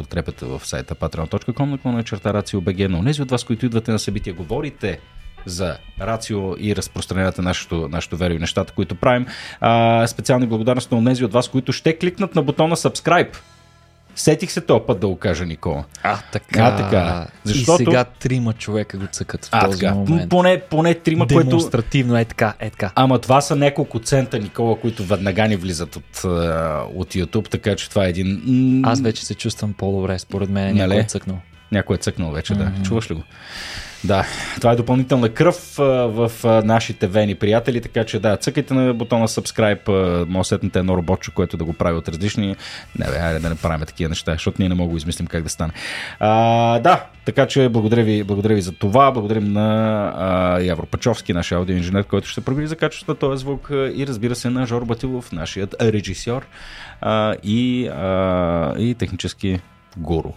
подкрепяте 0.42 0.44
в 0.44 0.66
сайта 0.66 0.94
patreon.com, 0.94 1.64
наклона 1.64 2.04
черта 2.04 2.32
RACIO.BG, 2.32 2.88
но 2.88 3.04
тези 3.04 3.22
от 3.22 3.30
вас, 3.30 3.44
които 3.44 3.66
идвате 3.66 3.92
на 3.92 3.98
събития, 3.98 4.34
говорите 4.34 4.98
за 5.46 5.76
Рацио 6.00 6.54
и 6.58 6.76
разпространявате 6.76 7.42
нашето, 7.42 7.88
нашето 7.88 8.16
веро 8.16 8.34
и 8.34 8.38
нещата, 8.38 8.72
които 8.72 8.94
правим. 8.94 9.26
А, 9.60 10.06
специални 10.06 10.46
благодарности 10.46 10.94
на 10.94 11.10
тези 11.10 11.24
от 11.24 11.32
вас, 11.32 11.48
които 11.48 11.72
ще 11.72 11.98
кликнат 11.98 12.34
на 12.34 12.42
бутона 12.42 12.76
Subscribe. 12.76 13.36
Сетих 14.16 14.52
се 14.52 14.60
този 14.60 14.82
път 14.86 15.00
да 15.00 15.08
го 15.08 15.16
кажа 15.16 15.46
Никола. 15.46 15.84
А, 16.02 16.18
така. 16.32 16.62
А, 16.62 16.76
така. 16.76 17.26
Защото... 17.44 17.82
И 17.82 17.84
сега 17.84 18.04
трима 18.04 18.52
човека 18.52 18.98
го 18.98 19.06
цъкат 19.06 19.44
в 19.44 19.48
а, 19.52 19.64
този 19.64 19.80
така. 19.80 19.94
момент. 19.94 20.30
Поне, 20.30 20.60
поне 20.70 20.94
трима, 20.94 21.26
което... 21.26 21.48
Демонстративно 21.48 22.16
е 22.16 22.24
така, 22.24 22.54
е 22.60 22.70
така. 22.70 22.90
Ама 22.94 23.18
това 23.18 23.40
са 23.40 23.56
няколко 23.56 23.98
цента, 23.98 24.38
Никола, 24.38 24.80
които 24.80 25.04
веднага 25.04 25.48
ни 25.48 25.56
влизат 25.56 25.96
от, 25.96 26.24
от 26.94 27.14
YouTube, 27.14 27.48
така 27.48 27.76
че 27.76 27.90
това 27.90 28.06
е 28.06 28.08
един... 28.08 28.82
Аз 28.84 29.00
вече 29.00 29.24
се 29.24 29.34
чувствам 29.34 29.72
по-добре, 29.72 30.18
според 30.18 30.50
мен 30.50 30.74
някой 30.76 30.96
е 30.96 31.04
цъкнал. 31.04 31.38
Някой 31.72 31.96
е 31.96 31.98
цъкнал 31.98 32.30
вече, 32.30 32.54
mm-hmm. 32.54 32.78
да. 32.78 32.82
Чуваш 32.82 33.10
ли 33.10 33.14
го? 33.14 33.22
Да, 34.04 34.26
това 34.56 34.72
е 34.72 34.76
допълнителна 34.76 35.28
кръв 35.28 35.74
в 35.76 36.30
нашите 36.64 37.06
вени 37.06 37.34
приятели, 37.34 37.80
така 37.80 38.04
че 38.04 38.18
да, 38.18 38.36
цъкайте 38.36 38.74
на 38.74 38.94
бутона 38.94 39.28
subscribe, 39.28 40.24
може 40.28 40.48
сетнете 40.48 40.78
едно 40.78 40.96
роботче, 40.96 41.30
което 41.30 41.56
да 41.56 41.64
го 41.64 41.72
прави 41.72 41.98
от 41.98 42.08
различни. 42.08 42.56
Не, 42.98 43.06
бе, 43.06 43.18
айде 43.18 43.38
да 43.38 43.48
не 43.48 43.54
правим 43.54 43.86
такива 43.86 44.08
неща, 44.08 44.32
защото 44.32 44.56
ние 44.58 44.68
не 44.68 44.74
мога 44.74 44.90
да 44.90 44.96
измислим 44.96 45.26
как 45.26 45.42
да 45.42 45.48
стане. 45.48 45.72
А, 46.20 46.78
да, 46.78 47.04
така 47.24 47.46
че 47.46 47.68
благодаря 47.68 48.02
ви, 48.02 48.22
благодаря 48.22 48.54
ви 48.54 48.62
за 48.62 48.72
това. 48.72 49.12
Благодарим 49.12 49.52
на 49.52 50.12
а, 50.16 50.60
Явро 50.60 50.86
Пачовски, 50.86 51.32
нашия 51.32 51.58
аудиоинженер, 51.58 52.04
който 52.04 52.28
ще 52.28 52.40
пробили 52.40 52.66
за 52.66 52.76
качеството 52.76 53.12
на 53.12 53.30
този 53.30 53.40
звук 53.40 53.68
и 53.70 54.06
разбира 54.08 54.34
се 54.34 54.50
на 54.50 54.66
Жор 54.66 54.84
Батилов, 54.84 55.32
нашият 55.32 55.76
режисьор 55.82 56.46
а, 57.00 57.34
и, 57.42 57.86
а, 57.88 58.74
и 58.78 58.94
технически 58.94 59.60
гуру 59.96 60.32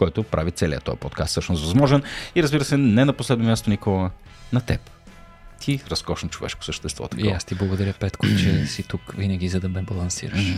който 0.00 0.22
прави 0.22 0.50
целият 0.50 0.84
този 0.84 0.98
подкаст 0.98 1.30
всъщност 1.30 1.64
възможен. 1.64 2.02
И 2.34 2.42
разбира 2.42 2.64
се, 2.64 2.76
не 2.76 3.04
на 3.04 3.12
последно 3.12 3.44
място, 3.44 3.70
Никола, 3.70 4.10
на 4.52 4.60
теб. 4.60 4.80
ти 5.60 5.82
разкошно 5.90 6.28
човешко 6.28 6.64
същество. 6.64 7.08
Такова. 7.08 7.28
И 7.28 7.32
аз 7.32 7.44
ти 7.44 7.54
благодаря, 7.54 7.92
Петко, 7.92 8.26
че 8.26 8.66
си 8.66 8.82
тук 8.82 9.00
винаги, 9.16 9.48
за 9.48 9.60
да 9.60 9.68
ме 9.68 9.82
балансираш. 9.82 10.54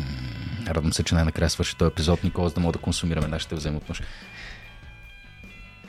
Радвам 0.68 0.92
се, 0.92 1.02
че 1.02 1.14
най-накрая 1.14 1.50
свърши 1.50 1.76
този 1.76 1.88
епизод, 1.88 2.24
Никола, 2.24 2.48
за 2.48 2.54
да 2.54 2.60
мога 2.60 2.72
да 2.72 2.78
консумираме 2.78 3.28
нашите 3.28 3.54
взаимоотношения. 3.54 4.12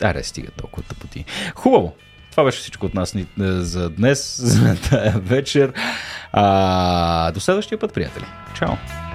Аре, 0.01 0.23
стига 0.23 0.51
толкова 0.51 0.87
тъпоти. 0.87 1.25
Хубаво! 1.55 1.95
Това 2.31 2.43
беше 2.43 2.59
всичко 2.59 2.85
от 2.85 2.93
нас 2.93 3.15
за 3.37 3.89
днес, 3.89 4.35
за 4.43 4.75
тази 4.89 5.19
вечер. 5.19 5.73
А, 6.31 7.31
до 7.31 7.39
следващия 7.39 7.79
път, 7.79 7.93
приятели. 7.93 8.25
Чао! 8.55 9.12